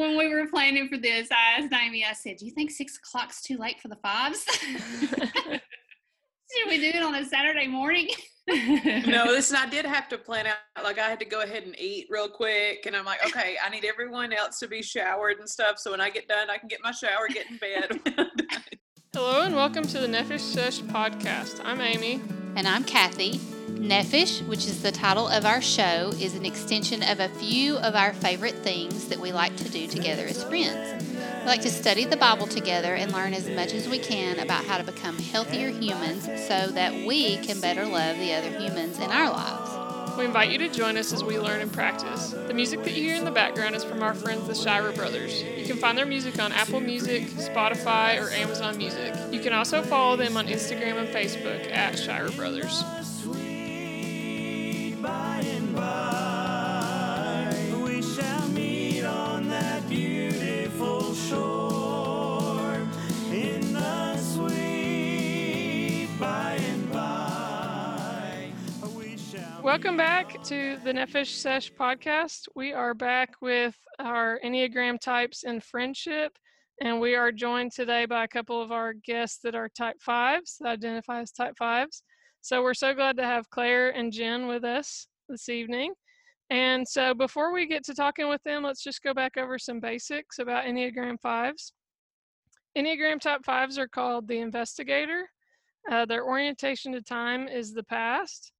when 0.00 0.16
we 0.16 0.34
were 0.34 0.46
planning 0.48 0.88
for 0.88 0.96
this, 0.96 1.28
I 1.30 1.60
asked 1.60 1.72
Amy, 1.72 2.04
I 2.04 2.14
said, 2.14 2.38
Do 2.38 2.46
you 2.46 2.52
think 2.52 2.70
six 2.70 2.96
o'clock's 2.96 3.42
too 3.42 3.58
late 3.58 3.78
for 3.80 3.88
the 3.88 3.96
fives? 3.96 4.44
Should 6.52 6.68
we 6.68 6.78
do 6.78 6.88
it 6.98 7.02
on 7.02 7.14
a 7.14 7.24
Saturday 7.24 7.68
morning? 7.68 8.08
no, 8.48 9.24
listen, 9.26 9.56
I 9.56 9.68
did 9.68 9.84
have 9.84 10.08
to 10.08 10.18
plan 10.18 10.46
out, 10.46 10.56
like, 10.82 10.98
I 10.98 11.08
had 11.08 11.20
to 11.20 11.24
go 11.24 11.42
ahead 11.42 11.62
and 11.64 11.78
eat 11.78 12.06
real 12.10 12.28
quick. 12.28 12.86
And 12.86 12.96
I'm 12.96 13.04
like, 13.04 13.24
okay, 13.26 13.56
I 13.64 13.68
need 13.68 13.84
everyone 13.84 14.32
else 14.32 14.58
to 14.60 14.66
be 14.66 14.82
showered 14.82 15.38
and 15.38 15.48
stuff. 15.48 15.78
So 15.78 15.92
when 15.92 16.00
I 16.00 16.10
get 16.10 16.26
done, 16.26 16.50
I 16.50 16.58
can 16.58 16.66
get 16.66 16.80
my 16.82 16.90
shower, 16.90 17.28
get 17.28 17.48
in 17.50 17.58
bed. 17.58 18.00
Hello, 19.14 19.42
and 19.42 19.54
welcome 19.54 19.84
to 19.84 19.98
the 19.98 20.08
Nefesh 20.08 20.40
Sesh 20.40 20.80
podcast. 20.80 21.60
I'm 21.62 21.80
Amy. 21.80 22.20
And 22.56 22.66
I'm 22.66 22.82
Kathy. 22.82 23.38
Nefesh, 23.80 24.46
which 24.46 24.66
is 24.66 24.82
the 24.82 24.92
title 24.92 25.26
of 25.26 25.46
our 25.46 25.62
show, 25.62 26.12
is 26.20 26.34
an 26.34 26.44
extension 26.44 27.02
of 27.02 27.18
a 27.18 27.30
few 27.30 27.78
of 27.78 27.94
our 27.94 28.12
favorite 28.12 28.56
things 28.56 29.08
that 29.08 29.18
we 29.18 29.32
like 29.32 29.56
to 29.56 29.70
do 29.70 29.86
together 29.86 30.26
as 30.26 30.44
friends. 30.44 31.02
We 31.40 31.46
like 31.46 31.62
to 31.62 31.70
study 31.70 32.04
the 32.04 32.18
Bible 32.18 32.46
together 32.46 32.94
and 32.94 33.10
learn 33.10 33.32
as 33.32 33.48
much 33.48 33.72
as 33.72 33.88
we 33.88 33.98
can 33.98 34.38
about 34.38 34.66
how 34.66 34.76
to 34.76 34.84
become 34.84 35.16
healthier 35.16 35.70
humans 35.70 36.24
so 36.46 36.66
that 36.66 37.06
we 37.06 37.38
can 37.38 37.58
better 37.58 37.86
love 37.86 38.18
the 38.18 38.34
other 38.34 38.50
humans 38.50 38.98
in 38.98 39.10
our 39.10 39.30
lives. 39.30 40.18
We 40.18 40.26
invite 40.26 40.50
you 40.50 40.58
to 40.58 40.68
join 40.68 40.98
us 40.98 41.14
as 41.14 41.24
we 41.24 41.38
learn 41.38 41.62
and 41.62 41.72
practice. 41.72 42.32
The 42.32 42.52
music 42.52 42.84
that 42.84 42.92
you 42.92 43.02
hear 43.02 43.16
in 43.16 43.24
the 43.24 43.30
background 43.30 43.74
is 43.74 43.82
from 43.82 44.02
our 44.02 44.12
friends, 44.12 44.46
the 44.46 44.54
Shira 44.54 44.92
Brothers. 44.92 45.42
You 45.42 45.64
can 45.64 45.78
find 45.78 45.96
their 45.96 46.04
music 46.04 46.38
on 46.38 46.52
Apple 46.52 46.80
Music, 46.80 47.28
Spotify, 47.28 48.20
or 48.20 48.28
Amazon 48.28 48.76
Music. 48.76 49.14
You 49.30 49.40
can 49.40 49.54
also 49.54 49.82
follow 49.82 50.16
them 50.16 50.36
on 50.36 50.48
Instagram 50.48 50.98
and 50.98 51.08
Facebook 51.08 51.72
at 51.72 51.98
Shira 51.98 52.30
Brothers. 52.32 52.84
Welcome 69.62 69.96
back 69.96 70.42
to 70.44 70.76
the 70.84 70.92
Nefesh 70.92 71.28
Sesh 71.28 71.72
podcast. 71.72 72.48
We 72.54 72.72
are 72.72 72.92
back 72.92 73.30
with 73.40 73.76
our 73.98 74.38
Enneagram 74.44 75.00
types 75.00 75.44
and 75.44 75.62
friendship, 75.62 76.36
and 76.82 77.00
we 77.00 77.14
are 77.14 77.32
joined 77.32 77.72
today 77.72 78.04
by 78.04 78.24
a 78.24 78.28
couple 78.28 78.60
of 78.60 78.72
our 78.72 78.92
guests 78.92 79.38
that 79.44 79.54
are 79.54 79.68
type 79.68 79.96
fives, 80.00 80.56
that 80.60 80.68
identify 80.68 81.20
as 81.20 81.32
type 81.32 81.54
fives. 81.58 82.02
So 82.42 82.62
we're 82.62 82.74
so 82.74 82.94
glad 82.94 83.16
to 83.18 83.24
have 83.24 83.50
Claire 83.50 83.90
and 83.90 84.12
Jen 84.12 84.46
with 84.46 84.64
us 84.64 85.06
this 85.28 85.48
evening. 85.48 85.92
And 86.48 86.86
so 86.86 87.14
before 87.14 87.52
we 87.52 87.66
get 87.66 87.84
to 87.84 87.94
talking 87.94 88.28
with 88.28 88.42
them, 88.44 88.62
let's 88.62 88.82
just 88.82 89.02
go 89.02 89.14
back 89.14 89.36
over 89.36 89.58
some 89.58 89.78
basics 89.78 90.38
about 90.38 90.64
Enneagram 90.64 91.20
fives. 91.20 91.72
Enneagram 92.76 93.20
type 93.20 93.44
fives 93.44 93.78
are 93.78 93.88
called 93.88 94.26
the 94.26 94.38
investigator. 94.38 95.28
Uh, 95.90 96.04
their 96.06 96.24
orientation 96.24 96.92
to 96.92 97.02
time 97.02 97.48
is 97.48 97.72
the 97.72 97.84
past 97.84 98.52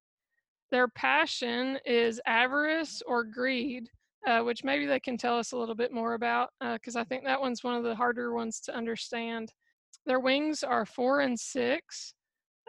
their 0.71 0.87
passion 0.87 1.77
is 1.85 2.21
avarice 2.25 3.01
or 3.05 3.25
greed, 3.25 3.89
uh, 4.25 4.39
which 4.39 4.63
maybe 4.63 4.85
they 4.85 4.99
can 4.99 5.17
tell 5.17 5.37
us 5.37 5.51
a 5.51 5.57
little 5.57 5.75
bit 5.75 5.91
more 5.91 6.13
about, 6.13 6.49
because 6.61 6.95
uh, 6.95 7.01
I 7.01 7.03
think 7.03 7.25
that 7.25 7.41
one's 7.41 7.63
one 7.63 7.75
of 7.75 7.83
the 7.83 7.95
harder 7.95 8.33
ones 8.33 8.61
to 8.61 8.75
understand. 8.75 9.51
Their 10.05 10.21
wings 10.21 10.63
are 10.63 10.85
four 10.85 11.19
and 11.19 11.37
six. 11.37 12.13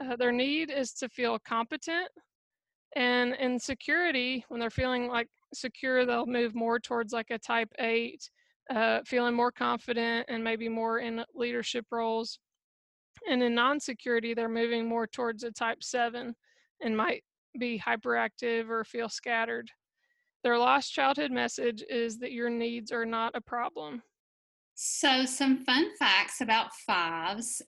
Uh, 0.03 0.17
their 0.17 0.33
need 0.33 0.71
is 0.71 0.93
to 0.95 1.09
feel 1.09 1.39
competent. 1.39 2.09
And 2.97 3.35
in 3.35 3.59
security, 3.59 4.45
when 4.49 4.61
they're 4.61 4.71
feeling 4.71 5.09
like 5.09 5.29
secure, 5.55 6.05
they'll 6.05 6.27
move 6.27 6.55
more 6.55 6.79
towards 6.79 7.13
like 7.13 7.31
a 7.31 7.39
type 7.39 7.71
eight, 7.79 8.29
uh, 8.71 9.01
feeling 9.07 9.35
more 9.35 9.53
confident 9.53 10.27
and 10.29 10.45
maybe 10.45 10.69
more 10.69 10.99
in 10.99 11.25
leadership 11.35 11.87
roles. 11.91 12.39
And 13.29 13.43
in 13.43 13.55
non 13.55 13.81
security, 13.81 14.35
they're 14.35 14.49
moving 14.49 14.89
more 14.89 15.07
towards 15.07 15.43
a 15.43 15.51
type 15.51 15.83
seven 15.83 16.35
and 16.83 16.97
might 16.97 17.23
be 17.59 17.79
hyperactive 17.79 18.69
or 18.69 18.85
feel 18.85 19.09
scattered. 19.09 19.71
Their 20.43 20.59
lost 20.59 20.93
childhood 20.93 21.31
message 21.31 21.85
is 21.89 22.19
that 22.19 22.33
your 22.33 22.51
needs 22.51 22.91
are 22.91 23.07
not 23.07 23.37
a 23.37 23.41
problem. 23.41 24.03
So, 24.75 25.25
some 25.25 25.65
fun 25.65 25.91
facts 25.99 26.41
about 26.41 26.75
fives 26.75 27.63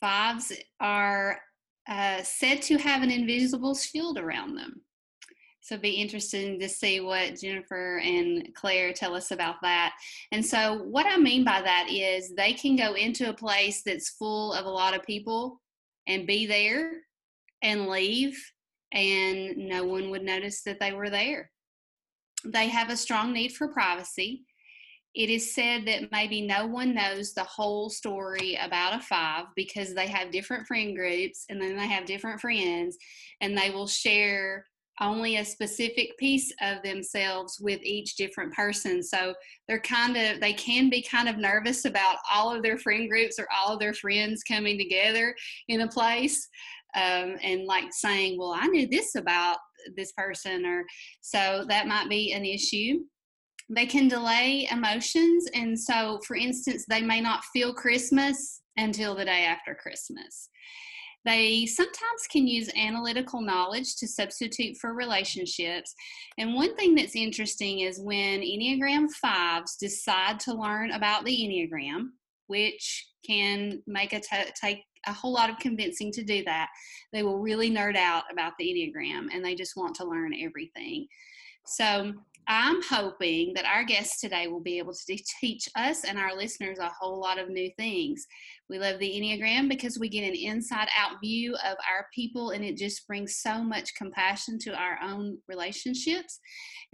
fives 0.00 0.52
are 0.80 1.40
uh, 1.88 2.22
said 2.22 2.62
to 2.62 2.76
have 2.78 3.02
an 3.02 3.10
invisible 3.10 3.74
shield 3.74 4.18
around 4.18 4.54
them. 4.54 4.82
So, 5.60 5.76
be 5.76 5.90
interesting 5.90 6.58
to 6.60 6.68
see 6.68 7.00
what 7.00 7.38
Jennifer 7.40 7.98
and 7.98 8.54
Claire 8.54 8.92
tell 8.92 9.14
us 9.14 9.32
about 9.32 9.56
that. 9.62 9.94
And 10.32 10.44
so, 10.44 10.82
what 10.84 11.06
I 11.06 11.18
mean 11.18 11.44
by 11.44 11.60
that 11.60 11.88
is 11.90 12.34
they 12.34 12.52
can 12.52 12.76
go 12.76 12.94
into 12.94 13.28
a 13.28 13.34
place 13.34 13.82
that's 13.82 14.10
full 14.10 14.52
of 14.52 14.64
a 14.64 14.70
lot 14.70 14.94
of 14.94 15.02
people 15.02 15.60
and 16.06 16.26
be 16.26 16.46
there 16.46 16.92
and 17.62 17.86
leave 17.86 18.38
and 18.92 19.56
no 19.56 19.84
one 19.84 20.10
would 20.10 20.22
notice 20.22 20.62
that 20.62 20.80
they 20.80 20.92
were 20.92 21.10
there. 21.10 21.50
They 22.44 22.68
have 22.68 22.90
a 22.90 22.96
strong 22.96 23.32
need 23.32 23.52
for 23.52 23.68
privacy. 23.68 24.44
It 25.14 25.30
is 25.30 25.54
said 25.54 25.86
that 25.86 26.12
maybe 26.12 26.42
no 26.42 26.66
one 26.66 26.94
knows 26.94 27.32
the 27.32 27.44
whole 27.44 27.90
story 27.90 28.58
about 28.60 28.94
a 28.94 29.00
five 29.00 29.46
because 29.56 29.94
they 29.94 30.06
have 30.06 30.30
different 30.30 30.66
friend 30.66 30.94
groups 30.94 31.44
and 31.48 31.60
then 31.60 31.76
they 31.76 31.86
have 31.88 32.04
different 32.04 32.40
friends 32.40 32.96
and 33.40 33.56
they 33.56 33.70
will 33.70 33.86
share 33.86 34.66
only 35.00 35.36
a 35.36 35.44
specific 35.44 36.16
piece 36.18 36.52
of 36.60 36.82
themselves 36.82 37.58
with 37.60 37.80
each 37.82 38.16
different 38.16 38.52
person. 38.52 39.02
So 39.02 39.34
they're 39.66 39.80
kind 39.80 40.16
of, 40.16 40.40
they 40.40 40.52
can 40.52 40.90
be 40.90 41.02
kind 41.02 41.28
of 41.28 41.36
nervous 41.36 41.84
about 41.84 42.16
all 42.32 42.54
of 42.54 42.62
their 42.62 42.78
friend 42.78 43.08
groups 43.08 43.38
or 43.38 43.46
all 43.56 43.72
of 43.72 43.80
their 43.80 43.94
friends 43.94 44.42
coming 44.42 44.76
together 44.76 45.34
in 45.68 45.82
a 45.82 45.88
place 45.88 46.48
um, 46.96 47.36
and 47.42 47.64
like 47.64 47.92
saying, 47.92 48.38
well, 48.38 48.54
I 48.58 48.66
knew 48.66 48.88
this 48.88 49.14
about 49.14 49.58
this 49.96 50.12
person, 50.12 50.66
or 50.66 50.84
so 51.20 51.64
that 51.68 51.86
might 51.86 52.08
be 52.08 52.32
an 52.32 52.44
issue. 52.44 53.00
They 53.70 53.86
can 53.86 54.08
delay 54.08 54.68
emotions. 54.70 55.46
And 55.54 55.78
so, 55.78 56.20
for 56.26 56.36
instance, 56.36 56.84
they 56.88 57.02
may 57.02 57.20
not 57.20 57.44
feel 57.52 57.74
Christmas 57.74 58.62
until 58.76 59.14
the 59.14 59.24
day 59.24 59.44
after 59.44 59.74
Christmas. 59.74 60.48
They 61.24 61.66
sometimes 61.66 62.26
can 62.30 62.46
use 62.46 62.70
analytical 62.74 63.42
knowledge 63.42 63.96
to 63.96 64.08
substitute 64.08 64.76
for 64.80 64.94
relationships. 64.94 65.94
And 66.38 66.54
one 66.54 66.74
thing 66.76 66.94
that's 66.94 67.16
interesting 67.16 67.80
is 67.80 68.00
when 68.00 68.40
Enneagram 68.40 69.08
5s 69.22 69.76
decide 69.78 70.40
to 70.40 70.54
learn 70.54 70.92
about 70.92 71.24
the 71.24 71.36
Enneagram, 71.36 72.10
which 72.46 73.08
can 73.26 73.82
make 73.86 74.12
a 74.14 74.20
t- 74.20 74.50
take 74.58 74.84
a 75.06 75.12
whole 75.12 75.32
lot 75.32 75.50
of 75.50 75.58
convincing 75.58 76.12
to 76.12 76.24
do 76.24 76.42
that. 76.44 76.68
They 77.12 77.22
will 77.22 77.38
really 77.38 77.70
nerd 77.70 77.96
out 77.96 78.24
about 78.32 78.52
the 78.58 78.66
Enneagram 78.66 79.26
and 79.32 79.44
they 79.44 79.54
just 79.54 79.76
want 79.76 79.96
to 79.96 80.08
learn 80.08 80.32
everything. 80.34 81.06
So 81.66 82.14
I'm 82.48 82.82
hoping 82.82 83.52
that 83.54 83.66
our 83.66 83.84
guests 83.84 84.20
today 84.20 84.48
will 84.48 84.62
be 84.62 84.78
able 84.78 84.94
to 84.94 85.18
teach 85.40 85.68
us 85.76 86.04
and 86.04 86.18
our 86.18 86.34
listeners 86.34 86.78
a 86.78 86.90
whole 86.98 87.20
lot 87.20 87.38
of 87.38 87.50
new 87.50 87.70
things. 87.76 88.26
We 88.70 88.78
love 88.78 88.98
the 88.98 89.10
Enneagram 89.10 89.68
because 89.68 89.98
we 89.98 90.08
get 90.08 90.26
an 90.26 90.34
inside 90.34 90.88
out 90.98 91.20
view 91.22 91.54
of 91.56 91.76
our 91.90 92.06
people 92.14 92.50
and 92.50 92.64
it 92.64 92.78
just 92.78 93.06
brings 93.06 93.36
so 93.36 93.62
much 93.62 93.94
compassion 93.94 94.58
to 94.60 94.74
our 94.74 94.98
own 95.02 95.36
relationships. 95.46 96.40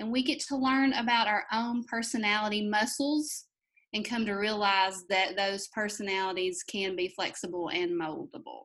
And 0.00 0.10
we 0.10 0.24
get 0.24 0.40
to 0.48 0.56
learn 0.56 0.92
about 0.94 1.28
our 1.28 1.44
own 1.52 1.84
personality 1.84 2.68
muscles 2.68 3.44
and 3.92 4.04
come 4.04 4.26
to 4.26 4.32
realize 4.32 5.04
that 5.08 5.36
those 5.36 5.68
personalities 5.68 6.64
can 6.64 6.96
be 6.96 7.08
flexible 7.08 7.70
and 7.70 7.92
moldable. 7.92 8.64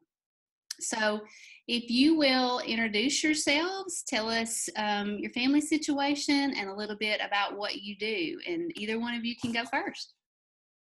So, 0.81 1.21
if 1.69 1.91
you 1.91 2.15
will 2.15 2.61
introduce 2.61 3.23
yourselves, 3.23 4.01
tell 4.01 4.27
us 4.27 4.69
um, 4.75 5.19
your 5.19 5.29
family 5.29 5.61
situation 5.61 6.55
and 6.57 6.67
a 6.67 6.73
little 6.73 6.95
bit 6.95 7.21
about 7.23 7.55
what 7.55 7.83
you 7.83 7.95
do. 7.95 8.39
And 8.47 8.71
either 8.75 8.99
one 8.99 9.13
of 9.13 9.23
you 9.23 9.35
can 9.35 9.51
go 9.51 9.63
first. 9.71 10.15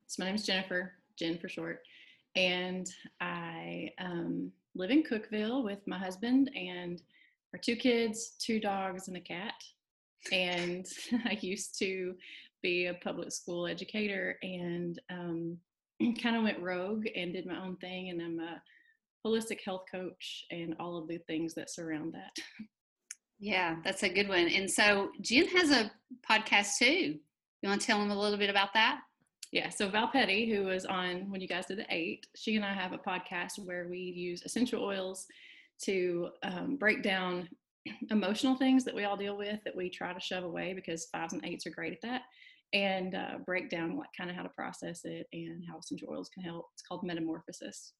So, 0.07 0.23
my 0.23 0.27
name 0.27 0.35
is 0.35 0.45
Jennifer, 0.45 0.93
Jen 1.19 1.39
for 1.39 1.49
short, 1.49 1.81
and 2.37 2.87
I 3.23 3.89
um, 3.99 4.53
live 4.75 4.91
in 4.91 5.03
Cookeville 5.03 5.65
with 5.65 5.79
my 5.87 5.99
husband 5.99 6.51
and 6.55 7.01
our 7.55 7.59
two 7.59 7.77
kids, 7.77 8.35
two 8.39 8.61
dogs, 8.61 9.09
and 9.09 9.17
a 9.17 9.21
cat. 9.21 9.55
And 10.31 10.87
I 11.25 11.39
used 11.41 11.79
to 11.79 12.15
be 12.63 12.87
a 12.87 12.95
public 13.03 13.33
school 13.33 13.67
educator 13.67 14.39
and 14.43 15.01
um, 15.09 15.57
kind 16.23 16.37
of 16.37 16.43
went 16.43 16.61
rogue 16.61 17.07
and 17.17 17.33
did 17.33 17.47
my 17.47 17.59
own 17.59 17.77
thing. 17.79 18.11
And 18.11 18.21
I'm 18.21 18.41
a 18.41 18.61
holistic 19.27 19.59
health 19.65 19.85
coach 19.91 20.45
and 20.51 20.75
all 20.79 20.97
of 20.97 21.09
the 21.09 21.19
things 21.27 21.55
that 21.55 21.71
surround 21.71 22.15
that. 22.15 22.33
Yeah, 23.39 23.77
that's 23.85 24.03
a 24.03 24.09
good 24.09 24.29
one. 24.29 24.49
And 24.49 24.71
so 24.71 25.11
Jen 25.21 25.47
has 25.49 25.71
a 25.71 25.91
podcast 26.29 26.79
too. 26.79 27.19
You 27.63 27.69
want 27.69 27.81
to 27.81 27.87
tell 27.87 27.99
them 27.99 28.11
a 28.11 28.19
little 28.19 28.39
bit 28.39 28.51
about 28.51 28.73
that? 28.75 29.01
Yeah, 29.53 29.69
so 29.69 29.89
Val 29.89 30.09
Petty, 30.09 30.51
who 30.51 30.65
was 30.65 30.87
on 30.87 31.31
when 31.31 31.41
you 31.41 31.49
guys 31.49 31.67
did 31.67 31.79
the 31.79 31.87
eight, 31.91 32.27
she 32.35 32.57
and 32.57 32.65
I 32.65 32.73
have 32.73 32.93
a 32.93 32.99
podcast 32.99 33.59
where 33.59 33.89
we 33.89 33.99
use 33.99 34.43
essential 34.45 34.83
oils 34.83 35.27
to 35.83 36.31
um, 36.43 36.77
break 36.77 37.03
down 37.03 37.49
emotional 38.11 38.57
things 38.57 38.85
that 38.85 38.95
we 38.95 39.05
all 39.05 39.17
deal 39.17 39.37
with 39.37 39.61
that 39.65 39.77
we 39.77 39.91
try 39.91 40.13
to 40.13 40.21
shove 40.21 40.45
away 40.45 40.73
because 40.75 41.09
fives 41.13 41.33
and 41.33 41.45
eights 41.45 41.67
are 41.67 41.71
great 41.71 41.93
at 41.93 42.01
that 42.03 42.23
and 42.73 43.15
uh, 43.15 43.39
break 43.45 43.71
down 43.71 43.97
what 43.97 44.09
kind 44.17 44.31
of 44.31 44.37
how 44.37 44.43
to 44.43 44.49
process 44.51 45.03
it 45.05 45.27
and 45.33 45.63
how 45.69 45.79
essential 45.79 46.09
oils 46.11 46.29
can 46.29 46.43
help. 46.43 46.67
It's 46.75 46.83
called 46.83 47.05
Metamorphosis. 47.05 47.93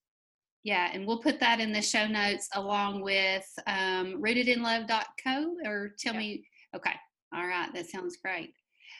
Yeah, 0.67 0.89
and 0.91 1.07
we'll 1.07 1.19
put 1.21 1.39
that 1.39 1.61
in 1.61 1.71
the 1.71 1.81
show 1.81 2.05
notes 2.07 2.49
along 2.53 3.01
with 3.01 3.47
um, 3.67 4.21
rootedinlove.co 4.21 5.55
or 5.63 5.93
tell 5.97 6.11
Yeah. 6.13 6.19
me. 6.19 6.47
Okay. 6.75 6.91
All 7.33 7.47
right. 7.47 7.69
That 7.73 7.85
sounds 7.89 8.17
great. 8.17 8.53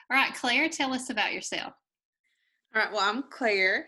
All 0.10 0.16
right, 0.16 0.34
Claire, 0.34 0.70
tell 0.70 0.94
us 0.94 1.10
about 1.10 1.34
yourself. 1.34 1.74
All 2.74 2.82
right, 2.82 2.90
well, 2.90 3.02
I'm 3.02 3.24
Claire. 3.30 3.88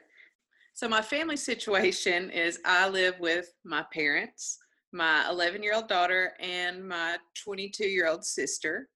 So, 0.74 0.90
my 0.90 1.02
family 1.02 1.38
situation 1.38 2.30
is 2.31 2.60
I 2.66 2.90
live 2.90 3.18
with 3.22 3.54
my 3.64 3.86
parents, 3.94 4.58
my 4.92 5.25
11 5.30 5.64
year 5.64 5.74
old 5.74 5.88
daughter, 5.88 6.34
and 6.42 6.86
my 6.86 7.16
22 7.42 7.86
year 7.86 8.10
old 8.10 8.25
sister. 8.25 8.90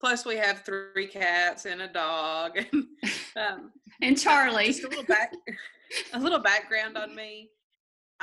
Plus, 0.00 0.24
we 0.24 0.36
have 0.36 0.62
three 0.64 1.08
cats 1.08 1.66
and 1.66 1.82
a 1.82 1.88
dog. 1.92 2.56
um, 3.36 3.70
And 4.00 4.18
Charlie. 4.18 4.68
just 4.68 4.84
a 4.84 4.88
little 4.88 5.04
back, 5.04 5.30
a 6.14 6.18
little 6.18 6.38
background 6.40 6.96
on 6.96 7.14
me. 7.14 7.50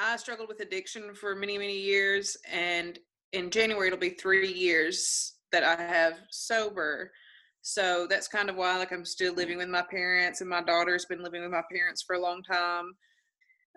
I 0.03 0.15
struggled 0.17 0.49
with 0.49 0.61
addiction 0.61 1.13
for 1.13 1.35
many, 1.35 1.59
many 1.59 1.77
years, 1.77 2.35
and 2.51 2.97
in 3.33 3.51
January 3.51 3.87
it'll 3.87 3.99
be 3.99 4.09
three 4.09 4.51
years 4.51 5.35
that 5.51 5.63
I 5.63 5.79
have 5.79 6.15
sober. 6.31 7.11
So 7.61 8.07
that's 8.09 8.27
kind 8.27 8.49
of 8.49 8.55
why, 8.55 8.77
like, 8.79 8.91
I'm 8.91 9.05
still 9.05 9.35
living 9.35 9.59
with 9.59 9.69
my 9.69 9.83
parents, 9.83 10.41
and 10.41 10.49
my 10.49 10.63
daughter's 10.63 11.05
been 11.05 11.21
living 11.21 11.43
with 11.43 11.51
my 11.51 11.61
parents 11.71 12.01
for 12.01 12.15
a 12.15 12.19
long 12.19 12.41
time. 12.41 12.93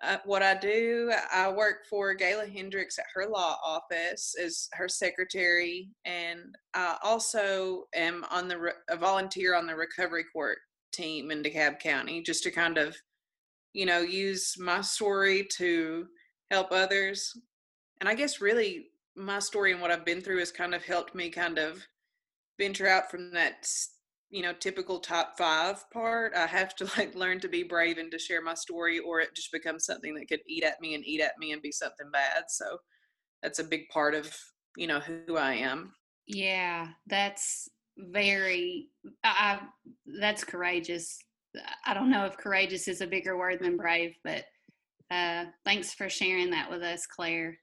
Uh, 0.03 0.17
what 0.25 0.43
I 0.43 0.55
do, 0.55 1.13
I 1.33 1.51
work 1.51 1.85
for 1.91 2.17
Gayla 2.17 2.51
Hendricks 2.51 2.99
at 2.99 3.05
her 3.15 3.27
law 3.29 3.59
office 3.63 4.35
as 4.43 4.69
her 4.73 4.89
secretary, 4.89 5.91
and 6.07 6.57
I 6.73 6.97
also 7.03 7.85
am 7.95 8.25
on 8.31 8.49
the 8.49 8.59
re- 8.59 8.73
a 8.89 8.97
volunteer 8.97 9.55
on 9.55 9.67
the 9.67 9.77
recovery 9.77 10.25
court 10.33 10.59
team 10.91 11.31
in 11.31 11.43
DeKalb 11.43 11.81
County, 11.81 12.23
just 12.23 12.43
to 12.45 12.51
kind 12.51 12.79
of, 12.79 12.97
you 13.75 13.87
know, 13.87 14.01
use 14.01 14.57
my 14.59 14.81
story 14.81 15.47
to 15.57 16.07
help 16.51 16.73
others. 16.73 17.33
And 18.01 18.09
I 18.09 18.15
guess 18.15 18.41
really 18.41 18.89
my 19.17 19.39
story 19.41 19.73
and 19.73 19.81
what 19.81 19.91
I've 19.91 20.05
been 20.05 20.23
through 20.23 20.39
has 20.39 20.53
kind 20.53 20.75
of 20.75 20.85
helped 20.85 21.15
me 21.15 21.31
kind 21.31 21.59
of 21.59 21.83
venture 22.59 22.89
out 22.89 23.11
from 23.11 23.33
that 23.33 23.69
you 24.31 24.43
know 24.43 24.53
typical 24.53 25.01
top 25.01 25.37
five 25.37 25.85
part 25.93 26.35
i 26.35 26.47
have 26.47 26.75
to 26.75 26.85
like 26.99 27.15
learn 27.15 27.41
to 27.41 27.49
be 27.49 27.63
brave 27.63 27.99
and 27.99 28.11
to 28.11 28.19
share 28.19 28.43
my 28.43 28.55
story 28.55 28.99
or 29.01 29.21
it 29.21 29.35
just 29.35 29.53
becomes 29.53 29.85
something 29.85 30.15
that 30.15 30.29
could 30.29 30.41
eat 30.49 30.65
at 30.65 30.81
me 30.81 30.95
and 30.95 31.05
eat 31.07 31.21
at 31.21 31.39
me 31.39 31.53
and 31.53 31.63
be 31.63 31.73
something 31.73 32.11
bad 32.13 32.45
so 32.49 32.79
that's 33.43 33.59
a 33.59 33.65
big 33.65 33.89
part 33.91 34.15
of 34.15 34.35
you 34.77 34.87
know 34.87 35.01
who 35.01 35.37
i 35.37 35.55
am 35.55 35.93
Yeah, 36.27 36.89
that's 37.07 37.69
very. 37.99 38.89
I, 39.23 39.61
that's 40.21 40.45
courageous. 40.45 41.19
I 41.85 41.95
don't 41.95 42.11
know 42.11 42.25
if 42.25 42.37
courageous 42.37 42.89
is 42.89 43.01
a 43.01 43.07
bigger 43.07 43.37
word 43.37 43.61
than 43.61 43.77
brave, 43.77 44.17
but 44.25 44.45
uh, 45.11 45.47
thanks 45.65 45.93
for 45.93 46.09
sharing 46.09 46.51
that 46.51 46.71
with 46.71 46.83
us, 46.83 47.07
Claire. 47.07 47.59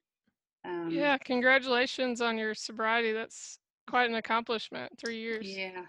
Um, 0.66 0.90
Yeah, 0.92 1.18
congratulations 1.18 2.22
on 2.22 2.38
your 2.38 2.54
sobriety. 2.54 3.12
That's 3.12 3.60
quite 3.90 4.10
an 4.10 4.16
accomplishment. 4.16 4.94
Three 5.00 5.20
years. 5.20 5.48
Yeah. 5.48 5.82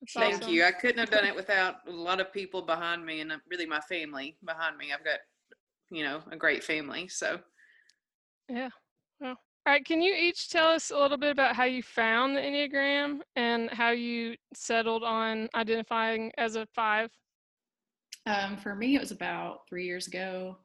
That's 0.00 0.12
thank 0.14 0.34
awesome. 0.36 0.54
you 0.54 0.64
i 0.64 0.72
couldn't 0.72 0.98
have 0.98 1.10
done 1.10 1.26
it 1.26 1.36
without 1.36 1.86
a 1.86 1.90
lot 1.90 2.20
of 2.20 2.32
people 2.32 2.62
behind 2.62 3.04
me 3.04 3.20
and 3.20 3.32
uh, 3.32 3.36
really 3.50 3.66
my 3.66 3.80
family 3.80 4.34
behind 4.46 4.78
me 4.78 4.94
i've 4.94 5.04
got 5.04 5.18
you 5.90 6.02
know 6.02 6.22
a 6.30 6.36
great 6.36 6.64
family 6.64 7.06
so 7.06 7.38
Yeah. 8.48 8.70
Well, 9.20 9.36
all 9.66 9.74
right. 9.74 9.84
Can 9.84 10.02
you 10.02 10.14
each 10.14 10.48
tell 10.48 10.68
us 10.68 10.90
a 10.90 10.98
little 10.98 11.18
bit 11.18 11.30
about 11.30 11.54
how 11.54 11.64
you 11.64 11.82
found 11.82 12.36
the 12.36 12.40
Enneagram 12.40 13.20
and 13.36 13.70
how 13.70 13.90
you 13.90 14.34
settled 14.54 15.04
on 15.04 15.48
identifying 15.54 16.32
as 16.38 16.56
a 16.56 16.66
five? 16.74 17.10
Um, 18.26 18.56
for 18.56 18.74
me, 18.74 18.94
it 18.96 19.00
was 19.00 19.10
about 19.10 19.68
three 19.68 19.86
years 19.86 20.06
ago. 20.06 20.58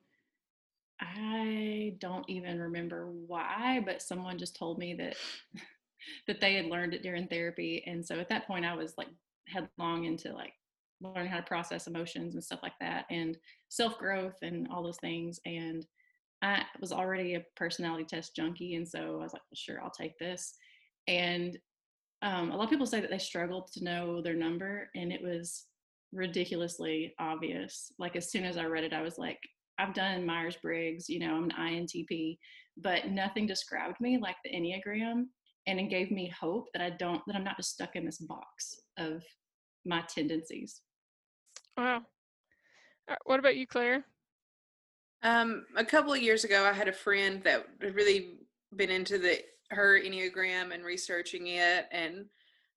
I 0.99 1.95
don't 1.99 2.29
even 2.29 2.59
remember 2.59 3.11
why, 3.11 3.81
but 3.85 4.01
someone 4.01 4.37
just 4.37 4.55
told 4.55 4.77
me 4.77 4.93
that 4.95 5.15
that 6.27 6.39
they 6.39 6.55
had 6.55 6.65
learned 6.65 6.93
it 6.93 7.03
during 7.03 7.27
therapy, 7.27 7.83
and 7.85 8.05
so 8.05 8.19
at 8.19 8.29
that 8.29 8.47
point, 8.47 8.65
I 8.65 8.75
was 8.75 8.93
like 8.97 9.09
headlong 9.47 10.05
into 10.05 10.33
like 10.33 10.53
learning 11.01 11.27
how 11.29 11.37
to 11.37 11.43
process 11.43 11.87
emotions 11.87 12.33
and 12.35 12.43
stuff 12.43 12.61
like 12.63 12.77
that, 12.79 13.05
and 13.09 13.37
self 13.69 13.97
growth 13.97 14.37
and 14.41 14.67
all 14.69 14.83
those 14.83 14.99
things. 14.99 15.39
And 15.45 15.85
I 16.41 16.63
was 16.79 16.91
already 16.91 17.35
a 17.35 17.45
personality 17.55 18.05
test 18.05 18.35
junkie, 18.35 18.75
and 18.75 18.87
so 18.87 18.99
I 19.19 19.23
was 19.23 19.33
like, 19.33 19.41
well, 19.49 19.55
sure, 19.55 19.81
I'll 19.81 19.89
take 19.89 20.17
this. 20.17 20.55
And 21.07 21.57
um, 22.21 22.51
a 22.51 22.55
lot 22.55 22.63
of 22.65 22.69
people 22.69 22.85
say 22.85 23.01
that 23.01 23.09
they 23.09 23.17
struggled 23.17 23.71
to 23.73 23.83
know 23.83 24.21
their 24.21 24.33
number, 24.33 24.89
and 24.95 25.11
it 25.11 25.21
was 25.21 25.65
ridiculously 26.11 27.13
obvious. 27.19 27.91
Like 27.99 28.15
as 28.15 28.31
soon 28.31 28.45
as 28.45 28.57
I 28.57 28.65
read 28.65 28.83
it, 28.83 28.93
I 28.93 29.01
was 29.01 29.17
like, 29.17 29.39
I've 29.77 29.93
done 29.93 30.25
Myers 30.25 30.57
Briggs, 30.61 31.09
you 31.09 31.19
know, 31.19 31.35
I'm 31.35 31.45
an 31.45 31.51
INTP, 31.51 32.37
but 32.77 33.09
nothing 33.09 33.45
described 33.45 33.99
me 33.99 34.17
like 34.17 34.37
the 34.43 34.51
Enneagram, 34.51 35.25
and 35.67 35.79
it 35.79 35.89
gave 35.89 36.11
me 36.11 36.33
hope 36.39 36.67
that 36.73 36.81
I 36.81 36.91
don't 36.91 37.21
that 37.27 37.35
I'm 37.35 37.43
not 37.43 37.57
just 37.57 37.71
stuck 37.71 37.95
in 37.95 38.05
this 38.05 38.19
box 38.19 38.79
of 38.97 39.23
my 39.85 40.03
tendencies. 40.07 40.81
Wow. 41.77 41.95
All 41.95 42.01
right, 43.09 43.19
What 43.25 43.39
about 43.39 43.57
you, 43.57 43.67
Claire? 43.67 44.05
Um, 45.23 45.65
a 45.75 45.83
couple 45.83 46.13
of 46.13 46.21
years 46.21 46.43
ago, 46.43 46.65
I 46.65 46.73
had 46.73 46.87
a 46.87 46.93
friend 46.93 47.41
that 47.43 47.65
had 47.81 47.95
really 47.95 48.37
been 48.75 48.89
into 48.89 49.17
the 49.17 49.39
her 49.71 49.99
enneagram 49.99 50.73
and 50.73 50.83
researching 50.83 51.47
it, 51.47 51.85
and 51.91 52.25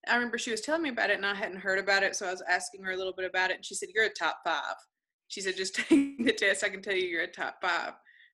I 0.07 0.15
remember 0.15 0.39
she 0.39 0.51
was 0.51 0.61
telling 0.61 0.83
me 0.83 0.91
about 0.91 1.11
it, 1.11 1.17
and 1.17 1.27
I 1.27 1.35
hadn't 1.35 1.59
heard 1.61 1.79
about 1.79 2.03
it, 2.03 2.17
so 2.17 2.27
I 2.27 2.31
was 2.31 2.43
asking 2.43 2.83
her 2.85 2.93
a 2.93 2.97
little 2.97 3.13
bit 3.13 3.25
about 3.29 3.51
it, 3.51 3.57
and 3.57 3.65
she 3.65 3.75
said, 3.75 3.89
"You're 3.95 4.05
a 4.05 4.11
top 4.11 4.41
five. 4.45 4.77
She 5.29 5.41
said, 5.41 5.57
"Just 5.57 5.75
take 5.89 6.25
the 6.25 6.33
test. 6.33 6.65
I 6.65 6.69
can 6.71 6.83
tell 6.83 6.95
you 6.95 7.07
you're 7.07 7.23
a 7.23 7.27
top 7.31 7.57
five. 7.61 7.89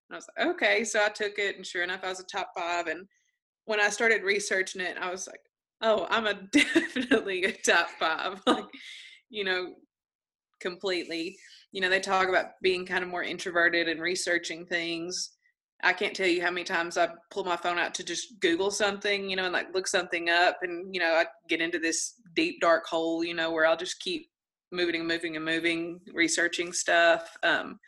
And 0.09 0.13
I 0.13 0.17
was 0.17 0.29
like, 0.37 0.47
"Okay." 0.49 0.85
So 0.85 1.05
I 1.05 1.09
took 1.09 1.39
it, 1.39 1.57
and 1.57 1.67
sure 1.67 1.83
enough, 1.83 2.05
I 2.05 2.09
was 2.11 2.21
a 2.21 2.25
top 2.25 2.51
five. 2.57 2.87
And 2.89 3.07
when 3.67 3.81
I 3.81 3.89
started 3.91 4.23
researching 4.23 4.83
it, 4.83 4.99
I 4.99 5.11
was 5.11 5.27
like, 5.27 5.41
"Oh, 5.83 6.07
I'm 6.11 6.27
a 6.27 6.35
definitely 6.53 7.45
a 7.45 7.53
top 7.53 7.89
five. 7.99 8.43
like, 8.47 8.67
you 9.31 9.45
know, 9.45 9.75
completely." 10.61 11.37
you 11.73 11.81
know, 11.81 11.91
they 11.91 11.99
talk 11.99 12.29
about 12.29 12.53
being 12.63 12.87
kind 12.87 13.03
of 13.03 13.11
more 13.11 13.25
introverted 13.25 13.89
and 13.89 14.01
researching 14.01 14.65
things. 14.65 15.34
I 15.85 15.93
can't 15.93 16.15
tell 16.15 16.27
you 16.27 16.43
how 16.43 16.51
many 16.51 16.65
times 16.65 16.97
I 16.97 17.11
pull 17.31 17.45
my 17.45 17.57
phone 17.57 17.79
out 17.79 17.95
to 17.95 18.05
just 18.05 18.41
Google 18.41 18.71
something, 18.71 19.29
you 19.29 19.37
know, 19.37 19.45
and 19.45 19.53
like 19.53 19.75
look 19.75 19.87
something 19.87 20.31
up. 20.31 20.59
And, 20.63 20.95
you 20.95 21.01
know, 21.01 21.13
I 21.13 21.27
get 21.49 21.61
into 21.61 21.79
this 21.79 22.15
deep, 22.35 22.61
dark 22.61 22.87
hole, 22.87 23.23
you 23.23 23.35
know, 23.35 23.53
where 23.53 23.67
I'll 23.67 23.77
just 23.77 24.01
keep 24.01 24.29
moving 24.73 24.97
and 24.97 25.09
moving 25.09 25.37
and 25.37 25.45
moving, 25.45 26.01
researching 26.13 26.73
stuff. 26.73 27.29
Um, 27.43 27.79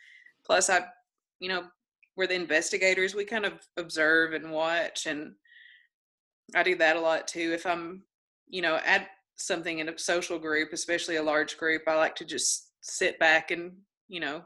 plus, 0.45 0.69
I, 0.69 0.81
you 1.39 1.49
know, 1.49 1.63
we're 2.15 2.27
the 2.27 2.35
investigators. 2.35 3.15
We 3.15 3.25
kind 3.25 3.45
of 3.45 3.53
observe 3.77 4.33
and 4.33 4.51
watch. 4.51 5.05
And 5.05 5.33
I 6.55 6.63
do 6.63 6.75
that 6.75 6.95
a 6.95 7.01
lot 7.01 7.27
too. 7.27 7.51
If 7.53 7.65
I'm, 7.65 8.03
you 8.47 8.61
know, 8.61 8.79
at 8.85 9.07
something 9.37 9.79
in 9.79 9.89
a 9.89 9.97
social 9.97 10.39
group, 10.39 10.69
especially 10.73 11.17
a 11.17 11.23
large 11.23 11.57
group, 11.57 11.83
I 11.87 11.95
like 11.95 12.15
to 12.17 12.25
just 12.25 12.67
sit 12.81 13.19
back 13.19 13.51
and 13.51 13.73
you 14.07 14.19
know 14.19 14.43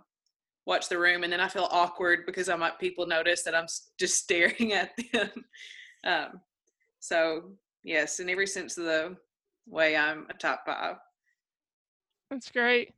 watch 0.65 0.89
the 0.89 0.97
room 0.97 1.23
and 1.23 1.33
then 1.33 1.39
i 1.39 1.47
feel 1.47 1.67
awkward 1.71 2.25
because 2.25 2.49
i 2.49 2.55
might 2.55 2.79
people 2.79 3.05
notice 3.05 3.43
that 3.43 3.55
i'm 3.55 3.67
just 3.99 4.17
staring 4.17 4.73
at 4.73 4.91
them 5.13 5.29
um, 6.03 6.41
so 6.99 7.51
yes 7.83 8.19
in 8.19 8.29
every 8.29 8.47
sense 8.47 8.77
of 8.77 8.85
the 8.85 9.15
way 9.67 9.95
i'm 9.95 10.27
a 10.29 10.33
top 10.33 10.63
five 10.65 10.95
That's 12.31 12.49
great. 12.49 12.93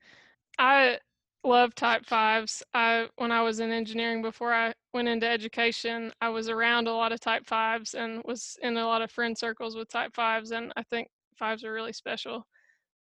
I 0.59 0.99
love 1.43 1.73
type 1.73 2.05
fives. 2.05 2.61
I 2.75 3.07
when 3.17 3.31
I 3.31 3.41
was 3.41 3.59
in 3.59 3.71
engineering 3.71 4.21
before 4.21 4.53
I 4.53 4.73
went 4.93 5.07
into 5.07 5.27
education, 5.27 6.11
I 6.21 6.29
was 6.29 6.49
around 6.49 6.87
a 6.87 6.93
lot 6.93 7.11
of 7.11 7.19
type 7.19 7.47
fives 7.47 7.95
and 7.95 8.21
was 8.25 8.57
in 8.61 8.77
a 8.77 8.85
lot 8.85 9.01
of 9.01 9.11
friend 9.11 9.35
circles 9.35 9.75
with 9.75 9.89
type 9.89 10.13
fives 10.13 10.51
and 10.51 10.71
I 10.77 10.83
think 10.83 11.07
fives 11.37 11.63
are 11.63 11.73
really 11.73 11.93
special 11.93 12.45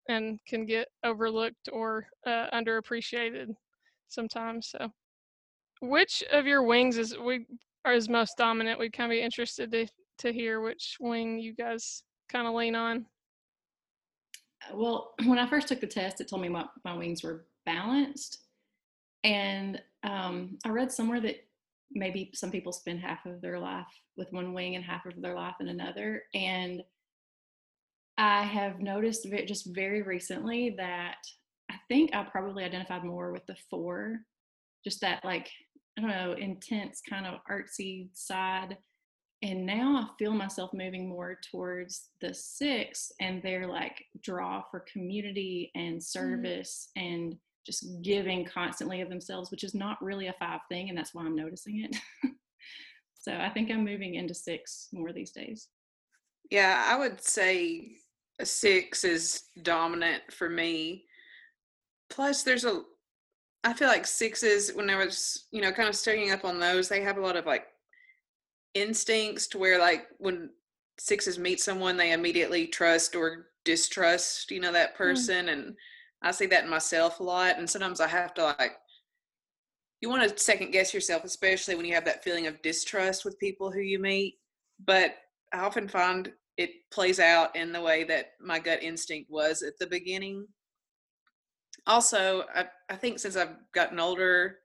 and 0.07 0.39
can 0.47 0.65
get 0.65 0.87
overlooked 1.03 1.69
or 1.71 2.07
uh, 2.25 2.49
underappreciated 2.51 3.53
sometimes. 4.11 4.69
So 4.69 4.91
which 5.81 6.23
of 6.31 6.45
your 6.45 6.63
wings 6.63 6.97
is 6.97 7.17
we 7.17 7.45
are 7.85 7.93
is 7.93 8.09
most 8.09 8.37
dominant? 8.37 8.79
We'd 8.79 8.93
kind 8.93 9.11
of 9.11 9.15
be 9.15 9.21
interested 9.21 9.71
to 9.71 9.87
to 10.19 10.31
hear 10.31 10.61
which 10.61 10.97
wing 10.99 11.39
you 11.39 11.53
guys 11.53 12.03
kind 12.29 12.47
of 12.47 12.53
lean 12.53 12.75
on. 12.75 13.05
Well, 14.73 15.13
when 15.25 15.39
I 15.39 15.47
first 15.47 15.67
took 15.67 15.81
the 15.81 15.87
test, 15.87 16.21
it 16.21 16.29
told 16.29 16.41
me 16.41 16.49
my, 16.49 16.65
my 16.85 16.95
wings 16.95 17.23
were 17.23 17.45
balanced. 17.65 18.45
And 19.23 19.81
um, 20.03 20.57
I 20.65 20.69
read 20.69 20.91
somewhere 20.91 21.21
that 21.21 21.45
maybe 21.91 22.31
some 22.33 22.51
people 22.51 22.71
spend 22.71 22.99
half 22.99 23.25
of 23.25 23.41
their 23.41 23.59
life 23.59 23.85
with 24.15 24.31
one 24.31 24.53
wing 24.53 24.75
and 24.75 24.85
half 24.85 25.05
of 25.05 25.21
their 25.21 25.35
life 25.35 25.55
in 25.59 25.67
another. 25.67 26.23
And 26.33 26.83
I 28.17 28.43
have 28.43 28.79
noticed 28.79 29.27
just 29.47 29.73
very 29.73 30.01
recently 30.01 30.75
that 30.77 31.17
think 31.91 32.15
I 32.15 32.23
probably 32.23 32.63
identified 32.63 33.03
more 33.03 33.33
with 33.33 33.45
the 33.47 33.55
four, 33.69 34.21
just 34.81 35.01
that 35.01 35.25
like, 35.25 35.49
I 35.97 36.01
don't 36.01 36.09
know, 36.09 36.35
intense 36.39 37.01
kind 37.07 37.27
of 37.27 37.41
artsy 37.51 38.07
side. 38.13 38.77
and 39.43 39.65
now 39.65 39.97
I 39.97 40.07
feel 40.17 40.33
myself 40.33 40.71
moving 40.73 41.09
more 41.09 41.37
towards 41.51 42.09
the 42.21 42.33
six, 42.33 43.11
and 43.19 43.43
they're 43.43 43.67
like 43.67 44.05
draw 44.23 44.63
for 44.71 44.85
community 44.91 45.69
and 45.75 45.97
mm. 45.97 46.03
service 46.03 46.87
mm. 46.97 47.01
and 47.01 47.35
just 47.65 47.85
giving 48.01 48.45
constantly 48.45 49.01
of 49.01 49.09
themselves, 49.09 49.51
which 49.51 49.65
is 49.65 49.75
not 49.75 50.01
really 50.01 50.27
a 50.27 50.35
five 50.39 50.61
thing, 50.69 50.87
and 50.87 50.97
that's 50.97 51.13
why 51.13 51.23
I'm 51.23 51.35
noticing 51.35 51.83
it. 51.83 51.95
so 53.19 53.33
I 53.33 53.49
think 53.49 53.69
I'm 53.69 53.83
moving 53.83 54.15
into 54.15 54.33
six 54.33 54.87
more 54.93 55.11
these 55.11 55.31
days. 55.31 55.67
Yeah, 56.49 56.85
I 56.87 56.97
would 56.97 57.21
say 57.21 57.97
a 58.39 58.45
six 58.45 59.03
is 59.03 59.43
dominant 59.61 60.23
for 60.31 60.49
me. 60.49 61.03
Plus, 62.11 62.43
there's 62.43 62.65
a, 62.65 62.81
I 63.63 63.73
feel 63.73 63.87
like 63.87 64.05
sixes, 64.05 64.71
when 64.71 64.89
I 64.89 65.03
was, 65.03 65.47
you 65.51 65.61
know, 65.61 65.71
kind 65.71 65.89
of 65.89 65.95
studying 65.95 66.31
up 66.31 66.45
on 66.45 66.59
those, 66.59 66.87
they 66.87 67.01
have 67.01 67.17
a 67.17 67.21
lot 67.21 67.37
of 67.37 67.45
like 67.47 67.65
instincts 68.75 69.47
to 69.47 69.57
where, 69.57 69.79
like, 69.79 70.07
when 70.19 70.49
sixes 70.99 71.39
meet 71.39 71.59
someone, 71.59 71.97
they 71.97 72.11
immediately 72.11 72.67
trust 72.67 73.15
or 73.15 73.47
distrust, 73.65 74.51
you 74.51 74.59
know, 74.59 74.71
that 74.71 74.93
mm. 74.93 74.97
person. 74.97 75.47
Mm. 75.47 75.53
And 75.53 75.75
I 76.21 76.31
see 76.31 76.45
that 76.47 76.65
in 76.65 76.69
myself 76.69 77.19
a 77.19 77.23
lot. 77.23 77.57
And 77.57 77.69
sometimes 77.69 78.01
I 78.01 78.07
have 78.07 78.33
to 78.35 78.43
like, 78.59 78.73
you 80.01 80.09
want 80.09 80.29
to 80.29 80.37
second 80.37 80.71
guess 80.71 80.93
yourself, 80.93 81.23
especially 81.23 81.75
when 81.75 81.85
you 81.85 81.93
have 81.93 82.05
that 82.05 82.23
feeling 82.23 82.47
of 82.47 82.61
distrust 82.61 83.23
with 83.23 83.39
people 83.39 83.71
who 83.71 83.79
you 83.79 83.99
meet. 83.99 84.35
But 84.83 85.15
I 85.53 85.59
often 85.59 85.87
find 85.87 86.31
it 86.57 86.71
plays 86.91 87.19
out 87.19 87.55
in 87.55 87.71
the 87.71 87.81
way 87.81 88.03
that 88.05 88.31
my 88.41 88.59
gut 88.59 88.83
instinct 88.83 89.29
was 89.31 89.61
at 89.61 89.77
the 89.79 89.87
beginning. 89.87 90.47
Also, 91.87 92.45
I, 92.53 92.65
I 92.89 92.95
think 92.95 93.19
since 93.19 93.35
I've 93.35 93.55
gotten 93.73 93.99
older, 93.99 94.57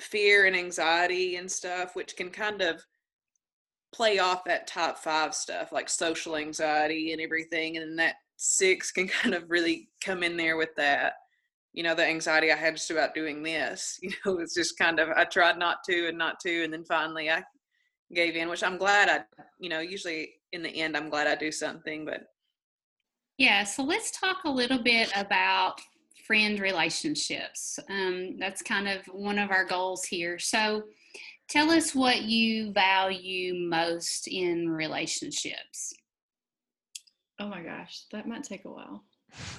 fear 0.00 0.46
and 0.46 0.56
anxiety 0.56 1.36
and 1.36 1.50
stuff, 1.50 1.94
which 1.94 2.16
can 2.16 2.30
kind 2.30 2.62
of 2.62 2.84
play 3.94 4.18
off 4.18 4.44
that 4.44 4.66
top 4.66 4.98
five 4.98 5.34
stuff 5.34 5.70
like 5.70 5.88
social 5.88 6.36
anxiety 6.36 7.12
and 7.12 7.20
everything. 7.20 7.76
And 7.76 7.98
that 7.98 8.16
six 8.36 8.90
can 8.90 9.06
kind 9.22 9.34
of 9.34 9.50
really 9.50 9.88
come 10.02 10.22
in 10.22 10.36
there 10.36 10.56
with 10.56 10.74
that 10.76 11.14
you 11.72 11.82
know 11.82 11.94
the 11.94 12.06
anxiety 12.06 12.52
i 12.52 12.56
had 12.56 12.76
just 12.76 12.90
about 12.90 13.14
doing 13.14 13.42
this 13.42 13.98
you 14.02 14.10
know 14.24 14.38
it's 14.38 14.54
just 14.54 14.78
kind 14.78 14.98
of 14.98 15.08
i 15.10 15.24
tried 15.24 15.58
not 15.58 15.78
to 15.84 16.08
and 16.08 16.18
not 16.18 16.38
to 16.40 16.64
and 16.64 16.72
then 16.72 16.84
finally 16.84 17.30
i 17.30 17.42
gave 18.14 18.36
in 18.36 18.48
which 18.48 18.62
i'm 18.62 18.76
glad 18.76 19.08
i 19.08 19.20
you 19.58 19.68
know 19.68 19.80
usually 19.80 20.30
in 20.52 20.62
the 20.62 20.68
end 20.68 20.96
i'm 20.96 21.08
glad 21.08 21.26
i 21.26 21.34
do 21.34 21.50
something 21.50 22.04
but 22.04 22.24
yeah 23.38 23.64
so 23.64 23.82
let's 23.82 24.10
talk 24.10 24.38
a 24.44 24.50
little 24.50 24.82
bit 24.82 25.10
about 25.16 25.80
friend 26.26 26.60
relationships 26.60 27.78
um, 27.90 28.36
that's 28.38 28.62
kind 28.62 28.88
of 28.88 29.04
one 29.06 29.38
of 29.38 29.50
our 29.50 29.64
goals 29.64 30.04
here 30.04 30.38
so 30.38 30.82
tell 31.48 31.70
us 31.70 31.94
what 31.94 32.22
you 32.22 32.72
value 32.72 33.54
most 33.54 34.28
in 34.28 34.68
relationships 34.68 35.94
Oh 37.42 37.48
my 37.48 37.60
gosh, 37.60 38.04
that 38.12 38.28
might 38.28 38.44
take 38.44 38.64
a 38.66 38.70
while. 38.70 39.02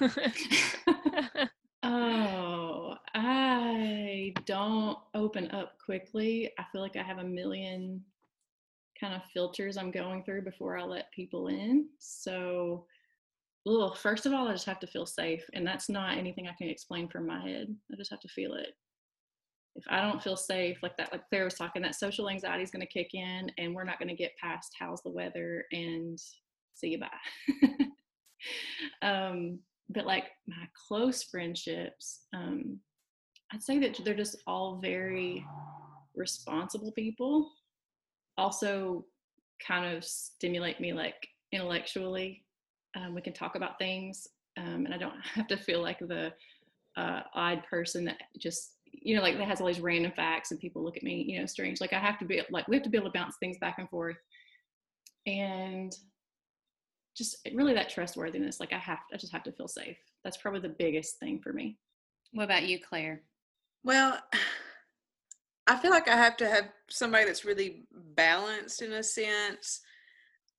oh, 1.82 2.94
I 3.14 4.32
don't 4.46 4.96
open 5.14 5.50
up 5.50 5.74
quickly. 5.84 6.50
I 6.58 6.64
feel 6.72 6.80
like 6.80 6.96
I 6.96 7.02
have 7.02 7.18
a 7.18 7.24
million 7.24 8.02
kind 8.98 9.12
of 9.12 9.20
filters 9.34 9.76
I'm 9.76 9.90
going 9.90 10.24
through 10.24 10.44
before 10.44 10.78
I 10.78 10.84
let 10.84 11.12
people 11.12 11.48
in. 11.48 11.88
So, 11.98 12.86
well, 13.64 13.94
first 13.94 14.26
of 14.26 14.32
all, 14.32 14.48
I 14.48 14.52
just 14.52 14.66
have 14.66 14.80
to 14.80 14.86
feel 14.86 15.06
safe. 15.06 15.44
And 15.54 15.66
that's 15.66 15.88
not 15.88 16.18
anything 16.18 16.46
I 16.46 16.54
can 16.58 16.68
explain 16.68 17.08
from 17.08 17.26
my 17.26 17.40
head. 17.40 17.74
I 17.92 17.96
just 17.96 18.10
have 18.10 18.20
to 18.20 18.28
feel 18.28 18.54
it. 18.54 18.74
If 19.76 19.84
I 19.88 20.00
don't 20.00 20.22
feel 20.22 20.36
safe, 20.36 20.82
like 20.82 20.96
that, 20.98 21.10
like 21.10 21.28
Claire 21.28 21.44
was 21.44 21.54
talking, 21.54 21.82
that 21.82 21.96
social 21.96 22.30
anxiety 22.30 22.62
is 22.62 22.70
going 22.70 22.86
to 22.86 22.92
kick 22.92 23.14
in 23.14 23.50
and 23.58 23.74
we're 23.74 23.84
not 23.84 23.98
going 23.98 24.08
to 24.08 24.14
get 24.14 24.36
past 24.40 24.72
how's 24.78 25.02
the 25.02 25.10
weather 25.10 25.64
and 25.72 26.18
see 26.74 26.88
you 26.88 27.00
bye. 27.00 27.86
um, 29.02 29.58
but 29.88 30.06
like 30.06 30.26
my 30.46 30.68
close 30.86 31.24
friendships, 31.24 32.20
um, 32.34 32.78
I'd 33.52 33.62
say 33.62 33.78
that 33.80 33.98
they're 34.04 34.14
just 34.14 34.36
all 34.46 34.78
very 34.80 35.44
responsible 36.14 36.92
people. 36.92 37.50
Also, 38.36 39.04
kind 39.66 39.96
of 39.96 40.04
stimulate 40.04 40.80
me 40.80 40.92
like 40.92 41.26
intellectually. 41.52 42.43
Um, 42.96 43.14
we 43.14 43.20
can 43.20 43.32
talk 43.32 43.56
about 43.56 43.78
things, 43.78 44.28
um, 44.56 44.84
and 44.86 44.94
I 44.94 44.98
don't 44.98 45.20
have 45.34 45.48
to 45.48 45.56
feel 45.56 45.82
like 45.82 45.98
the 45.98 46.32
uh, 46.96 47.20
odd 47.34 47.62
person 47.68 48.04
that 48.04 48.18
just 48.38 48.74
you 48.92 49.16
know 49.16 49.22
like 49.22 49.36
that 49.36 49.48
has 49.48 49.60
all 49.60 49.66
these 49.66 49.80
random 49.80 50.12
facts 50.12 50.52
and 50.52 50.60
people 50.60 50.84
look 50.84 50.96
at 50.96 51.02
me 51.02 51.24
you 51.26 51.40
know 51.40 51.46
strange. 51.46 51.80
Like 51.80 51.92
I 51.92 51.98
have 51.98 52.18
to 52.18 52.24
be 52.24 52.42
like 52.50 52.68
we 52.68 52.76
have 52.76 52.84
to 52.84 52.90
be 52.90 52.98
able 52.98 53.10
to 53.10 53.18
bounce 53.18 53.36
things 53.38 53.58
back 53.58 53.76
and 53.78 53.88
forth. 53.88 54.16
And 55.26 55.94
just 57.16 57.48
really 57.54 57.74
that 57.74 57.88
trustworthiness 57.88 58.60
like 58.60 58.72
i 58.72 58.78
have 58.78 58.98
i 59.12 59.16
just 59.16 59.32
have 59.32 59.42
to 59.42 59.52
feel 59.52 59.68
safe 59.68 59.96
that's 60.22 60.36
probably 60.36 60.60
the 60.60 60.68
biggest 60.68 61.18
thing 61.18 61.38
for 61.38 61.52
me 61.52 61.78
what 62.32 62.44
about 62.44 62.64
you 62.64 62.78
claire 62.78 63.22
well 63.84 64.18
i 65.66 65.76
feel 65.76 65.90
like 65.90 66.08
i 66.08 66.16
have 66.16 66.36
to 66.36 66.48
have 66.48 66.68
somebody 66.90 67.24
that's 67.24 67.44
really 67.44 67.84
balanced 68.14 68.82
in 68.82 68.92
a 68.92 69.02
sense 69.02 69.80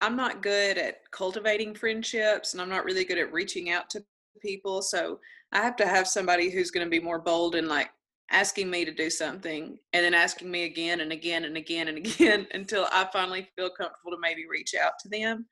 i'm 0.02 0.16
not 0.16 0.42
good 0.42 0.78
at 0.78 1.00
cultivating 1.12 1.74
friendships 1.74 2.54
and 2.54 2.62
i'm 2.62 2.70
not 2.70 2.86
really 2.86 3.06
good 3.06 3.18
at 3.18 3.32
reaching 3.34 3.70
out 3.70 3.90
to 3.90 4.04
people 4.42 4.82
so 4.82 5.20
i 5.52 5.62
have 5.62 5.75
to 5.75 5.88
have 5.88 6.08
somebody 6.08 6.50
who's 6.50 6.72
going 6.72 6.86
to 6.86 6.92
be 6.92 7.00
more 7.00 7.20
bold 7.20 7.56
and 7.56 7.68
like 7.68 7.90
asking 8.32 8.70
me 8.70 8.84
to 8.84 8.92
do 8.92 9.10
something 9.10 9.78
and 9.94 10.04
then 10.04 10.14
asking 10.14 10.50
me 10.50 10.64
again 10.64 11.02
and 11.02 11.12
again 11.12 11.46
and 11.46 11.56
again 11.58 11.88
and 11.88 11.98
again 12.06 12.48
until 12.54 12.88
i 12.92 13.08
finally 13.14 13.48
feel 13.56 13.70
comfortable 13.70 14.12
to 14.12 14.18
maybe 14.20 14.46
reach 14.50 14.74
out 14.75 14.94
to 15.00 15.10
them. 15.10 15.46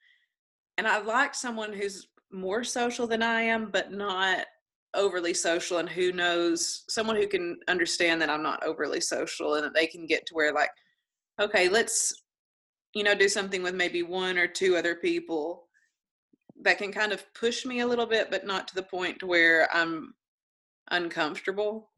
And 0.77 0.87
I 0.87 0.99
like 0.99 1.35
someone 1.35 1.73
who's 1.73 2.07
more 2.31 2.63
social 2.63 3.07
than 3.07 3.21
I 3.21 3.41
am, 3.41 3.69
but 3.71 3.91
not 3.91 4.45
overly 4.95 5.33
social 5.33 5.79
and 5.79 5.89
who 5.89 6.11
knows 6.11 6.83
someone 6.89 7.15
who 7.15 7.27
can 7.27 7.57
understand 7.67 8.21
that 8.21 8.29
I'm 8.29 8.43
not 8.43 8.63
overly 8.63 9.01
social 9.01 9.55
and 9.55 9.63
that 9.63 9.73
they 9.73 9.87
can 9.87 10.05
get 10.05 10.25
to 10.27 10.33
where 10.33 10.53
like, 10.53 10.69
okay, 11.39 11.69
let's, 11.69 12.22
you 12.93 13.03
know, 13.03 13.15
do 13.15 13.27
something 13.27 13.63
with 13.63 13.75
maybe 13.75 14.03
one 14.03 14.37
or 14.37 14.47
two 14.47 14.75
other 14.75 14.95
people 14.95 15.67
that 16.61 16.77
can 16.77 16.91
kind 16.91 17.11
of 17.11 17.33
push 17.33 17.65
me 17.65 17.79
a 17.79 17.87
little 17.87 18.05
bit, 18.05 18.29
but 18.29 18.45
not 18.45 18.67
to 18.67 18.75
the 18.75 18.83
point 18.83 19.23
where 19.23 19.67
I'm 19.73 20.13
uncomfortable. 20.91 21.89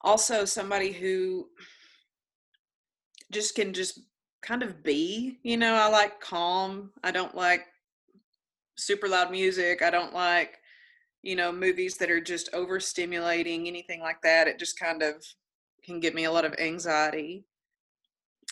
Also, 0.00 0.44
somebody 0.44 0.92
who 0.92 1.48
just 3.30 3.54
can 3.54 3.72
just 3.72 4.00
kind 4.42 4.62
of 4.62 4.82
be. 4.82 5.38
You 5.42 5.56
know, 5.56 5.74
I 5.74 5.88
like 5.88 6.20
calm. 6.20 6.90
I 7.04 7.10
don't 7.10 7.34
like 7.34 7.66
super 8.76 9.08
loud 9.08 9.30
music. 9.30 9.82
I 9.82 9.90
don't 9.90 10.14
like, 10.14 10.58
you 11.22 11.36
know, 11.36 11.52
movies 11.52 11.96
that 11.98 12.10
are 12.10 12.20
just 12.20 12.52
overstimulating, 12.52 13.66
anything 13.66 14.00
like 14.00 14.22
that. 14.22 14.48
It 14.48 14.58
just 14.58 14.78
kind 14.78 15.02
of 15.02 15.24
can 15.84 16.00
give 16.00 16.14
me 16.14 16.24
a 16.24 16.32
lot 16.32 16.44
of 16.44 16.54
anxiety. 16.58 17.44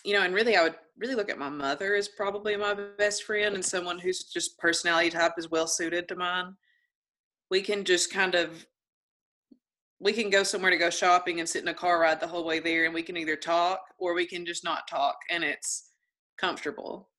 You 0.03 0.13
know, 0.13 0.21
and 0.21 0.33
really, 0.33 0.55
I 0.55 0.63
would 0.63 0.75
really 0.97 1.15
look 1.15 1.29
at 1.29 1.39
my 1.39 1.49
mother 1.49 1.95
as 1.95 2.07
probably 2.07 2.55
my 2.55 2.73
best 2.97 3.23
friend 3.23 3.55
and 3.55 3.63
someone 3.63 3.99
whose 3.99 4.23
just 4.23 4.57
personality 4.57 5.09
type 5.09 5.33
is 5.37 5.51
well 5.51 5.67
suited 5.67 6.07
to 6.07 6.15
mine. 6.15 6.55
We 7.51 7.61
can 7.61 7.83
just 7.83 8.11
kind 8.11 8.35
of 8.35 8.65
we 9.99 10.13
can 10.13 10.29
go 10.29 10.43
somewhere 10.43 10.71
to 10.71 10.77
go 10.77 10.89
shopping 10.89 11.39
and 11.39 11.47
sit 11.47 11.61
in 11.61 11.69
a 11.69 11.73
car 11.73 11.99
ride 11.99 12.19
the 12.19 12.27
whole 12.27 12.45
way 12.45 12.59
there 12.59 12.85
and 12.85 12.93
we 12.93 13.03
can 13.03 13.17
either 13.17 13.35
talk 13.35 13.79
or 13.97 14.13
we 14.13 14.25
can 14.25 14.45
just 14.45 14.63
not 14.63 14.87
talk 14.87 15.15
and 15.29 15.43
it's 15.43 15.91
comfortable 16.37 17.09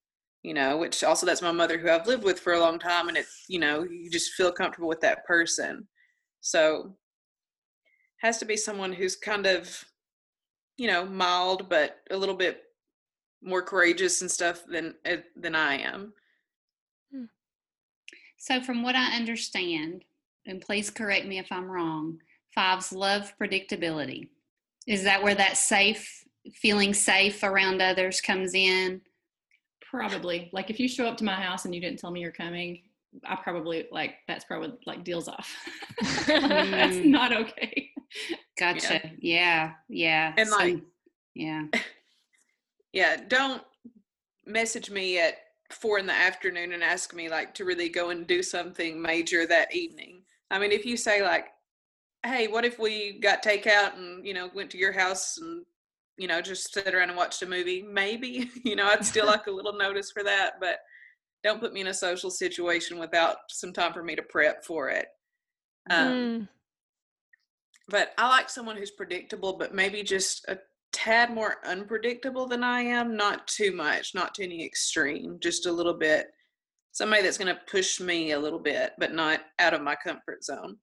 you 0.42 0.52
know 0.52 0.76
which 0.76 1.02
also 1.02 1.24
that's 1.24 1.42
my 1.42 1.50
mother 1.50 1.78
who 1.78 1.88
i've 1.88 2.06
lived 2.06 2.22
with 2.22 2.38
for 2.38 2.52
a 2.52 2.60
long 2.60 2.78
time 2.78 3.08
and 3.08 3.16
it's 3.16 3.44
you 3.48 3.58
know 3.58 3.82
you 3.82 4.10
just 4.10 4.32
feel 4.32 4.52
comfortable 4.52 4.88
with 4.88 5.00
that 5.00 5.24
person 5.24 5.88
so 6.42 6.94
has 8.18 8.38
to 8.38 8.44
be 8.44 8.56
someone 8.56 8.92
who's 8.92 9.16
kind 9.16 9.46
of 9.46 9.84
you 10.76 10.86
know 10.86 11.06
mild 11.06 11.68
but 11.70 11.96
a 12.10 12.16
little 12.16 12.36
bit 12.36 12.65
more 13.42 13.62
courageous 13.62 14.20
and 14.20 14.30
stuff 14.30 14.62
than 14.66 14.94
eh, 15.04 15.18
than 15.36 15.54
i 15.54 15.76
am 15.76 16.12
hmm. 17.12 17.24
so 18.36 18.60
from 18.60 18.82
what 18.82 18.94
i 18.94 19.16
understand 19.16 20.04
and 20.46 20.60
please 20.60 20.90
correct 20.90 21.26
me 21.26 21.38
if 21.38 21.50
i'm 21.50 21.70
wrong 21.70 22.18
Fives 22.56 22.90
love 22.90 23.34
predictability. 23.40 24.30
Is 24.86 25.04
that 25.04 25.22
where 25.22 25.34
that 25.34 25.58
safe, 25.58 26.24
feeling 26.54 26.94
safe 26.94 27.42
around 27.42 27.82
others 27.82 28.22
comes 28.22 28.54
in? 28.54 29.02
Probably. 29.82 30.48
Like 30.54 30.70
if 30.70 30.80
you 30.80 30.88
show 30.88 31.06
up 31.06 31.18
to 31.18 31.24
my 31.24 31.34
house 31.34 31.66
and 31.66 31.74
you 31.74 31.82
didn't 31.82 31.98
tell 31.98 32.10
me 32.10 32.20
you're 32.20 32.32
coming, 32.32 32.82
I 33.26 33.36
probably 33.36 33.86
like 33.92 34.14
that's 34.26 34.46
probably 34.46 34.72
like 34.86 35.04
deals 35.04 35.28
off. 35.28 35.54
That's 36.26 36.96
not 36.96 37.32
okay. 37.32 37.90
Gotcha. 38.58 39.00
Yeah. 39.18 39.72
Yeah. 39.88 40.32
yeah. 40.34 40.34
And 40.36 40.48
so, 40.48 40.56
like, 40.56 40.82
yeah. 41.34 41.64
Yeah. 42.96 43.16
Don't 43.28 43.62
message 44.46 44.90
me 44.90 45.18
at 45.18 45.34
four 45.70 45.98
in 45.98 46.06
the 46.06 46.12
afternoon 46.12 46.72
and 46.72 46.82
ask 46.82 47.14
me 47.14 47.28
like 47.28 47.52
to 47.54 47.64
really 47.64 47.88
go 47.88 48.10
and 48.10 48.26
do 48.26 48.42
something 48.42 49.00
major 49.00 49.46
that 49.46 49.74
evening. 49.74 50.22
I 50.50 50.58
mean, 50.58 50.72
if 50.72 50.86
you 50.86 50.96
say 50.96 51.22
like, 51.22 51.48
hey, 52.24 52.46
what 52.48 52.64
if 52.64 52.78
we 52.78 53.18
got 53.20 53.44
takeout 53.44 53.96
and 53.96 54.24
you 54.26 54.32
know 54.34 54.50
went 54.54 54.70
to 54.70 54.78
your 54.78 54.92
house 54.92 55.38
and 55.38 55.64
you 56.16 56.26
know, 56.26 56.40
just 56.40 56.72
sit 56.72 56.94
around 56.94 57.10
and 57.10 57.16
watch 57.16 57.42
a 57.42 57.46
movie, 57.46 57.82
maybe, 57.82 58.50
you 58.64 58.74
know, 58.74 58.86
I'd 58.86 59.04
still 59.04 59.26
like 59.26 59.46
a 59.46 59.50
little 59.50 59.74
notice 59.74 60.10
for 60.10 60.24
that, 60.24 60.54
but 60.60 60.78
don't 61.44 61.60
put 61.60 61.72
me 61.72 61.82
in 61.82 61.88
a 61.88 61.94
social 61.94 62.30
situation 62.30 62.98
without 62.98 63.36
some 63.50 63.72
time 63.72 63.92
for 63.92 64.02
me 64.02 64.16
to 64.16 64.22
prep 64.22 64.64
for 64.64 64.88
it. 64.88 65.06
Um, 65.90 66.12
Mm. 66.12 66.48
But 67.88 68.12
I 68.18 68.28
like 68.28 68.50
someone 68.50 68.76
who's 68.76 68.90
predictable, 68.90 69.52
but 69.52 69.72
maybe 69.72 70.02
just 70.02 70.44
a 70.48 70.58
tad 70.96 71.32
more 71.32 71.56
unpredictable 71.66 72.46
than 72.46 72.64
I 72.64 72.80
am. 72.80 73.16
Not 73.16 73.46
too 73.46 73.72
much, 73.72 74.14
not 74.14 74.34
to 74.34 74.44
any 74.44 74.64
extreme, 74.64 75.38
just 75.40 75.66
a 75.66 75.72
little 75.72 75.94
bit. 75.94 76.28
Somebody 76.92 77.22
that's 77.22 77.38
going 77.38 77.54
to 77.54 77.60
push 77.70 78.00
me 78.00 78.32
a 78.32 78.38
little 78.38 78.58
bit, 78.58 78.92
but 78.98 79.12
not 79.12 79.40
out 79.58 79.74
of 79.74 79.82
my 79.82 79.94
comfort 79.94 80.42
zone. 80.42 80.78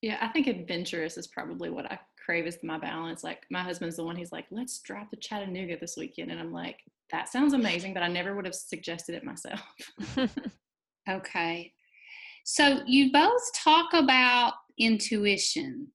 Yeah, 0.00 0.18
I 0.20 0.28
think 0.28 0.46
adventurous 0.46 1.18
is 1.18 1.26
probably 1.26 1.68
what 1.68 1.90
I 1.90 1.98
crave 2.24 2.46
is 2.46 2.58
my 2.62 2.78
balance. 2.78 3.24
Like 3.24 3.44
my 3.50 3.62
husband's 3.62 3.96
the 3.96 4.04
one 4.04 4.14
he's 4.14 4.32
like, 4.32 4.46
let's 4.50 4.80
drive 4.80 5.10
to 5.10 5.16
Chattanooga 5.16 5.76
this 5.80 5.96
weekend. 5.96 6.30
And 6.30 6.38
I'm 6.38 6.52
like, 6.52 6.78
that 7.10 7.28
sounds 7.28 7.54
amazing, 7.54 7.94
but 7.94 8.02
I 8.02 8.08
never 8.08 8.36
would 8.36 8.44
have 8.44 8.54
suggested 8.54 9.14
it 9.14 9.24
myself. 9.24 9.60
Okay. 11.08 11.72
So 12.44 12.80
you 12.86 13.12
both 13.12 13.42
talk 13.54 13.92
about 13.94 14.54
intuition. 14.78 15.88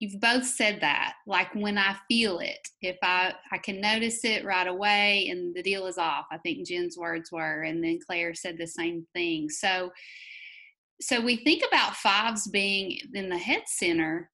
You've 0.00 0.20
both 0.20 0.46
said 0.46 0.80
that, 0.80 1.14
like 1.26 1.54
when 1.54 1.76
I 1.76 1.94
feel 2.08 2.38
it, 2.38 2.66
if 2.80 2.96
I 3.02 3.34
I 3.52 3.58
can 3.58 3.80
notice 3.80 4.24
it 4.24 4.44
right 4.44 4.66
away 4.66 5.28
and 5.28 5.54
the 5.54 5.62
deal 5.62 5.86
is 5.86 5.98
off. 5.98 6.24
I 6.32 6.38
think 6.38 6.66
Jen's 6.66 6.96
words 6.96 7.30
were, 7.30 7.62
and 7.62 7.84
then 7.84 7.98
Claire 8.04 8.34
said 8.34 8.56
the 8.58 8.66
same 8.66 9.06
thing. 9.14 9.50
So 9.50 9.90
so 11.00 11.20
we 11.20 11.36
think 11.36 11.62
about 11.66 11.96
fives 11.96 12.46
being 12.46 12.98
in 13.14 13.28
the 13.28 13.38
head 13.38 13.62
center, 13.66 14.30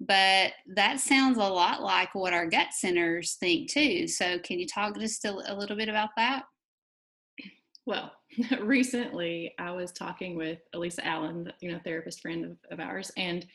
but 0.00 0.52
that 0.74 1.00
sounds 1.00 1.38
a 1.38 1.40
lot 1.40 1.82
like 1.82 2.14
what 2.14 2.32
our 2.32 2.46
gut 2.46 2.68
centers 2.72 3.36
think 3.40 3.70
too. 3.70 4.08
So 4.08 4.38
can 4.40 4.58
you 4.58 4.66
talk 4.66 4.98
just 4.98 5.24
a, 5.24 5.32
a 5.52 5.54
little 5.54 5.76
bit 5.76 5.88
about 5.88 6.10
that? 6.16 6.44
Well, 7.86 8.12
recently 8.60 9.54
I 9.58 9.70
was 9.70 9.92
talking 9.92 10.36
with 10.36 10.58
Elisa 10.74 11.06
Allen, 11.06 11.52
you 11.60 11.72
know, 11.72 11.80
therapist 11.84 12.20
friend 12.20 12.44
of, 12.44 12.56
of 12.70 12.80
ours, 12.80 13.10
and 13.16 13.46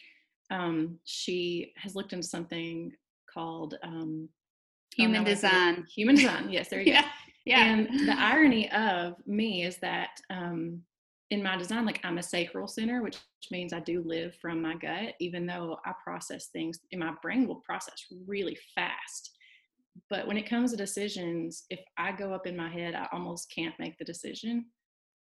um, 0.51 1.00
she 1.05 1.73
has 1.77 1.95
looked 1.95 2.13
into 2.13 2.27
something 2.27 2.91
called 3.33 3.75
um, 3.83 4.27
oh, 4.29 4.95
Human 4.95 5.23
design. 5.23 5.85
Human 5.95 6.15
design, 6.15 6.50
yes, 6.50 6.69
there 6.69 6.81
you 6.85 6.93
Yeah. 6.93 7.01
go. 7.01 7.07
Yeah. 7.45 7.65
And 7.73 8.07
the 8.07 8.13
irony 8.17 8.69
of 8.71 9.15
me 9.25 9.63
is 9.63 9.77
that 9.77 10.12
um, 10.29 10.81
in 11.31 11.41
my 11.43 11.57
design, 11.57 11.85
like 11.85 12.00
I'm 12.03 12.19
a 12.19 12.23
sacral 12.23 12.67
center, 12.67 13.01
which 13.01 13.17
means 13.51 13.73
I 13.73 13.79
do 13.79 14.03
live 14.05 14.35
from 14.41 14.62
my 14.62 14.75
gut, 14.75 15.15
even 15.19 15.45
though 15.45 15.77
I 15.85 15.93
process 16.03 16.47
things 16.47 16.79
in 16.91 17.00
my 17.00 17.13
brain 17.21 17.47
will 17.47 17.55
process 17.65 18.05
really 18.27 18.57
fast. 18.75 19.31
But 20.09 20.25
when 20.27 20.38
it 20.38 20.50
comes 20.50 20.71
to 20.71 20.77
decisions, 20.77 21.63
if 21.69 21.79
I 21.97 22.12
go 22.13 22.33
up 22.33 22.47
in 22.47 22.55
my 22.55 22.69
head, 22.69 22.95
I 22.95 23.07
almost 23.12 23.51
can't 23.53 23.77
make 23.79 23.97
the 23.97 24.05
decision. 24.05 24.65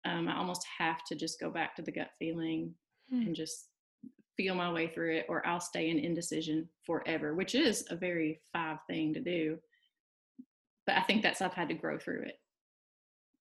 Um, 0.04 0.28
I 0.28 0.36
almost 0.36 0.64
have 0.78 1.04
to 1.08 1.14
just 1.16 1.38
go 1.40 1.50
back 1.50 1.74
to 1.76 1.82
the 1.82 1.92
gut 1.92 2.10
feeling 2.18 2.74
Hmm. 3.10 3.22
and 3.22 3.36
just 3.36 3.68
feel 4.36 4.54
my 4.54 4.70
way 4.70 4.88
through 4.88 5.16
it, 5.16 5.26
or 5.28 5.46
I'll 5.46 5.60
stay 5.60 5.90
in 5.90 5.98
indecision 5.98 6.68
forever, 6.84 7.34
which 7.34 7.54
is 7.54 7.84
a 7.90 7.96
very 7.96 8.40
five 8.52 8.78
thing 8.88 9.14
to 9.14 9.20
do. 9.20 9.58
But 10.86 10.96
I 10.96 11.02
think 11.02 11.22
that's 11.22 11.42
I've 11.42 11.54
had 11.54 11.68
to 11.68 11.74
grow 11.74 11.98
through 11.98 12.22
it. 12.22 12.40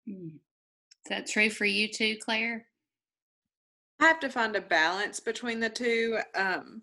Mm. 0.09 0.35
Is 0.37 1.09
that 1.09 1.27
true 1.27 1.51
for 1.51 1.65
you 1.65 1.89
too, 1.89 2.17
Claire? 2.21 2.67
I 4.01 4.07
have 4.07 4.21
to 4.21 4.29
find 4.29 4.55
a 4.57 4.61
balance 4.61 5.21
between 5.21 5.61
the 5.61 5.69
two. 5.69 6.19
Um, 6.35 6.83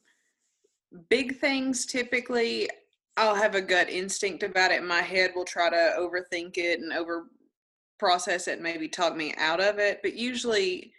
big 1.09 1.37
things 1.39 1.85
typically, 1.85 2.69
I'll 3.17 3.35
have 3.35 3.55
a 3.55 3.61
gut 3.61 3.89
instinct 3.89 4.43
about 4.43 4.71
it. 4.71 4.83
My 4.83 5.01
head 5.01 5.31
will 5.35 5.45
try 5.45 5.69
to 5.69 5.95
overthink 5.97 6.57
it 6.57 6.79
and 6.79 6.93
over 6.93 7.27
process 7.97 8.47
it, 8.47 8.53
and 8.53 8.63
maybe 8.63 8.87
talk 8.87 9.15
me 9.15 9.33
out 9.37 9.59
of 9.59 9.79
it. 9.79 9.99
But 10.01 10.15
usually, 10.15 10.93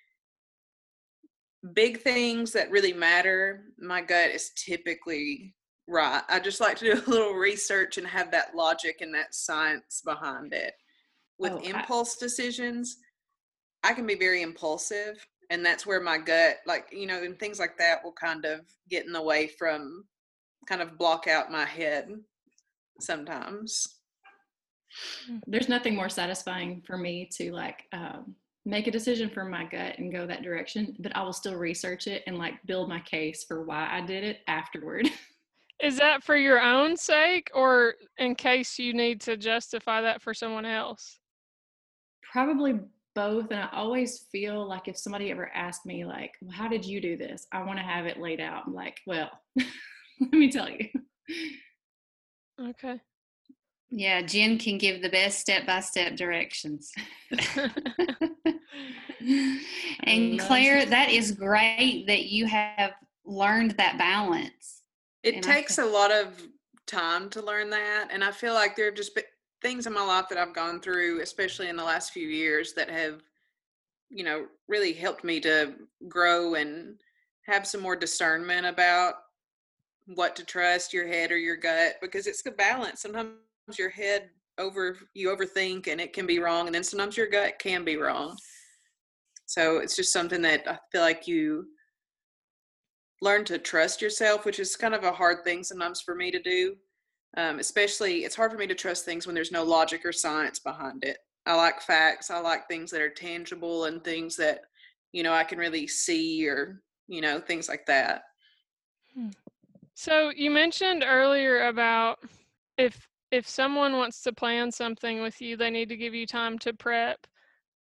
big 1.75 2.00
things 2.00 2.52
that 2.52 2.71
really 2.71 2.93
matter, 2.93 3.64
my 3.79 4.00
gut 4.00 4.31
is 4.31 4.50
typically 4.57 5.55
right. 5.87 6.23
I 6.29 6.40
just 6.40 6.61
like 6.61 6.79
to 6.79 6.95
do 6.95 7.02
a 7.07 7.11
little 7.11 7.35
research 7.35 7.99
and 7.99 8.07
have 8.07 8.31
that 8.31 8.55
logic 8.55 8.99
and 9.01 9.14
that 9.14 9.35
science 9.35 10.03
behind 10.05 10.53
it. 10.53 10.75
With 11.38 11.53
Oh, 11.53 11.59
I- 11.59 11.79
impulse 11.81 12.16
decisions, 12.16 12.99
I 13.83 13.94
can 13.94 14.07
be 14.07 14.14
very 14.14 14.42
impulsive, 14.42 15.27
and 15.49 15.64
that's 15.64 15.87
where 15.87 16.01
my 16.01 16.18
gut, 16.18 16.57
like, 16.66 16.88
you 16.92 17.07
know, 17.07 17.23
and 17.23 17.38
things 17.38 17.59
like 17.59 17.77
that 17.79 18.05
will 18.05 18.12
kind 18.12 18.44
of 18.44 18.61
get 18.88 19.07
in 19.07 19.12
the 19.12 19.23
way 19.23 19.46
from 19.46 20.05
kind 20.68 20.83
of 20.83 20.99
block 20.99 21.27
out 21.27 21.51
my 21.51 21.64
head 21.64 22.11
sometimes. 23.01 24.01
There's 25.46 25.68
nothing 25.68 25.94
more 25.94 26.09
satisfying 26.09 26.83
for 26.87 26.99
me 26.99 27.29
to 27.37 27.53
like 27.53 27.85
um, 27.92 28.35
make 28.66 28.87
a 28.87 28.90
decision 28.90 29.31
from 29.31 29.51
my 29.51 29.64
gut 29.64 29.99
and 29.99 30.12
go 30.12 30.27
that 30.27 30.42
direction, 30.42 30.96
but 31.01 31.16
I 31.16 31.23
will 31.23 31.33
still 31.33 31.57
research 31.57 32.07
it 32.07 32.23
and 32.27 32.38
like 32.38 32.55
build 32.66 32.88
my 32.88 33.01
case 33.01 33.44
for 33.44 33.64
why 33.64 33.88
I 33.90 34.01
did 34.01 34.25
it 34.25 34.40
afterward. 34.46 35.09
Is 35.83 35.96
that 35.96 36.23
for 36.23 36.37
your 36.37 36.61
own 36.61 36.94
sake 36.96 37.51
or 37.55 37.94
in 38.18 38.35
case 38.35 38.79
you 38.79 38.92
need 38.92 39.23
to 39.23 39.38
justify 39.38 40.03
that 40.03 40.20
for 40.20 40.35
someone 40.35 40.66
else? 40.66 41.18
Probably 42.31 42.81
both. 43.14 43.51
And 43.51 43.61
I 43.61 43.68
always 43.73 44.27
feel 44.31 44.68
like 44.68 44.88
if 44.88 44.99
somebody 44.99 45.31
ever 45.31 45.51
asked 45.55 45.87
me, 45.87 46.05
like, 46.05 46.35
well, 46.42 46.53
how 46.53 46.68
did 46.68 46.85
you 46.85 47.01
do 47.01 47.16
this? 47.16 47.46
I 47.51 47.62
want 47.62 47.79
to 47.79 47.85
have 47.85 48.05
it 48.05 48.20
laid 48.20 48.40
out. 48.40 48.64
I'm 48.66 48.75
like, 48.75 48.99
well, 49.07 49.31
let 49.57 50.33
me 50.33 50.51
tell 50.51 50.68
you. 50.68 50.87
Okay. 52.61 53.01
Yeah, 53.90 54.22
Jen 54.22 54.57
can 54.59 54.79
give 54.79 55.03
the 55.03 55.09
best 55.09 55.40
step 55.40 55.66
by 55.66 55.81
step 55.81 56.14
directions. 56.14 56.92
and 60.05 60.38
Claire, 60.38 60.87
that. 60.87 61.11
is 61.11 61.33
great 61.33 62.07
that 62.07 62.26
you 62.26 62.46
have 62.46 62.92
learned 63.24 63.72
that 63.72 63.98
balance. 63.98 64.83
It 65.24 65.35
And 65.35 65.44
I 65.44 65.55
takes 65.55 65.79
a 65.79 65.85
lot 65.85 66.12
of 66.12 66.40
time 66.87 67.29
to 67.31 67.42
learn 67.42 67.70
that. 67.70 68.09
And 68.12 68.22
I 68.22 68.31
feel 68.31 68.55
like 68.55 68.76
there 68.76 68.87
have 68.87 68.94
just 68.94 69.14
been 69.14 69.24
things 69.61 69.87
in 69.87 69.92
my 69.92 70.07
life 70.07 70.26
that 70.29 70.38
I've 70.38 70.55
gone 70.55 70.81
through, 70.81 71.20
especially 71.20 71.68
in 71.68 71.76
the 71.76 71.85
last 71.85 72.12
few 72.12 72.29
years, 72.29 72.72
that 72.74 72.88
have, 72.88 73.22
you 74.09 74.22
know, 74.24 74.46
really 74.68 74.92
helped 74.92 75.24
me 75.24 75.40
to 75.40 75.74
grow 76.09 76.55
and 76.55 77.00
have 77.46 77.66
some 77.66 77.81
more 77.81 77.96
discernment 77.96 78.66
about 78.66 79.14
what 80.07 80.37
to 80.37 80.44
trust 80.44 80.94
your 80.94 81.07
head 81.07 81.31
or 81.31 81.37
your 81.37 81.57
gut 81.57 81.96
because 82.00 82.26
it's 82.26 82.42
the 82.42 82.50
balance. 82.50 83.03
Sometimes 83.03 83.31
your 83.78 83.90
head 83.90 84.30
over 84.59 84.96
you 85.14 85.35
overthink 85.35 85.88
and 85.88 86.00
it 86.00 86.12
can 86.12 86.26
be 86.26 86.38
wrong 86.38 86.66
and 86.66 86.74
then 86.74 86.85
sometimes 86.85 87.16
your 87.16 87.28
gut 87.28 87.59
can 87.59 87.85
be 87.85 87.96
wrong. 87.96 88.37
So 89.46 89.78
it's 89.78 89.96
just 89.96 90.12
something 90.12 90.42
that 90.42 90.68
I 90.68 90.78
feel 90.92 91.00
like 91.00 91.26
you 91.26 91.66
learn 93.22 93.44
to 93.46 93.59
trust 93.59 94.00
yourself, 94.00 94.44
which 94.44 94.61
is 94.61 94.76
kind 94.76 94.94
of 94.94 95.04
a 95.04 95.12
hard 95.12 95.44
thing 95.44 95.64
sometimes 95.64 96.00
for 96.00 96.14
me 96.14 96.30
to 96.30 96.40
do. 96.40 96.76
Um, 97.37 97.59
especially, 97.59 98.24
it's 98.24 98.35
hard 98.35 98.50
for 98.50 98.59
me 98.59 98.66
to 98.66 98.74
trust 98.74 99.04
things 99.04 99.26
when 99.26 99.35
there's 99.35 99.52
no 99.52 99.62
logic 99.62 100.04
or 100.04 100.12
science 100.12 100.59
behind 100.59 101.04
it. 101.04 101.18
I 101.46 101.54
like 101.54 101.80
facts. 101.80 102.30
I 102.30 102.40
like 102.40 102.66
things 102.68 102.90
that 102.90 103.00
are 103.00 103.11
tangible 103.11 103.85
and 103.85 104.02
things 104.02 104.37
that, 104.37 104.61
you 105.12 105.22
know, 105.22 105.33
I 105.33 105.44
can 105.44 105.59
really 105.59 105.87
see 105.87 106.48
or, 106.48 106.83
you 107.09 107.20
know, 107.20 107.40
things 107.40 107.68
like 107.68 107.87
that. 107.87 108.22
So 109.94 110.30
you 110.35 110.50
mentioned 110.50 111.04
earlier 111.06 111.68
about 111.68 112.18
if 112.78 113.09
if 113.31 113.49
someone 113.49 113.97
wants 113.97 114.23
to 114.23 114.33
plan 114.33 114.73
something 114.73 115.23
with 115.23 115.40
you, 115.40 115.57
they 115.57 115.71
need 115.71 115.88
to 115.88 115.97
give 115.97 116.14
you 116.14 116.27
time 116.27 116.59
to 116.61 116.73
prep. 116.73 117.27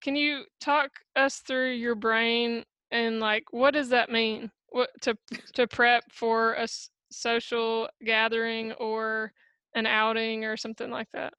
Can 0.01 0.15
you 0.15 0.43
talk 0.59 0.91
us 1.15 1.37
through 1.37 1.71
your 1.71 1.95
brain 1.95 2.63
and 2.91 3.19
like 3.19 3.43
what 3.51 3.73
does 3.73 3.89
that 3.89 4.11
mean? 4.11 4.51
What 4.69 4.89
to 5.01 5.17
to 5.53 5.67
prep 5.67 6.03
for 6.11 6.53
a 6.53 6.63
s- 6.63 6.89
social 7.11 7.89
gathering 8.05 8.71
or 8.73 9.33
an 9.75 9.85
outing 9.85 10.45
or 10.45 10.57
something 10.57 10.89
like 10.89 11.09
that? 11.13 11.33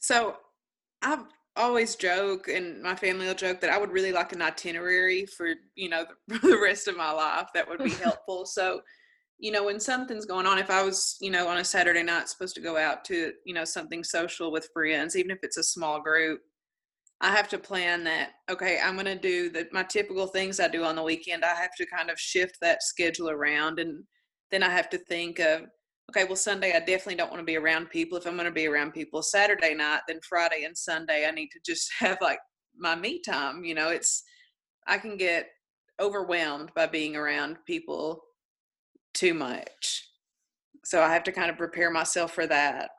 So 0.00 0.36
I've 1.02 1.24
always 1.56 1.96
joke, 1.96 2.48
and 2.48 2.82
my 2.82 2.94
family 2.94 3.26
will 3.26 3.34
joke 3.34 3.60
that 3.60 3.70
I 3.70 3.78
would 3.78 3.90
really 3.90 4.12
like 4.12 4.32
an 4.32 4.42
itinerary 4.42 5.26
for 5.26 5.54
you 5.74 5.88
know 5.88 6.04
the, 6.28 6.38
the 6.42 6.58
rest 6.60 6.88
of 6.88 6.96
my 6.96 7.10
life. 7.10 7.48
That 7.54 7.68
would 7.68 7.82
be 7.82 7.90
helpful. 8.02 8.46
so, 8.46 8.80
you 9.38 9.52
know, 9.52 9.64
when 9.64 9.78
something's 9.78 10.24
going 10.24 10.46
on, 10.46 10.58
if 10.58 10.70
I 10.70 10.82
was 10.82 11.16
you 11.20 11.30
know 11.30 11.48
on 11.48 11.58
a 11.58 11.64
Saturday 11.64 12.02
night 12.02 12.28
supposed 12.28 12.54
to 12.56 12.60
go 12.60 12.76
out 12.76 13.04
to 13.06 13.32
you 13.44 13.54
know 13.54 13.64
something 13.64 14.02
social 14.04 14.50
with 14.50 14.68
friends, 14.72 15.16
even 15.16 15.30
if 15.30 15.38
it's 15.42 15.58
a 15.58 15.62
small 15.62 16.00
group, 16.00 16.40
I 17.20 17.30
have 17.30 17.48
to 17.50 17.58
plan 17.58 18.04
that. 18.04 18.30
Okay, 18.50 18.78
I'm 18.82 18.94
going 18.94 19.06
to 19.06 19.16
do 19.16 19.50
the 19.50 19.68
my 19.72 19.82
typical 19.82 20.26
things 20.26 20.60
I 20.60 20.68
do 20.68 20.84
on 20.84 20.96
the 20.96 21.02
weekend. 21.02 21.44
I 21.44 21.54
have 21.54 21.74
to 21.78 21.86
kind 21.86 22.10
of 22.10 22.18
shift 22.18 22.56
that 22.60 22.82
schedule 22.82 23.30
around, 23.30 23.78
and 23.78 24.04
then 24.50 24.62
I 24.62 24.70
have 24.70 24.88
to 24.90 24.98
think 24.98 25.38
of 25.38 25.62
okay, 26.10 26.24
well, 26.24 26.36
Sunday, 26.36 26.72
I 26.72 26.80
definitely 26.80 27.16
don't 27.16 27.30
want 27.30 27.40
to 27.40 27.46
be 27.46 27.56
around 27.56 27.90
people. 27.90 28.16
If 28.16 28.26
I'm 28.26 28.34
going 28.34 28.46
to 28.46 28.52
be 28.52 28.66
around 28.66 28.92
people 28.92 29.22
Saturday 29.22 29.74
night, 29.74 30.00
then 30.06 30.20
Friday 30.28 30.64
and 30.64 30.76
Sunday, 30.76 31.26
I 31.26 31.30
need 31.30 31.48
to 31.48 31.60
just 31.64 31.90
have 31.98 32.18
like 32.20 32.38
my 32.76 32.94
me 32.94 33.20
time. 33.20 33.64
You 33.64 33.74
know, 33.74 33.88
it's, 33.88 34.22
I 34.86 34.98
can 34.98 35.16
get 35.16 35.48
overwhelmed 36.00 36.70
by 36.74 36.86
being 36.86 37.16
around 37.16 37.56
people 37.66 38.22
too 39.16 39.34
much. 39.34 40.08
so 40.84 41.02
I 41.02 41.12
have 41.12 41.24
to 41.24 41.32
kind 41.32 41.50
of 41.50 41.56
prepare 41.56 41.90
myself 41.90 42.32
for 42.32 42.46
that. 42.46 42.90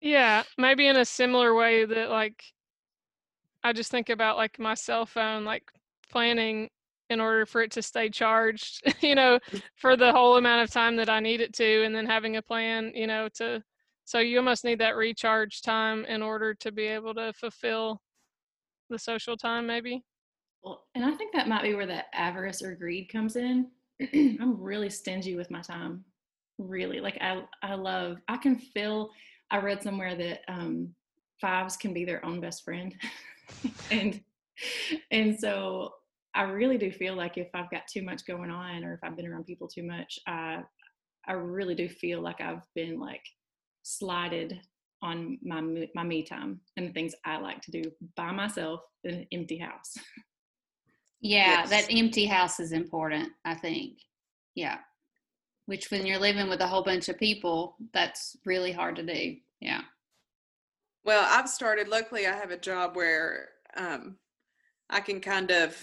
Yeah, 0.00 0.44
maybe 0.56 0.86
in 0.86 0.96
a 0.96 1.04
similar 1.04 1.54
way 1.54 1.84
that 1.84 2.10
like 2.10 2.42
I 3.64 3.72
just 3.72 3.90
think 3.90 4.08
about 4.08 4.36
like 4.36 4.58
my 4.58 4.74
cell 4.74 5.04
phone, 5.04 5.44
like 5.44 5.70
planning 6.10 6.70
in 7.10 7.20
order 7.20 7.44
for 7.46 7.62
it 7.62 7.72
to 7.72 7.82
stay 7.82 8.08
charged, 8.08 8.82
you 9.02 9.14
know, 9.14 9.38
for 9.76 9.96
the 9.96 10.12
whole 10.12 10.36
amount 10.36 10.62
of 10.62 10.70
time 10.70 10.96
that 10.96 11.10
I 11.10 11.20
need 11.20 11.40
it 11.40 11.52
to, 11.54 11.84
and 11.84 11.94
then 11.94 12.06
having 12.06 12.36
a 12.36 12.42
plan, 12.42 12.92
you 12.94 13.06
know, 13.06 13.28
to 13.34 13.62
so 14.04 14.20
you 14.20 14.38
almost 14.38 14.64
need 14.64 14.78
that 14.80 14.96
recharge 14.96 15.60
time 15.60 16.06
in 16.06 16.22
order 16.22 16.54
to 16.54 16.72
be 16.72 16.84
able 16.84 17.12
to 17.14 17.30
fulfill 17.34 18.00
the 18.88 18.98
social 18.98 19.36
time, 19.36 19.66
maybe. 19.66 20.02
Well, 20.62 20.86
and 20.94 21.04
I 21.04 21.10
think 21.12 21.34
that 21.34 21.46
might 21.46 21.62
be 21.62 21.74
where 21.74 21.86
that 21.86 22.06
avarice 22.14 22.62
or 22.62 22.74
greed 22.74 23.10
comes 23.10 23.36
in. 23.36 23.70
I'm 24.14 24.60
really 24.60 24.90
stingy 24.90 25.34
with 25.36 25.50
my 25.50 25.60
time. 25.60 26.04
Really, 26.58 27.00
like 27.00 27.18
I, 27.20 27.42
I 27.62 27.74
love. 27.74 28.18
I 28.28 28.36
can 28.36 28.56
feel. 28.56 29.10
I 29.50 29.58
read 29.58 29.82
somewhere 29.82 30.14
that 30.16 30.40
um, 30.48 30.94
fives 31.40 31.76
can 31.76 31.94
be 31.94 32.04
their 32.04 32.24
own 32.24 32.40
best 32.40 32.64
friend, 32.64 32.94
and 33.90 34.20
and 35.10 35.38
so 35.38 35.92
I 36.34 36.42
really 36.42 36.78
do 36.78 36.90
feel 36.90 37.14
like 37.14 37.38
if 37.38 37.48
I've 37.54 37.70
got 37.70 37.86
too 37.88 38.02
much 38.02 38.26
going 38.26 38.50
on, 38.50 38.84
or 38.84 38.94
if 38.94 39.00
I've 39.02 39.16
been 39.16 39.26
around 39.26 39.46
people 39.46 39.68
too 39.68 39.84
much, 39.84 40.18
I 40.26 40.62
I 41.26 41.32
really 41.32 41.74
do 41.74 41.88
feel 41.88 42.20
like 42.20 42.40
I've 42.40 42.62
been 42.74 42.98
like 42.98 43.24
slighted 43.82 44.60
on 45.02 45.38
my 45.42 45.60
my 45.94 46.02
me 46.02 46.22
time 46.22 46.60
and 46.76 46.88
the 46.88 46.92
things 46.92 47.14
I 47.24 47.38
like 47.38 47.62
to 47.62 47.70
do 47.70 47.82
by 48.16 48.32
myself 48.32 48.80
in 49.04 49.14
an 49.14 49.26
empty 49.32 49.58
house. 49.58 49.94
Yeah, 51.20 51.66
yes. 51.66 51.70
that 51.70 51.86
empty 51.90 52.26
house 52.26 52.60
is 52.60 52.72
important, 52.72 53.30
I 53.44 53.54
think. 53.54 53.98
Yeah. 54.54 54.78
Which 55.66 55.90
when 55.90 56.06
you're 56.06 56.18
living 56.18 56.48
with 56.48 56.60
a 56.60 56.66
whole 56.66 56.84
bunch 56.84 57.08
of 57.08 57.18
people, 57.18 57.76
that's 57.92 58.36
really 58.44 58.72
hard 58.72 58.96
to 58.96 59.02
do. 59.02 59.36
Yeah. 59.60 59.82
Well, 61.04 61.26
I've 61.28 61.48
started 61.48 61.88
luckily 61.88 62.26
I 62.26 62.32
have 62.32 62.50
a 62.50 62.58
job 62.58 62.96
where 62.96 63.48
um 63.76 64.16
I 64.90 65.00
can 65.00 65.20
kind 65.20 65.50
of 65.50 65.76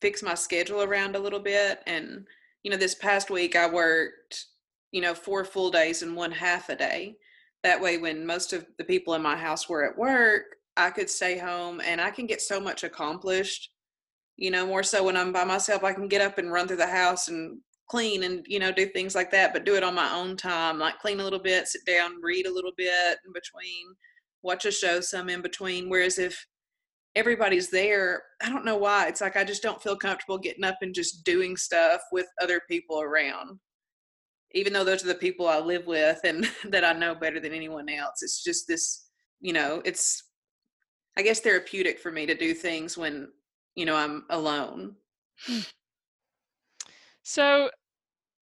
fix 0.00 0.22
my 0.22 0.34
schedule 0.34 0.82
around 0.82 1.14
a 1.14 1.20
little 1.20 1.40
bit 1.40 1.80
and 1.86 2.26
you 2.62 2.70
know 2.70 2.76
this 2.76 2.94
past 2.94 3.30
week 3.30 3.54
I 3.54 3.68
worked 3.68 4.46
you 4.92 5.00
know 5.00 5.14
four 5.14 5.44
full 5.44 5.70
days 5.70 6.02
and 6.02 6.14
one 6.14 6.30
half 6.30 6.68
a 6.68 6.76
day 6.76 7.16
that 7.64 7.80
way 7.80 7.98
when 7.98 8.24
most 8.24 8.52
of 8.52 8.66
the 8.78 8.84
people 8.84 9.14
in 9.14 9.22
my 9.22 9.36
house 9.36 9.68
were 9.68 9.84
at 9.84 9.98
work 9.98 10.42
i 10.76 10.90
could 10.90 11.10
stay 11.10 11.36
home 11.38 11.80
and 11.84 12.00
i 12.00 12.10
can 12.10 12.26
get 12.26 12.40
so 12.40 12.60
much 12.60 12.84
accomplished 12.84 13.70
you 14.36 14.50
know 14.50 14.66
more 14.66 14.82
so 14.82 15.04
when 15.04 15.16
i'm 15.16 15.32
by 15.32 15.44
myself 15.44 15.84
i 15.84 15.92
can 15.92 16.08
get 16.08 16.20
up 16.20 16.38
and 16.38 16.52
run 16.52 16.66
through 16.66 16.76
the 16.76 16.86
house 16.86 17.28
and 17.28 17.58
clean 17.88 18.22
and 18.22 18.44
you 18.48 18.58
know 18.58 18.72
do 18.72 18.86
things 18.86 19.14
like 19.14 19.30
that 19.30 19.52
but 19.52 19.64
do 19.64 19.74
it 19.74 19.82
on 19.82 19.94
my 19.94 20.12
own 20.14 20.36
time 20.36 20.78
like 20.78 20.98
clean 20.98 21.20
a 21.20 21.24
little 21.24 21.38
bit 21.38 21.68
sit 21.68 21.84
down 21.84 22.12
read 22.22 22.46
a 22.46 22.52
little 22.52 22.72
bit 22.76 23.18
in 23.26 23.32
between 23.32 23.94
watch 24.42 24.64
a 24.64 24.70
show 24.70 25.00
some 25.00 25.28
in 25.28 25.42
between 25.42 25.90
whereas 25.90 26.18
if 26.18 26.46
everybody's 27.14 27.70
there 27.70 28.22
i 28.42 28.48
don't 28.48 28.64
know 28.64 28.76
why 28.76 29.06
it's 29.06 29.20
like 29.20 29.36
i 29.36 29.44
just 29.44 29.62
don't 29.62 29.82
feel 29.82 29.96
comfortable 29.96 30.38
getting 30.38 30.64
up 30.64 30.76
and 30.80 30.94
just 30.94 31.24
doing 31.24 31.56
stuff 31.56 32.00
with 32.12 32.26
other 32.40 32.62
people 32.68 33.02
around 33.02 33.58
even 34.54 34.72
though 34.72 34.84
those 34.84 35.04
are 35.04 35.08
the 35.08 35.14
people 35.14 35.48
I 35.48 35.58
live 35.58 35.86
with 35.86 36.20
and 36.24 36.48
that 36.68 36.84
I 36.84 36.92
know 36.92 37.14
better 37.14 37.40
than 37.40 37.52
anyone 37.52 37.88
else. 37.88 38.22
It's 38.22 38.42
just 38.42 38.68
this, 38.68 39.06
you 39.40 39.52
know, 39.52 39.82
it's 39.84 40.24
I 41.16 41.22
guess 41.22 41.40
therapeutic 41.40 41.98
for 41.98 42.10
me 42.10 42.24
to 42.26 42.34
do 42.34 42.54
things 42.54 42.96
when, 42.96 43.28
you 43.74 43.84
know, 43.84 43.96
I'm 43.96 44.24
alone. 44.30 44.96
Hmm. 45.46 45.60
So 47.22 47.70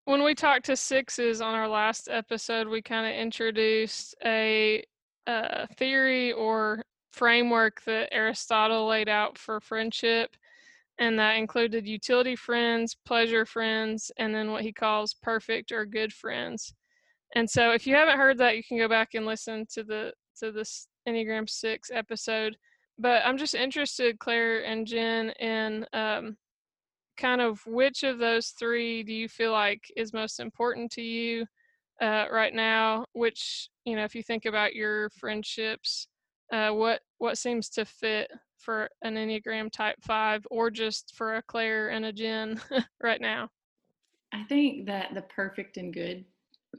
when 0.06 0.24
we 0.24 0.36
talked 0.36 0.66
to 0.66 0.76
sixes 0.76 1.42
on 1.42 1.56
our 1.56 1.68
last 1.68 2.08
episode, 2.12 2.68
we 2.68 2.82
kind 2.82 3.08
of 3.08 3.20
introduced 3.20 4.16
a, 4.24 4.84
a 5.28 5.68
theory 5.76 6.32
or 6.32 6.84
framework 7.12 7.82
that 7.86 8.14
Aristotle 8.14 8.88
laid 8.88 9.10
out 9.10 9.38
for 9.38 9.60
friendship 9.60 10.36
and 11.00 11.18
that 11.20 11.34
included 11.34 11.88
utility 11.88 12.36
friends, 12.36 12.96
pleasure 13.06 13.46
friends, 13.46 14.12
and 14.18 14.34
then 14.34 14.52
what 14.52 14.62
he 14.64 14.72
calls 14.72 15.14
perfect 15.14 15.72
or 15.72 15.86
good 15.86 16.14
friends. 16.14 16.74
And 17.36 17.50
so 17.50 17.72
if 17.72 17.86
you 17.86 17.96
haven't 17.96 18.18
heard 18.18 18.38
that, 18.38 18.56
you 18.56 18.64
can 18.64 18.78
go 18.78 18.88
back 18.88 19.14
and 19.14 19.26
listen 19.26 19.66
to 19.74 19.84
the 19.84 20.14
to 20.40 20.52
this 20.52 20.88
Enneagram 21.08 21.50
Six 21.50 21.90
episode. 21.94 22.56
But 22.98 23.24
I'm 23.26 23.38
just 23.38 23.56
interested, 23.56 24.20
Claire 24.20 24.64
and 24.66 24.88
Jen, 24.88 25.32
in 25.32 25.86
um, 25.94 26.38
kind 27.18 27.42
of 27.42 27.60
which 27.66 28.04
of 28.04 28.20
those 28.20 28.50
three 28.50 29.04
do 29.04 29.14
you 29.14 29.28
feel 29.28 29.52
like 29.52 29.82
is 29.96 30.14
most 30.14 30.40
important 30.40 30.92
to 30.94 31.02
you 31.02 31.46
uh, 32.02 32.26
right 32.32 32.54
now? 32.54 33.06
Which 33.14 33.70
you 33.86 33.96
know, 33.96 34.04
if 34.04 34.16
you 34.16 34.24
think 34.24 34.46
about 34.46 34.76
your 34.76 35.10
friendships, 35.10 36.08
uh, 36.54 36.70
what 36.70 37.02
what 37.18 37.38
seems 37.38 37.70
to 37.72 37.86
fit 37.86 38.32
for 38.58 38.90
an 39.04 39.16
Enneagram 39.16 39.72
type 39.72 39.98
five 40.02 40.46
or 40.50 40.72
just 40.72 41.14
for 41.16 41.36
a 41.36 41.42
Claire 41.44 41.90
and 41.90 42.06
a 42.06 42.14
Jen 42.14 42.62
right 43.04 43.22
now? 43.22 43.50
I 44.34 44.44
think 44.44 44.86
that 44.88 45.14
the 45.14 45.22
perfect 45.22 45.78
and 45.78 45.94
good 45.94 46.26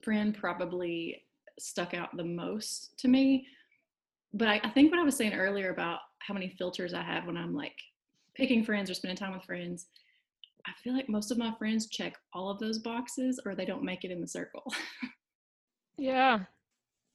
friend 0.02 0.37
probably 0.37 1.22
stuck 1.59 1.94
out 1.94 2.16
the 2.16 2.24
most 2.24 2.98
to 2.98 3.09
me. 3.09 3.46
But 4.37 4.49
I, 4.49 4.61
I 4.64 4.70
think 4.70 4.90
what 4.90 5.01
I 5.01 5.05
was 5.05 5.16
saying 5.16 5.33
earlier 5.33 5.70
about 5.70 6.01
how 6.18 6.35
many 6.35 6.51
filters 6.59 6.92
I 6.92 7.03
have 7.03 7.27
when 7.27 7.38
I'm 7.38 7.55
like 7.55 7.77
picking 8.35 8.62
friends 8.64 8.90
or 8.90 8.94
spending 8.94 9.16
time 9.16 9.33
with 9.33 9.44
friends, 9.44 9.87
I 10.66 10.72
feel 10.83 10.94
like 10.94 11.09
most 11.09 11.31
of 11.31 11.38
my 11.38 11.55
friends 11.59 11.88
check 11.88 12.14
all 12.35 12.51
of 12.51 12.59
those 12.59 12.79
boxes 12.79 13.40
or 13.46 13.55
they 13.55 13.64
don't 13.64 13.83
make 13.83 14.05
it 14.05 14.11
in 14.11 14.20
the 14.20 14.29
circle. 14.29 14.62
yeah. 15.99 16.40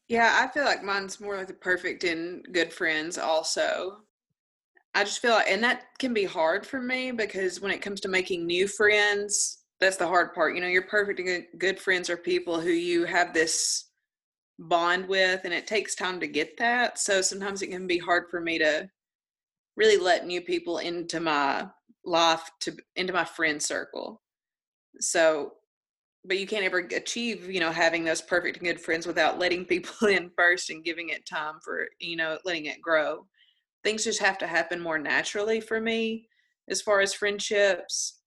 Yeah, 0.07 0.39
I 0.41 0.47
feel 0.47 0.65
like 0.65 0.83
mine's 0.83 1.21
more 1.21 1.37
like 1.37 1.47
the 1.47 1.53
perfect 1.53 2.03
and 2.03 2.43
good 2.51 2.73
friends 2.73 3.19
also. 3.19 3.99
I 4.95 5.03
just 5.03 5.21
feel 5.21 5.33
like, 5.33 5.47
and 5.47 5.63
that 5.63 5.83
can 5.99 6.13
be 6.13 6.25
hard 6.25 6.65
for 6.65 6.81
me 6.81 7.11
because 7.11 7.61
when 7.61 7.71
it 7.71 7.83
comes 7.83 8.01
to 8.01 8.09
making 8.09 8.47
new 8.47 8.67
friends, 8.67 9.59
that's 9.79 9.97
the 9.97 10.07
hard 10.07 10.33
part. 10.33 10.55
You 10.55 10.61
know, 10.61 10.67
your 10.67 10.81
perfect 10.83 11.19
and 11.19 11.45
good 11.59 11.79
friends 11.79 12.09
are 12.09 12.17
people 12.17 12.59
who 12.59 12.71
you 12.71 13.05
have 13.05 13.33
this 13.33 13.90
bond 14.61 15.07
with, 15.07 15.41
and 15.43 15.53
it 15.53 15.67
takes 15.67 15.95
time 15.95 16.19
to 16.19 16.27
get 16.27 16.57
that. 16.57 16.99
So 16.99 17.21
sometimes 17.21 17.61
it 17.61 17.67
can 17.67 17.87
be 17.87 17.97
hard 17.97 18.25
for 18.29 18.41
me 18.41 18.57
to 18.59 18.89
really 19.75 19.97
let 19.97 20.25
new 20.25 20.41
people 20.41 20.79
into 20.79 21.19
my 21.19 21.67
life, 22.05 22.49
to 22.61 22.75
into 22.95 23.13
my 23.13 23.25
friend 23.25 23.61
circle. 23.61 24.21
So, 24.99 25.53
but 26.25 26.37
you 26.37 26.47
can't 26.47 26.65
ever 26.65 26.79
achieve, 26.79 27.49
you 27.49 27.59
know, 27.59 27.71
having 27.71 28.03
those 28.03 28.21
perfect 28.21 28.57
and 28.57 28.65
good 28.65 28.79
friends 28.79 29.07
without 29.07 29.39
letting 29.39 29.65
people 29.65 30.07
in 30.07 30.31
first 30.37 30.69
and 30.69 30.83
giving 30.83 31.09
it 31.09 31.25
time 31.25 31.55
for, 31.63 31.87
you 31.99 32.15
know, 32.15 32.37
letting 32.45 32.65
it 32.65 32.81
grow 32.81 33.25
things 33.83 34.03
just 34.03 34.21
have 34.21 34.37
to 34.37 34.47
happen 34.47 34.79
more 34.79 34.99
naturally 34.99 35.59
for 35.59 35.79
me 35.79 36.27
as 36.69 36.81
far 36.81 37.01
as 37.01 37.13
friendships 37.13 38.19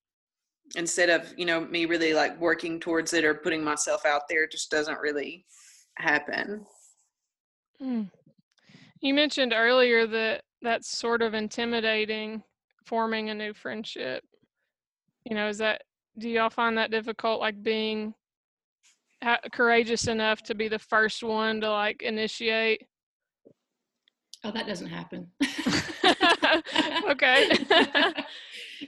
instead 0.77 1.11
of 1.11 1.33
you 1.37 1.45
know 1.45 1.61
me 1.61 1.85
really 1.85 2.15
like 2.15 2.39
working 2.41 2.81
towards 2.81 3.13
it 3.13 3.25
or 3.25 3.35
putting 3.35 3.63
myself 3.63 4.05
out 4.07 4.23
there 4.29 4.47
just 4.47 4.71
doesn't 4.71 4.99
really 5.01 5.45
happen 5.99 6.65
mm. 7.83 8.11
you 9.01 9.15
mentioned 9.15 9.53
earlier 9.55 10.07
that 10.07 10.43
that's 10.63 10.97
sort 10.97 11.23
of 11.23 11.35
intimidating 11.35 12.43
forming 12.87 13.31
a 13.31 13.35
new 13.35 13.53
friendship 13.55 14.23
you 15.25 15.35
know 15.35 15.49
is 15.49 15.59
that 15.59 15.83
do 16.19 16.29
y'all 16.29 16.51
find 16.51 16.77
that 16.77 16.91
difficult 16.91 17.41
like 17.41 17.63
being 17.63 18.15
ha- 19.23 19.41
courageous 19.53 20.07
enough 20.07 20.43
to 20.43 20.55
be 20.55 20.69
the 20.69 20.79
first 20.79 21.23
one 21.23 21.61
to 21.61 21.71
like 21.71 22.03
initiate 22.03 22.83
Oh, 24.45 24.51
that 24.51 24.67
doesn't 24.67 24.89
happen. 24.89 25.27
okay. 27.11 27.49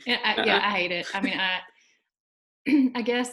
yeah, 0.07 0.19
I, 0.23 0.45
yeah, 0.45 0.61
I 0.62 0.71
hate 0.71 0.92
it. 0.92 1.07
I 1.14 1.21
mean, 1.23 1.40
I, 1.40 2.90
I 2.95 3.01
guess 3.01 3.31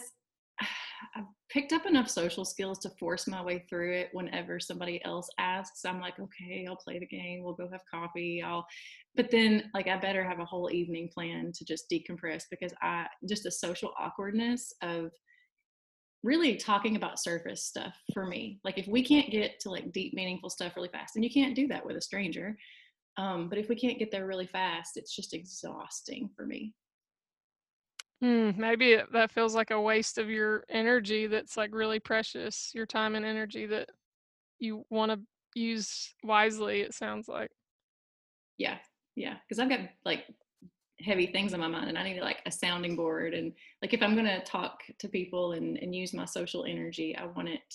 I've 1.16 1.24
picked 1.54 1.72
up 1.72 1.86
enough 1.86 2.10
social 2.10 2.44
skills 2.44 2.80
to 2.80 2.90
force 2.98 3.28
my 3.28 3.40
way 3.40 3.64
through 3.70 3.94
it 3.94 4.08
whenever 4.12 4.58
somebody 4.58 5.02
else 5.04 5.30
asks. 5.38 5.84
I'm 5.84 6.00
like, 6.00 6.18
okay, 6.18 6.66
I'll 6.68 6.74
play 6.74 6.98
the 6.98 7.06
game. 7.06 7.44
We'll 7.44 7.54
go 7.54 7.68
have 7.70 7.82
coffee. 7.88 8.42
I'll, 8.42 8.66
but 9.14 9.30
then 9.30 9.70
like 9.72 9.86
I 9.86 9.96
better 9.96 10.24
have 10.24 10.40
a 10.40 10.44
whole 10.44 10.68
evening 10.72 11.08
plan 11.14 11.52
to 11.54 11.64
just 11.64 11.88
decompress 11.88 12.42
because 12.50 12.74
I 12.82 13.06
just 13.28 13.44
the 13.44 13.52
social 13.52 13.92
awkwardness 13.96 14.72
of 14.82 15.12
really 16.24 16.56
talking 16.56 16.96
about 16.96 17.20
surface 17.20 17.62
stuff 17.62 17.94
for 18.12 18.26
me. 18.26 18.58
Like 18.64 18.76
if 18.76 18.88
we 18.88 19.04
can't 19.04 19.30
get 19.30 19.60
to 19.60 19.70
like 19.70 19.92
deep, 19.92 20.12
meaningful 20.12 20.50
stuff 20.50 20.74
really 20.74 20.88
fast, 20.88 21.14
and 21.14 21.24
you 21.24 21.30
can't 21.30 21.54
do 21.54 21.68
that 21.68 21.86
with 21.86 21.96
a 21.96 22.00
stranger. 22.00 22.58
Um, 23.16 23.48
but 23.48 23.58
if 23.58 23.68
we 23.68 23.76
can't 23.76 24.00
get 24.00 24.10
there 24.10 24.26
really 24.26 24.48
fast, 24.48 24.96
it's 24.96 25.14
just 25.14 25.34
exhausting 25.34 26.30
for 26.34 26.46
me. 26.46 26.74
Hmm, 28.20 28.50
maybe 28.56 28.98
that 29.12 29.32
feels 29.32 29.54
like 29.54 29.70
a 29.70 29.80
waste 29.80 30.18
of 30.18 30.30
your 30.30 30.64
energy 30.68 31.26
that's 31.26 31.56
like 31.56 31.74
really 31.74 32.00
precious, 32.00 32.70
your 32.74 32.86
time 32.86 33.14
and 33.14 33.24
energy 33.24 33.66
that 33.66 33.90
you 34.58 34.84
want 34.90 35.12
to 35.12 35.20
use 35.54 36.14
wisely, 36.22 36.80
it 36.80 36.94
sounds 36.94 37.28
like. 37.28 37.50
Yeah, 38.58 38.78
yeah. 39.16 39.36
Because 39.42 39.58
I've 39.58 39.68
got 39.68 39.80
like 40.04 40.24
heavy 41.00 41.26
things 41.26 41.52
on 41.52 41.60
my 41.60 41.68
mind 41.68 41.88
and 41.88 41.98
I 41.98 42.04
need 42.04 42.20
like 42.20 42.40
a 42.46 42.50
sounding 42.50 42.96
board. 42.96 43.34
And 43.34 43.52
like 43.82 43.92
if 43.92 44.02
I'm 44.02 44.14
gonna 44.14 44.42
talk 44.44 44.80
to 44.98 45.08
people 45.08 45.52
and, 45.52 45.76
and 45.78 45.94
use 45.94 46.14
my 46.14 46.24
social 46.24 46.64
energy, 46.64 47.16
I 47.16 47.26
want 47.26 47.48
it 47.48 47.74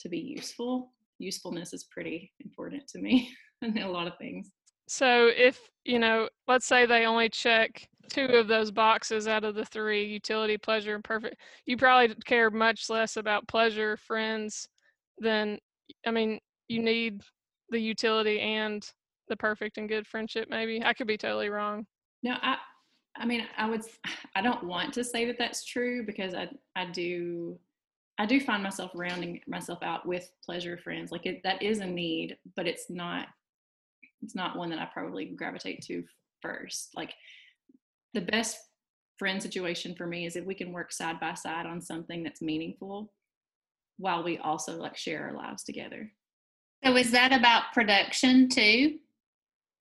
to 0.00 0.08
be 0.08 0.18
useful. 0.18 0.92
Usefulness 1.18 1.72
is 1.72 1.84
pretty 1.84 2.32
important 2.40 2.86
to 2.88 2.98
me 2.98 3.32
in 3.62 3.78
a 3.78 3.90
lot 3.90 4.06
of 4.06 4.16
things. 4.18 4.50
So 4.86 5.30
if, 5.34 5.58
you 5.84 5.98
know, 5.98 6.28
let's 6.46 6.66
say 6.66 6.86
they 6.86 7.06
only 7.06 7.28
check 7.28 7.88
two 8.08 8.26
of 8.26 8.48
those 8.48 8.70
boxes 8.70 9.26
out 9.28 9.44
of 9.44 9.54
the 9.54 9.64
three 9.64 10.04
utility, 10.04 10.56
pleasure, 10.56 10.94
and 10.94 11.04
perfect, 11.04 11.36
you 11.66 11.76
probably 11.76 12.14
care 12.24 12.50
much 12.50 12.88
less 12.88 13.16
about 13.16 13.48
pleasure, 13.48 13.96
friends, 13.96 14.68
than, 15.18 15.58
I 16.06 16.10
mean, 16.10 16.40
you 16.68 16.82
need 16.82 17.22
the 17.70 17.80
utility 17.80 18.40
and 18.40 18.86
the 19.28 19.36
perfect 19.36 19.78
and 19.78 19.88
good 19.88 20.06
friendship, 20.06 20.48
maybe. 20.50 20.82
I 20.84 20.92
could 20.92 21.06
be 21.06 21.18
totally 21.18 21.48
wrong. 21.48 21.86
No, 22.22 22.36
I, 22.42 22.56
I 23.16 23.26
mean, 23.26 23.46
I 23.56 23.68
would, 23.68 23.82
I 24.34 24.42
don't 24.42 24.64
want 24.64 24.92
to 24.94 25.04
say 25.04 25.24
that 25.26 25.38
that's 25.38 25.64
true 25.64 26.04
because 26.04 26.34
I, 26.34 26.48
I 26.76 26.86
do, 26.86 27.58
I 28.18 28.26
do 28.26 28.40
find 28.40 28.62
myself 28.62 28.92
rounding 28.94 29.40
myself 29.48 29.82
out 29.82 30.06
with 30.06 30.30
pleasure 30.44 30.76
friends. 30.78 31.10
Like 31.10 31.26
it, 31.26 31.42
that 31.42 31.62
is 31.62 31.80
a 31.80 31.86
need, 31.86 32.36
but 32.54 32.66
it's 32.66 32.88
not, 32.88 33.26
it's 34.22 34.34
not 34.34 34.56
one 34.56 34.70
that 34.70 34.78
I 34.78 34.86
probably 34.86 35.26
gravitate 35.26 35.82
to 35.86 36.04
first. 36.40 36.90
Like 36.96 37.14
the 38.14 38.20
best 38.22 38.56
friend 39.18 39.42
situation 39.42 39.94
for 39.94 40.06
me 40.06 40.26
is 40.26 40.36
if 40.36 40.44
we 40.44 40.54
can 40.54 40.72
work 40.72 40.92
side 40.92 41.20
by 41.20 41.34
side 41.34 41.66
on 41.66 41.80
something 41.80 42.22
that's 42.22 42.40
meaningful 42.40 43.12
while 43.98 44.24
we 44.24 44.38
also 44.38 44.76
like 44.76 44.96
share 44.96 45.24
our 45.28 45.32
lives 45.36 45.62
together. 45.64 46.10
So 46.84 46.96
is 46.96 47.10
that 47.12 47.32
about 47.32 47.72
production 47.72 48.48
too? 48.48 48.98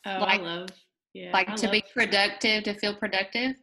Oh, 0.06 0.20
Like- 0.20 0.42
I 0.42 0.44
love, 0.44 0.70
yeah, 1.14 1.32
like 1.34 1.50
I 1.50 1.56
to 1.56 1.70
be 1.70 1.84
productive, 1.94 2.64
to 2.64 2.74
feel 2.76 2.96
productive? 2.96 3.56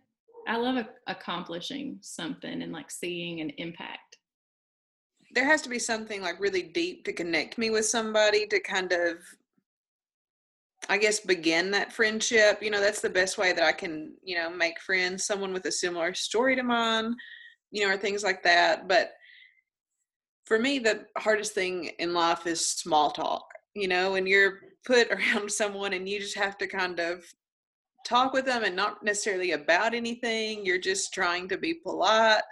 I 0.48 0.56
love 0.56 0.76
a- 0.76 0.88
accomplishing 1.11 1.98
something 2.00 2.62
and 2.62 2.72
like 2.72 2.90
seeing 2.90 3.40
an 3.40 3.50
impact. 3.59 4.16
there 5.33 5.44
has 5.44 5.62
to 5.62 5.68
be 5.68 5.78
something 5.78 6.22
like 6.22 6.40
really 6.40 6.62
deep 6.62 7.04
to 7.04 7.12
connect 7.12 7.56
me 7.56 7.70
with 7.70 7.87
somebody 7.87 8.48
to 8.48 8.59
kind 8.59 8.90
of 8.90 9.18
i 10.88 10.96
guess 10.96 11.20
begin 11.20 11.70
that 11.70 11.92
friendship 11.92 12.62
you 12.62 12.70
know 12.70 12.80
that's 12.80 13.00
the 13.00 13.10
best 13.10 13.38
way 13.38 13.52
that 13.52 13.64
i 13.64 13.72
can 13.72 14.14
you 14.22 14.36
know 14.36 14.50
make 14.50 14.80
friends 14.80 15.24
someone 15.24 15.52
with 15.52 15.64
a 15.66 15.72
similar 15.72 16.14
story 16.14 16.56
to 16.56 16.62
mine 16.62 17.14
you 17.70 17.84
know 17.84 17.92
or 17.92 17.96
things 17.96 18.22
like 18.22 18.42
that 18.42 18.88
but 18.88 19.12
for 20.44 20.58
me 20.58 20.78
the 20.78 21.04
hardest 21.18 21.52
thing 21.52 21.90
in 21.98 22.14
life 22.14 22.46
is 22.46 22.66
small 22.66 23.10
talk 23.10 23.44
you 23.74 23.88
know 23.88 24.12
when 24.12 24.26
you're 24.26 24.60
put 24.84 25.08
around 25.12 25.50
someone 25.50 25.92
and 25.92 26.08
you 26.08 26.18
just 26.18 26.36
have 26.36 26.56
to 26.58 26.66
kind 26.66 26.98
of 26.98 27.24
talk 28.06 28.32
with 28.32 28.46
them 28.46 28.64
and 28.64 28.74
not 28.74 29.04
necessarily 29.04 29.52
about 29.52 29.94
anything 29.94 30.64
you're 30.64 30.78
just 30.78 31.12
trying 31.12 31.48
to 31.48 31.58
be 31.58 31.74
polite 31.74 32.42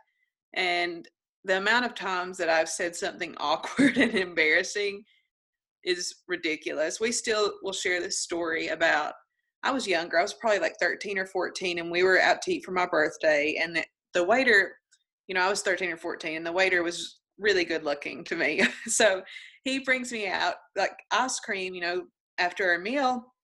and 0.54 1.08
the 1.44 1.56
amount 1.56 1.86
of 1.86 1.94
times 1.94 2.36
that 2.38 2.48
I've 2.48 2.68
said 2.68 2.94
something 2.94 3.34
awkward 3.40 3.96
and 3.96 4.14
embarrassing 4.14 5.04
is 5.84 6.14
ridiculous. 6.26 7.00
We 7.00 7.12
still 7.12 7.54
will 7.62 7.72
share 7.72 8.00
this 8.00 8.20
story 8.20 8.68
about 8.68 9.14
I 9.62 9.72
was 9.72 9.86
younger. 9.86 10.18
I 10.18 10.22
was 10.22 10.34
probably 10.34 10.60
like 10.60 10.76
13 10.80 11.18
or 11.18 11.26
14 11.26 11.78
and 11.78 11.90
we 11.90 12.02
were 12.02 12.20
out 12.20 12.42
to 12.42 12.52
eat 12.52 12.64
for 12.64 12.70
my 12.70 12.86
birthday 12.86 13.58
and 13.60 13.74
the, 13.74 13.84
the 14.14 14.22
waiter, 14.22 14.76
you 15.26 15.34
know, 15.34 15.42
I 15.42 15.48
was 15.48 15.62
13 15.62 15.90
or 15.90 15.96
14 15.96 16.36
and 16.36 16.46
the 16.46 16.52
waiter 16.52 16.82
was 16.82 17.18
really 17.38 17.64
good 17.64 17.84
looking 17.84 18.22
to 18.24 18.36
me. 18.36 18.62
so 18.86 19.22
he 19.64 19.80
brings 19.80 20.12
me 20.12 20.28
out 20.28 20.54
like 20.76 20.96
ice 21.10 21.40
cream, 21.40 21.74
you 21.74 21.80
know, 21.80 22.04
after 22.38 22.70
our 22.70 22.78
meal 22.78 23.34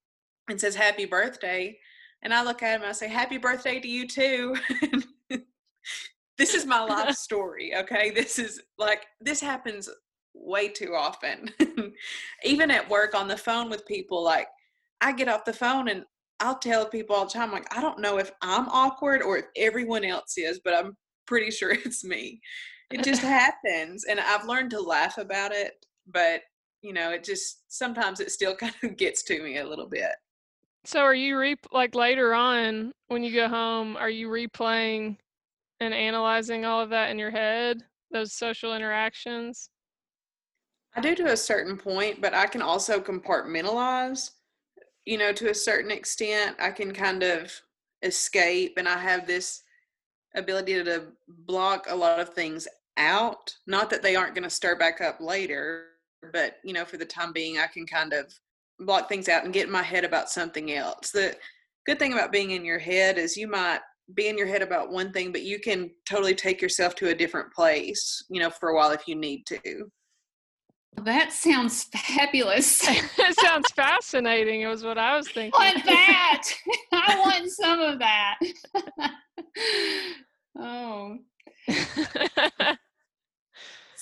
and 0.49 0.61
says 0.61 0.77
happy 0.77 1.05
birthday. 1.05 1.77
And 2.23 2.33
I 2.33 2.45
look 2.45 2.63
at 2.63 2.77
him 2.77 2.83
and 2.83 2.91
I 2.91 2.93
say, 2.93 3.09
Happy 3.09 3.37
birthday 3.37 3.81
to 3.81 3.89
you 3.89 4.09
too. 4.09 4.57
this 6.39 6.55
is 6.55 6.67
my 6.67 6.83
life 6.83 7.15
story 7.17 7.75
okay 7.77 8.11
this 8.11 8.39
is 8.39 8.61
like 8.79 9.07
this 9.21 9.41
happens 9.41 9.89
way 10.35 10.69
too 10.69 10.95
often. 10.95 11.51
Even 12.45 12.71
at 12.71 12.89
work 12.89 13.15
on 13.15 13.29
the 13.29 13.37
phone 13.37 13.71
with 13.71 13.87
people 13.87 14.23
like 14.23 14.49
i 15.05 15.13
get 15.13 15.29
off 15.29 15.45
the 15.45 15.53
phone 15.53 15.89
and 15.89 16.05
i'll 16.41 16.59
tell 16.59 16.87
people 16.87 17.15
all 17.15 17.27
the 17.27 17.31
time 17.31 17.53
like 17.53 17.67
i 17.77 17.81
don't 17.81 18.01
know 18.01 18.19
if 18.19 18.33
i'm 18.43 18.69
awkward 18.69 19.23
or 19.23 19.39
if 19.39 19.45
everyone 19.57 20.05
else 20.05 20.37
is 20.39 20.61
but 20.65 20.75
i'm 20.75 20.97
pretty 21.27 21.51
sure 21.51 21.73
it's 21.73 22.05
me. 22.05 22.41
It 22.91 23.03
just 23.03 23.23
happens 23.41 24.05
and 24.05 24.19
i've 24.21 24.47
learned 24.47 24.71
to 24.71 24.81
laugh 24.81 25.19
about 25.19 25.53
it 25.53 25.73
but 26.07 26.43
you 26.83 26.93
know 26.93 27.11
it 27.11 27.25
just 27.25 27.63
sometimes 27.69 28.21
it 28.21 28.31
still 28.31 28.55
kind 28.57 28.75
of 28.83 28.97
gets 28.97 29.23
to 29.25 29.43
me 29.43 29.59
a 29.59 29.67
little 29.67 29.89
bit. 29.89 30.13
So 30.87 31.01
are 31.01 31.15
you 31.15 31.39
re 31.39 31.57
like 31.73 31.95
later 31.95 32.35
on 32.35 32.93
when 33.09 33.25
you 33.25 33.35
go 33.35 33.49
home, 33.49 33.97
are 33.97 34.11
you 34.11 34.29
replaying 34.29 35.17
and 35.81 35.95
analyzing 35.95 36.67
all 36.67 36.83
of 36.83 36.91
that 36.91 37.11
in 37.11 37.19
your 37.19 37.31
head, 37.31 37.83
those 38.11 38.35
social 38.35 38.75
interactions? 38.75 39.71
I 40.97 41.01
do 41.01 41.15
to 41.17 41.33
a 41.33 41.37
certain 41.37 41.77
point, 41.77 42.21
but 42.21 42.35
I 42.35 42.47
can 42.47 42.63
also 42.63 43.01
compartmentalize, 43.01 44.31
you 45.05 45.19
know, 45.19 45.33
to 45.33 45.51
a 45.51 45.55
certain 45.55 45.91
extent. 45.91 46.57
I 46.61 46.71
can 46.71 46.93
kind 46.93 47.23
of 47.23 47.53
escape, 48.03 48.75
and 48.77 48.89
I 48.89 48.99
have 48.99 49.27
this 49.27 49.63
ability 50.37 50.83
to 50.85 51.05
block 51.29 51.87
a 51.89 51.97
lot 51.97 52.21
of 52.21 52.31
things 52.31 52.69
out. 52.97 53.55
Not 53.67 53.91
that 53.91 54.03
they 54.03 54.15
aren't 54.15 54.35
going 54.35 54.45
to 54.45 54.51
stir 54.51 54.77
back 54.77 55.01
up 55.01 55.21
later, 55.21 55.87
but, 56.33 56.57
you 56.65 56.73
know, 56.73 56.85
for 56.85 56.97
the 56.97 57.05
time 57.05 57.33
being, 57.33 57.59
I 57.59 57.67
can 57.67 57.87
kind 57.87 58.13
of 58.13 58.33
block 58.79 59.09
things 59.09 59.29
out 59.29 59.45
and 59.45 59.53
get 59.53 59.67
in 59.67 59.73
my 59.73 59.83
head 59.83 60.05
about 60.05 60.31
something 60.31 60.73
else. 60.73 61.11
The 61.11 61.37
good 61.87 61.99
thing 61.99 62.13
about 62.13 62.33
being 62.33 62.53
in 62.53 62.65
your 62.65 62.79
head 62.79 63.19
is 63.19 63.37
you 63.37 63.49
might 63.49 63.81
be 64.15 64.29
in 64.29 64.39
your 64.39 64.47
head 64.47 64.63
about 64.63 64.91
one 64.91 65.13
thing, 65.13 65.33
but 65.33 65.43
you 65.43 65.59
can 65.59 65.91
totally 66.09 66.35
take 66.35 66.61
yourself 66.61 66.95
to 66.97 67.09
a 67.09 67.15
different 67.15 67.53
place, 67.53 68.25
you 68.29 68.41
know, 68.41 68.51
for 68.51 68.71
a 68.71 68.75
while 68.75 68.91
if 68.91 69.09
you 69.09 69.17
need 69.17 69.45
to. 69.47 69.91
That 71.03 71.33
sounds 71.33 71.85
fabulous. 71.85 72.81
it 72.89 73.39
sounds 73.41 73.67
fascinating. 73.75 74.63
It 74.63 74.69
was 74.69 74.85
what 74.85 74.99
I 74.99 75.17
was 75.17 75.29
thinking. 75.29 75.53
I 75.59 75.73
want 75.73 75.85
that. 75.87 76.51
I 76.93 77.21
want 77.21 77.51
some 77.51 77.81
of 77.81 77.99
that. 77.99 78.39
oh. 80.59 81.19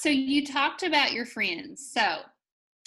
So 0.02 0.08
you 0.08 0.44
talked 0.44 0.82
about 0.82 1.12
your 1.12 1.24
friends. 1.24 1.88
So, 1.94 2.22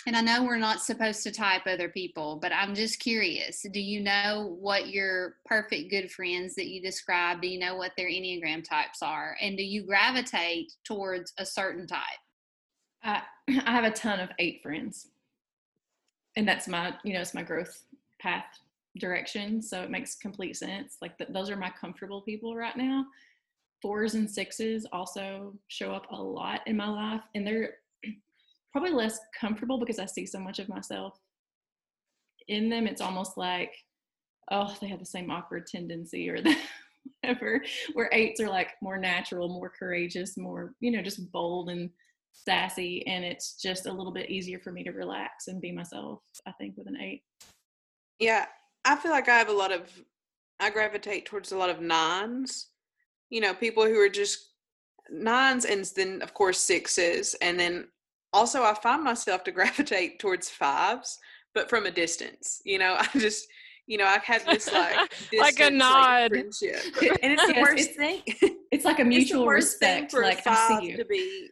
and 0.05 0.17
I 0.17 0.21
know 0.21 0.43
we're 0.43 0.57
not 0.57 0.81
supposed 0.81 1.23
to 1.23 1.31
type 1.31 1.61
other 1.65 1.87
people, 1.87 2.39
but 2.41 2.51
I'm 2.51 2.75
just 2.75 2.99
curious. 2.99 3.65
Do 3.71 3.79
you 3.79 4.01
know 4.01 4.57
what 4.59 4.89
your 4.89 5.37
perfect 5.45 5.91
good 5.91 6.11
friends 6.11 6.55
that 6.55 6.67
you 6.67 6.81
describe? 6.81 7.41
Do 7.41 7.47
you 7.47 7.57
know 7.57 7.77
what 7.77 7.93
their 7.95 8.09
Enneagram 8.09 8.67
types 8.67 9.01
are? 9.01 9.37
And 9.41 9.55
do 9.55 9.63
you 9.63 9.85
gravitate 9.85 10.73
towards 10.83 11.31
a 11.37 11.45
certain 11.45 11.87
type? 11.87 12.19
I, 13.05 13.21
I 13.65 13.71
have 13.71 13.85
a 13.85 13.91
ton 13.91 14.19
of 14.19 14.29
eight 14.39 14.61
friends. 14.61 15.07
And 16.35 16.47
that's 16.47 16.67
my, 16.67 16.93
you 17.03 17.13
know, 17.13 17.21
it's 17.21 17.33
my 17.33 17.43
growth 17.43 17.83
path 18.19 18.45
direction. 18.99 19.61
So 19.61 19.81
it 19.81 19.91
makes 19.91 20.15
complete 20.15 20.57
sense. 20.57 20.97
Like 21.01 21.17
th- 21.17 21.29
those 21.31 21.49
are 21.49 21.55
my 21.55 21.71
comfortable 21.79 22.21
people 22.21 22.55
right 22.55 22.75
now. 22.75 23.05
Fours 23.81 24.15
and 24.15 24.29
sixes 24.29 24.85
also 24.91 25.53
show 25.67 25.93
up 25.93 26.07
a 26.11 26.21
lot 26.21 26.61
in 26.65 26.75
my 26.75 26.89
life. 26.89 27.21
And 27.35 27.45
they're 27.47 27.75
probably 28.71 28.91
less 28.91 29.19
comfortable 29.39 29.79
because 29.79 29.99
I 29.99 30.05
see 30.05 30.25
so 30.25 30.39
much 30.39 30.59
of 30.59 30.67
myself 30.67 31.17
in 32.47 32.69
them. 32.69 32.87
It's 32.87 33.01
almost 33.01 33.37
like, 33.37 33.73
oh, 34.51 34.75
they 34.81 34.87
have 34.87 34.99
the 34.99 35.05
same 35.05 35.31
awkward 35.31 35.67
tendency 35.67 36.29
or 36.29 36.41
the, 36.41 36.57
whatever. 37.21 37.63
Where 37.93 38.09
eights 38.11 38.41
are 38.41 38.49
like 38.49 38.71
more 38.81 38.97
natural, 38.97 39.47
more 39.47 39.69
courageous, 39.69 40.37
more, 40.37 40.73
you 40.79 40.91
know, 40.91 41.01
just 41.01 41.31
bold 41.31 41.69
and 41.69 41.89
sassy 42.35 43.05
and 43.07 43.23
it's 43.23 43.55
just 43.61 43.85
a 43.85 43.91
little 43.91 44.11
bit 44.11 44.29
easier 44.29 44.59
for 44.59 44.71
me 44.71 44.83
to 44.83 44.91
relax 44.91 45.47
and 45.47 45.61
be 45.61 45.71
myself 45.71 46.19
i 46.47 46.51
think 46.59 46.75
with 46.77 46.87
an 46.87 46.97
eight 47.01 47.23
Yeah, 48.19 48.45
I 48.85 48.95
feel 48.97 49.11
like 49.11 49.27
I 49.29 49.37
have 49.37 49.49
a 49.49 49.53
lot 49.53 49.71
of, 49.71 49.91
I 50.59 50.69
gravitate 50.69 51.25
towards 51.25 51.51
a 51.51 51.57
lot 51.57 51.69
of 51.71 51.81
nines. 51.81 52.67
You 53.29 53.41
know, 53.41 53.53
people 53.53 53.83
who 53.85 53.99
are 53.99 54.07
just 54.09 54.51
nines, 55.09 55.65
and 55.65 55.83
then 55.97 56.21
of 56.21 56.33
course 56.33 56.59
sixes, 56.59 57.35
and 57.41 57.59
then 57.59 57.87
also 58.31 58.63
I 58.63 58.73
find 58.75 59.03
myself 59.03 59.43
to 59.45 59.51
gravitate 59.59 60.19
towards 60.19 60.49
fives, 60.49 61.17
but 61.55 61.69
from 61.69 61.85
a 61.87 61.91
distance. 61.91 62.61
You 62.63 62.77
know, 62.79 62.95
I 62.99 63.07
just, 63.19 63.47
you 63.87 63.97
know, 63.97 64.05
i've 64.05 64.23
had 64.23 64.45
this 64.45 64.71
like 64.71 64.97
Like 65.39 65.59
a 65.59 65.69
nod. 65.71 66.29
friendship, 66.31 66.81
and 67.23 67.33
it's 67.33 67.45
the 67.47 67.53
Yes, 67.55 67.63
worst 67.67 67.89
it's- 67.89 67.95
thing. 67.97 68.21
it's 68.71 68.85
like 68.85 68.99
a 68.99 69.03
mutual 69.05 69.45
worst 69.45 69.79
thing 69.79 70.03
respect 70.03 70.11
for 70.11 70.21
like 70.21 70.41
five 70.43 70.81
to 70.95 71.05
be, 71.05 71.49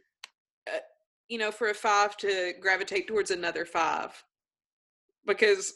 you 1.28 1.38
know, 1.38 1.50
for 1.50 1.68
a 1.68 1.74
five 1.74 2.16
to 2.18 2.52
gravitate 2.60 3.06
towards 3.06 3.30
another 3.30 3.64
five, 3.64 4.10
because 5.26 5.74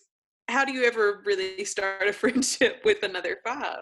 how 0.48 0.64
do 0.64 0.72
you 0.72 0.84
ever 0.84 1.22
really 1.24 1.64
start 1.64 2.08
a 2.08 2.12
friendship 2.14 2.82
with 2.84 3.02
another 3.02 3.38
five? 3.44 3.80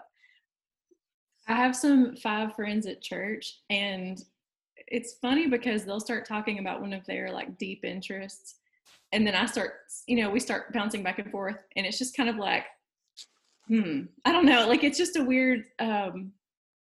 i 1.49 1.53
have 1.53 1.73
some 1.73 2.13
five 2.17 2.53
friends 2.55 2.85
at 2.85 3.01
church 3.01 3.59
and 3.69 4.25
it's 4.89 5.15
funny 5.21 5.47
because 5.47 5.85
they'll 5.85 5.97
start 5.97 6.27
talking 6.27 6.59
about 6.59 6.81
one 6.81 6.91
of 6.91 7.05
their 7.05 7.31
like 7.31 7.57
deep 7.57 7.85
interests 7.85 8.55
and 9.13 9.25
then 9.25 9.33
i 9.33 9.45
start 9.45 9.75
you 10.07 10.21
know 10.21 10.29
we 10.29 10.41
start 10.41 10.73
bouncing 10.73 11.01
back 11.01 11.19
and 11.19 11.31
forth 11.31 11.55
and 11.77 11.85
it's 11.85 11.97
just 11.97 12.17
kind 12.17 12.27
of 12.27 12.35
like 12.35 12.65
Hmm. 13.67 14.03
I 14.25 14.31
don't 14.31 14.45
know. 14.45 14.67
Like 14.67 14.83
it's 14.83 14.97
just 14.97 15.17
a 15.17 15.23
weird. 15.23 15.65
Um, 15.79 16.31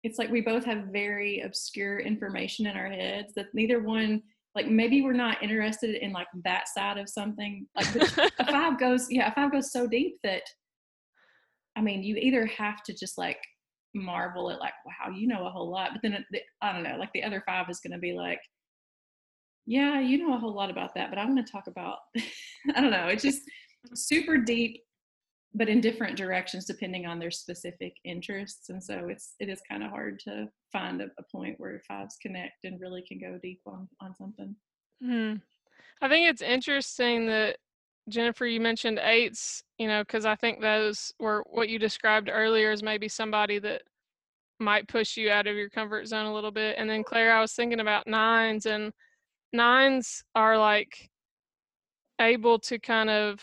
it's 0.03 0.19
like 0.19 0.31
we 0.31 0.41
both 0.41 0.65
have 0.65 0.85
very 0.93 1.41
obscure 1.41 1.99
information 1.99 2.67
in 2.67 2.77
our 2.77 2.89
heads 2.89 3.35
that 3.35 3.53
neither 3.55 3.81
one. 3.81 4.23
Like 4.57 4.69
maybe 4.69 5.03
we're 5.03 5.13
not 5.13 5.43
interested 5.43 5.95
in 6.03 6.13
like 6.13 6.29
that 6.45 6.67
side 6.67 6.97
of 6.97 7.09
something. 7.09 7.67
Like 7.77 7.95
a 8.39 8.47
five 8.47 8.81
goes, 8.81 9.07
yeah, 9.11 9.31
a 9.31 9.35
five 9.35 9.53
goes 9.53 9.71
so 9.71 9.87
deep 9.87 10.17
that. 10.25 10.43
I 11.77 11.83
mean, 11.83 12.03
you 12.03 12.17
either 12.17 12.47
have 12.47 12.83
to 12.85 12.95
just 12.95 13.19
like 13.19 13.39
marvel 13.95 14.51
at 14.51 14.59
like, 14.59 14.73
wow, 14.87 15.15
you 15.15 15.29
know 15.29 15.47
a 15.47 15.51
whole 15.51 15.71
lot, 15.71 15.91
but 15.93 16.01
then 16.03 16.25
the, 16.31 16.41
I 16.63 16.73
don't 16.73 16.83
know, 16.83 16.97
like 16.99 17.13
the 17.13 17.23
other 17.23 17.43
five 17.45 17.69
is 17.69 17.81
going 17.81 17.93
to 17.93 17.99
be 17.99 18.15
like, 18.15 18.41
yeah, 19.67 20.01
you 20.01 20.17
know 20.17 20.35
a 20.35 20.39
whole 20.39 20.55
lot 20.55 20.71
about 20.71 20.95
that, 20.95 21.11
but 21.11 21.19
I 21.19 21.25
want 21.27 21.45
to 21.45 21.53
talk 21.53 21.67
about. 21.67 21.99
I 22.75 22.81
don't 22.81 22.91
know. 22.91 23.09
It's 23.09 23.23
just 23.23 23.43
super 23.95 24.39
deep 24.39 24.81
but 25.57 25.71
in 25.71 25.81
different 25.81 26.19
directions 26.19 26.67
depending 26.67 27.07
on 27.07 27.19
their 27.19 27.31
specific 27.31 27.97
interests. 28.05 28.69
And 28.69 28.83
so 28.83 29.09
it's 29.09 29.35
it 29.41 29.49
is 29.49 29.61
kind 29.69 29.83
of 29.83 29.91
hard 29.91 30.21
to 30.21 30.49
find 30.71 31.01
a, 31.01 31.07
a, 31.19 31.23
point 31.33 31.55
where 31.59 31.81
fives 31.89 32.17
connect 32.21 32.65
and 32.65 32.81
really 32.81 33.03
can 33.09 33.19
go 33.19 33.39
deep 33.43 33.61
on 33.67 33.89
on 34.01 34.15
something. 34.15 34.55
Hmm. 35.03 35.35
i 36.01 36.09
think 36.09 36.27
it's 36.27 36.41
interesting 36.41 37.27
that 37.27 37.59
jennifer 38.09 38.47
you 38.47 38.61
mentioned 38.63 38.99
eights 39.03 39.63
you 39.77 39.87
know 39.87 40.01
because 40.01 40.25
i 40.25 40.35
think 40.35 40.59
those 40.59 41.13
were 41.21 41.45
what 41.51 41.69
you 41.69 41.79
described 41.79 42.31
earlier 42.33 42.71
as 42.71 42.83
maybe 42.83 43.07
somebody 43.07 43.59
that 43.59 43.83
might 44.59 44.89
push 44.89 45.19
you 45.19 45.31
out 45.31 45.47
of 45.47 45.55
your 45.55 45.69
comfort 45.69 46.07
zone 46.09 46.25
a 46.25 46.33
little 46.33 46.51
bit. 46.51 46.77
And 46.79 46.89
then 46.89 47.05
claire 47.05 47.37
i 47.37 47.41
was 47.43 47.53
thinking 47.53 47.81
about 47.81 48.07
nines 48.07 48.65
and 48.65 48.91
nines 49.53 50.23
are 50.35 50.57
like 50.57 51.11
able 52.21 52.59
to 52.61 52.79
kind 52.79 53.11
of 53.11 53.41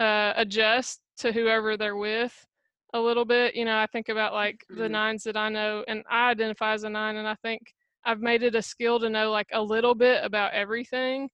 uh, 0.00 0.32
adjust 0.36 1.00
to 1.20 1.32
whoever 1.32 1.76
they're 1.76 1.96
with 1.96 2.46
a 2.94 3.00
little 3.00 3.24
bit. 3.24 3.54
You 3.54 3.64
know, 3.64 3.78
I 3.78 3.86
think 3.86 4.08
about 4.08 4.32
like 4.32 4.64
the 4.70 4.88
Mhm. 4.88 4.90
nines 4.90 5.22
that 5.24 5.36
I 5.36 5.48
know, 5.48 5.84
and 5.88 6.04
I 6.10 6.30
identify 6.30 6.72
as 6.74 6.84
a 6.84 6.90
nine, 6.90 7.16
and 7.16 7.28
I 7.28 7.36
think 7.36 7.62
I've 8.04 8.20
made 8.20 8.42
it 8.42 8.54
a 8.54 8.62
skill 8.62 8.98
to 9.00 9.10
know 9.10 9.30
like 9.30 9.48
a 9.52 9.62
little 9.62 9.94
bit 9.94 10.24
about 10.24 10.52
everything. 10.54 11.30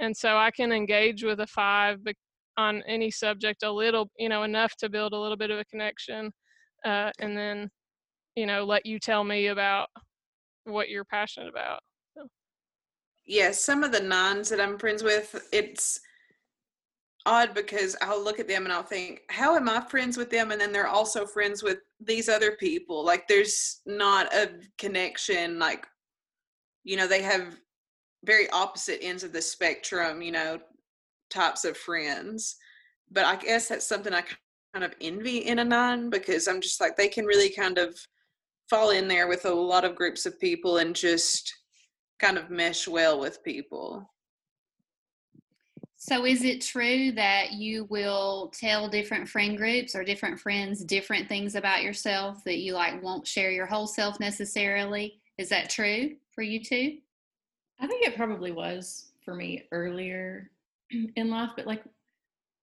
And 0.00 0.16
so 0.16 0.36
I 0.36 0.50
can 0.50 0.72
engage 0.72 1.24
with 1.24 1.40
a 1.40 1.46
five 1.46 2.00
on 2.56 2.82
any 2.86 3.10
subject 3.10 3.62
a 3.62 3.70
little, 3.70 4.10
you 4.18 4.28
know, 4.28 4.42
enough 4.42 4.74
to 4.78 4.88
build 4.88 5.12
a 5.12 5.18
little 5.18 5.36
bit 5.36 5.50
of 5.50 5.58
a 5.58 5.64
connection. 5.66 6.32
Uh, 6.84 7.10
and 7.20 7.36
then, 7.36 7.70
you 8.36 8.46
know, 8.46 8.64
let 8.64 8.86
you 8.86 8.98
tell 8.98 9.24
me 9.24 9.48
about 9.48 9.88
what 10.64 10.88
you're 10.88 11.04
passionate 11.04 11.48
about. 11.48 11.80
yeah, 13.26 13.50
some 13.52 13.84
of 13.84 13.92
the 13.92 14.00
nines 14.00 14.48
that 14.48 14.60
I'm 14.60 14.78
friends 14.78 15.02
with, 15.02 15.48
it's 15.52 16.00
odd 17.28 17.54
because 17.54 17.94
I'll 18.00 18.24
look 18.24 18.40
at 18.40 18.48
them 18.48 18.64
and 18.64 18.72
I'll 18.72 18.82
think, 18.82 19.20
how 19.28 19.54
am 19.54 19.68
I 19.68 19.80
friends 19.82 20.16
with 20.16 20.30
them? 20.30 20.50
And 20.50 20.60
then 20.60 20.72
they're 20.72 20.88
also 20.88 21.26
friends 21.26 21.62
with 21.62 21.78
these 22.00 22.28
other 22.28 22.52
people. 22.52 23.04
Like 23.04 23.28
there's 23.28 23.80
not 23.84 24.32
a 24.34 24.50
connection. 24.78 25.58
Like, 25.58 25.86
you 26.84 26.96
know, 26.96 27.06
they 27.06 27.20
have 27.22 27.60
very 28.24 28.48
opposite 28.50 29.00
ends 29.02 29.24
of 29.24 29.32
the 29.32 29.42
spectrum, 29.42 30.22
you 30.22 30.32
know, 30.32 30.58
types 31.28 31.66
of 31.66 31.76
friends. 31.76 32.56
But 33.10 33.26
I 33.26 33.36
guess 33.36 33.68
that's 33.68 33.86
something 33.86 34.14
I 34.14 34.22
kind 34.72 34.84
of 34.84 34.94
envy 35.00 35.38
in 35.38 35.58
a 35.58 35.64
nine 35.64 36.08
because 36.08 36.48
I'm 36.48 36.62
just 36.62 36.80
like, 36.80 36.96
they 36.96 37.08
can 37.08 37.26
really 37.26 37.50
kind 37.50 37.76
of 37.76 37.94
fall 38.70 38.90
in 38.90 39.06
there 39.06 39.28
with 39.28 39.44
a 39.44 39.52
lot 39.52 39.84
of 39.84 39.96
groups 39.96 40.24
of 40.24 40.40
people 40.40 40.78
and 40.78 40.96
just 40.96 41.52
kind 42.18 42.38
of 42.38 42.50
mesh 42.50 42.88
well 42.88 43.20
with 43.20 43.44
people. 43.44 44.08
So, 46.00 46.24
is 46.24 46.44
it 46.44 46.60
true 46.60 47.10
that 47.12 47.52
you 47.52 47.84
will 47.90 48.52
tell 48.54 48.88
different 48.88 49.28
friend 49.28 49.56
groups 49.56 49.96
or 49.96 50.04
different 50.04 50.38
friends 50.38 50.84
different 50.84 51.28
things 51.28 51.56
about 51.56 51.82
yourself 51.82 52.44
that 52.44 52.58
you 52.58 52.74
like 52.74 53.02
won't 53.02 53.26
share 53.26 53.50
your 53.50 53.66
whole 53.66 53.88
self 53.88 54.20
necessarily? 54.20 55.20
Is 55.38 55.48
that 55.48 55.70
true 55.70 56.14
for 56.30 56.42
you 56.42 56.62
too? 56.62 56.98
I 57.80 57.88
think 57.88 58.06
it 58.06 58.16
probably 58.16 58.52
was 58.52 59.10
for 59.24 59.34
me 59.34 59.64
earlier 59.72 60.52
in 61.16 61.30
life, 61.30 61.50
but 61.56 61.66
like 61.66 61.82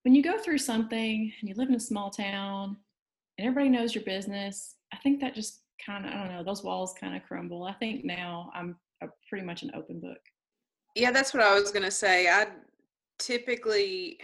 when 0.04 0.16
you 0.16 0.24
go 0.24 0.38
through 0.38 0.60
something 0.60 1.34
and 1.40 1.50
you 1.50 1.56
live 1.56 1.68
in 1.68 1.76
a 1.76 1.80
small 1.80 2.10
town 2.10 2.78
and 3.38 3.48
everybody 3.48 3.70
knows 3.70 3.94
your 3.94 4.06
business, 4.06 4.76
I 4.94 4.98
think 4.98 5.20
that 5.20 5.36
just 5.36 5.60
kind 5.86 6.06
of, 6.06 6.14
I 6.14 6.16
don't 6.16 6.30
know, 6.30 6.44
those 6.44 6.64
walls 6.64 6.96
kind 6.98 7.18
of 7.18 7.24
crumble. 7.24 7.66
I 7.66 7.74
think 7.74 8.06
now 8.06 8.50
I'm 8.56 8.78
a, 9.02 9.08
pretty 9.28 9.46
much 9.46 9.64
an 9.64 9.72
open 9.76 10.00
book. 10.00 10.20
Yeah, 10.96 11.12
that's 11.12 11.34
what 11.34 11.44
I 11.44 11.54
was 11.54 11.72
going 11.72 11.84
to 11.84 11.92
say. 11.92 12.30
I 12.30 12.48
typically 13.20 14.20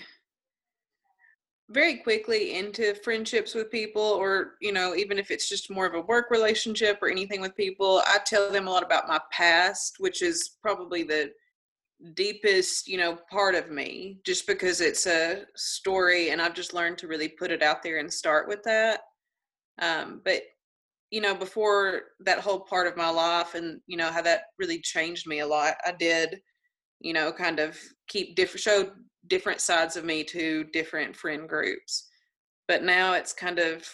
very 1.69 1.97
quickly 1.97 2.57
into 2.57 2.93
friendships 2.95 3.55
with 3.55 3.71
people 3.71 4.01
or 4.01 4.55
you 4.61 4.73
know 4.73 4.93
even 4.95 5.17
if 5.17 5.31
it's 5.31 5.47
just 5.47 5.71
more 5.71 5.85
of 5.85 5.93
a 5.93 6.01
work 6.01 6.29
relationship 6.29 6.99
or 7.01 7.09
anything 7.09 7.39
with 7.39 7.55
people 7.55 8.01
i 8.07 8.17
tell 8.25 8.51
them 8.51 8.67
a 8.67 8.69
lot 8.69 8.83
about 8.83 9.07
my 9.07 9.19
past 9.31 9.95
which 9.99 10.21
is 10.21 10.57
probably 10.61 11.03
the 11.03 11.31
deepest 12.13 12.87
you 12.87 12.97
know 12.97 13.17
part 13.29 13.55
of 13.55 13.69
me 13.69 14.19
just 14.25 14.47
because 14.47 14.81
it's 14.81 15.05
a 15.05 15.43
story 15.55 16.31
and 16.31 16.41
i've 16.41 16.55
just 16.55 16.73
learned 16.73 16.97
to 16.97 17.07
really 17.07 17.29
put 17.29 17.51
it 17.51 17.61
out 17.61 17.83
there 17.83 17.99
and 17.99 18.11
start 18.11 18.47
with 18.47 18.63
that. 18.63 19.01
Um, 19.79 20.21
but 20.25 20.41
you 21.11 21.21
know 21.21 21.35
before 21.35 22.01
that 22.21 22.39
whole 22.39 22.61
part 22.61 22.87
of 22.87 22.97
my 22.97 23.09
life 23.09 23.55
and 23.55 23.81
you 23.85 23.97
know 23.97 24.09
how 24.09 24.21
that 24.21 24.43
really 24.57 24.79
changed 24.79 25.27
me 25.27 25.39
a 25.39 25.47
lot 25.47 25.75
i 25.85 25.91
did 25.91 26.41
you 27.01 27.13
know, 27.13 27.31
kind 27.31 27.59
of 27.59 27.77
keep 28.07 28.35
different, 28.35 28.61
show 28.61 28.91
different 29.27 29.61
sides 29.61 29.95
of 29.95 30.05
me 30.05 30.23
to 30.25 30.63
different 30.65 31.15
friend 31.15 31.47
groups. 31.47 32.09
But 32.67 32.83
now 32.83 33.13
it's 33.13 33.33
kind 33.33 33.59
of, 33.59 33.87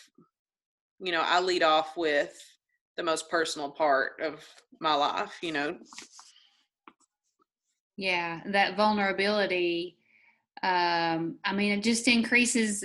you 0.99 1.11
know, 1.11 1.23
I 1.23 1.39
lead 1.39 1.63
off 1.63 1.97
with 1.97 2.37
the 2.95 3.03
most 3.03 3.29
personal 3.29 3.71
part 3.71 4.19
of 4.21 4.43
my 4.79 4.93
life, 4.93 5.37
you 5.41 5.51
know. 5.51 5.77
Yeah, 7.95 8.41
that 8.47 8.75
vulnerability. 8.75 9.97
Um, 10.63 11.37
I 11.45 11.53
mean, 11.53 11.71
it 11.71 11.83
just 11.83 12.07
increases 12.07 12.83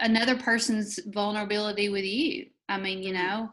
another 0.00 0.36
person's 0.36 0.98
vulnerability 1.06 1.88
with 1.88 2.04
you. 2.04 2.46
I 2.68 2.78
mean, 2.78 3.02
you 3.02 3.12
know, 3.12 3.50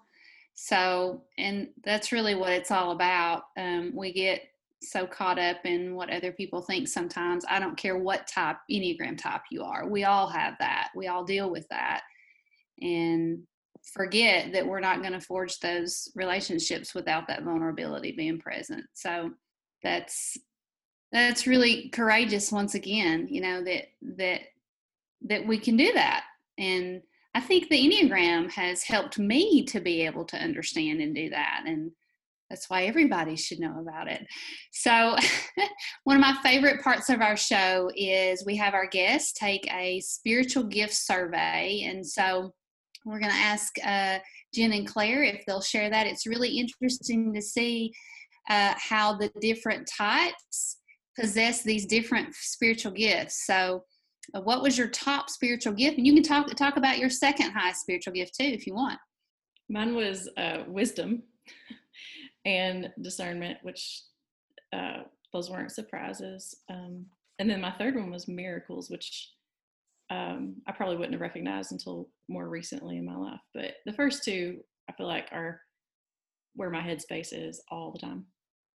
so, 0.53 1.23
and 1.37 1.69
that's 1.83 2.11
really 2.11 2.35
what 2.35 2.51
it's 2.51 2.71
all 2.71 2.91
about. 2.91 3.43
Um, 3.57 3.93
we 3.95 4.11
get 4.11 4.41
so 4.81 5.05
caught 5.05 5.39
up 5.39 5.57
in 5.65 5.95
what 5.95 6.09
other 6.09 6.31
people 6.31 6.61
think 6.61 6.87
sometimes. 6.87 7.45
I 7.49 7.59
don't 7.59 7.77
care 7.77 7.97
what 7.97 8.27
type, 8.27 8.57
Enneagram 8.71 9.17
type 9.17 9.41
you 9.51 9.63
are. 9.63 9.87
We 9.87 10.05
all 10.05 10.27
have 10.27 10.55
that. 10.59 10.89
We 10.95 11.07
all 11.07 11.23
deal 11.23 11.49
with 11.49 11.67
that. 11.69 12.01
And 12.81 13.43
forget 13.93 14.53
that 14.53 14.65
we're 14.65 14.79
not 14.79 15.01
going 15.01 15.13
to 15.13 15.21
forge 15.21 15.59
those 15.59 16.09
relationships 16.15 16.93
without 16.93 17.27
that 17.27 17.43
vulnerability 17.43 18.13
being 18.13 18.39
present. 18.39 18.85
So 18.93 19.31
that's 19.83 20.37
that's 21.11 21.47
really 21.47 21.89
courageous 21.89 22.51
once 22.51 22.75
again, 22.75 23.27
you 23.29 23.41
know, 23.41 23.63
that 23.63 23.85
that 24.17 24.41
that 25.23 25.45
we 25.45 25.57
can 25.57 25.75
do 25.75 25.91
that. 25.93 26.23
And 26.57 27.01
I 27.33 27.41
think 27.41 27.69
the 27.69 27.77
Enneagram 27.77 28.51
has 28.51 28.83
helped 28.83 29.17
me 29.17 29.65
to 29.65 29.79
be 29.79 30.05
able 30.05 30.25
to 30.25 30.37
understand 30.37 31.01
and 31.01 31.15
do 31.15 31.29
that. 31.29 31.63
And 31.65 31.91
that's 32.49 32.69
why 32.69 32.83
everybody 32.83 33.35
should 33.35 33.59
know 33.59 33.79
about 33.79 34.09
it. 34.09 34.25
So, 34.71 35.15
one 36.03 36.15
of 36.15 36.21
my 36.21 36.35
favorite 36.41 36.81
parts 36.81 37.09
of 37.09 37.21
our 37.21 37.37
show 37.37 37.91
is 37.95 38.43
we 38.45 38.57
have 38.57 38.73
our 38.73 38.87
guests 38.87 39.33
take 39.33 39.71
a 39.71 39.99
spiritual 39.99 40.63
gift 40.63 40.95
survey. 40.95 41.83
And 41.87 42.05
so, 42.05 42.53
we're 43.05 43.19
going 43.19 43.31
to 43.31 43.37
ask 43.37 43.73
uh, 43.85 44.19
Jen 44.53 44.73
and 44.73 44.87
Claire 44.87 45.23
if 45.23 45.43
they'll 45.45 45.61
share 45.61 45.89
that. 45.89 46.07
It's 46.07 46.27
really 46.27 46.57
interesting 46.57 47.33
to 47.33 47.41
see 47.41 47.93
uh, 48.49 48.73
how 48.77 49.15
the 49.15 49.31
different 49.41 49.87
types 49.87 50.77
possess 51.17 51.63
these 51.63 51.85
different 51.85 52.33
spiritual 52.35 52.91
gifts. 52.91 53.45
So, 53.45 53.83
uh, 54.33 54.41
what 54.41 54.61
was 54.61 54.77
your 54.77 54.89
top 54.89 55.29
spiritual 55.29 55.73
gift? 55.73 55.97
And 55.97 56.05
you 56.05 56.13
can 56.13 56.23
talk 56.23 56.47
talk 56.55 56.77
about 56.77 56.97
your 56.97 57.09
second 57.09 57.51
highest 57.51 57.81
spiritual 57.81 58.13
gift 58.13 58.35
too, 58.35 58.45
if 58.45 58.65
you 58.65 58.73
want. 58.73 58.99
Mine 59.69 59.95
was 59.95 60.27
uh, 60.35 60.63
wisdom 60.67 61.23
and 62.49 62.91
discernment, 63.01 63.59
which 63.61 64.01
uh, 64.73 65.03
those 65.31 65.49
weren't 65.51 65.71
surprises. 65.71 66.55
Um, 66.69 67.05
and 67.37 67.47
then 67.49 67.61
my 67.61 67.71
third 67.71 67.95
one 67.95 68.09
was 68.09 68.27
miracles, 68.27 68.89
which 68.89 69.29
um, 70.09 70.55
I 70.67 70.71
probably 70.71 70.95
wouldn't 70.95 71.13
have 71.13 71.21
recognized 71.21 71.71
until 71.71 72.09
more 72.27 72.49
recently 72.49 72.97
in 72.97 73.05
my 73.05 73.15
life. 73.15 73.39
But 73.53 73.75
the 73.85 73.93
first 73.93 74.23
two, 74.23 74.61
I 74.89 74.93
feel 74.93 75.05
like, 75.05 75.27
are 75.31 75.61
where 76.55 76.71
my 76.71 76.81
headspace 76.81 77.29
is 77.31 77.61
all 77.69 77.91
the 77.91 77.99
time. 77.99 78.25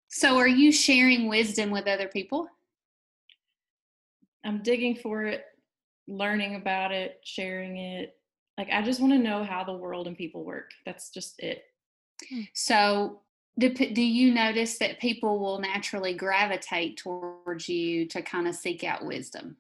So, 0.09 0.39
are 0.39 0.49
you 0.49 0.71
sharing 0.71 1.29
wisdom 1.29 1.71
with 1.71 1.89
other 1.89 2.07
people? 2.07 2.47
I'm 4.45 4.63
digging 4.63 4.95
for 4.95 5.25
it, 5.25 5.45
learning 6.07 6.55
about 6.55 6.93
it, 6.93 7.19
sharing 7.25 7.79
it. 7.79 8.15
Like, 8.57 8.69
I 8.71 8.83
just 8.83 9.01
want 9.01 9.13
to 9.15 9.19
know 9.19 9.43
how 9.43 9.65
the 9.65 9.73
world 9.73 10.07
and 10.07 10.17
people 10.17 10.45
work. 10.45 10.71
That's 10.87 11.11
just 11.11 11.41
it. 11.41 11.65
So, 12.55 13.23
do, 13.59 13.71
do 13.71 14.03
you 14.03 14.35
notice 14.35 14.79
that 14.79 15.01
people 15.01 15.39
will 15.39 15.59
naturally 15.59 16.15
gravitate 16.15 16.97
towards 16.97 17.69
you 17.69 18.07
to 18.09 18.23
kind 18.23 18.49
of 18.49 18.55
seek 18.55 18.83
out 18.83 19.05
wisdom? 19.05 19.57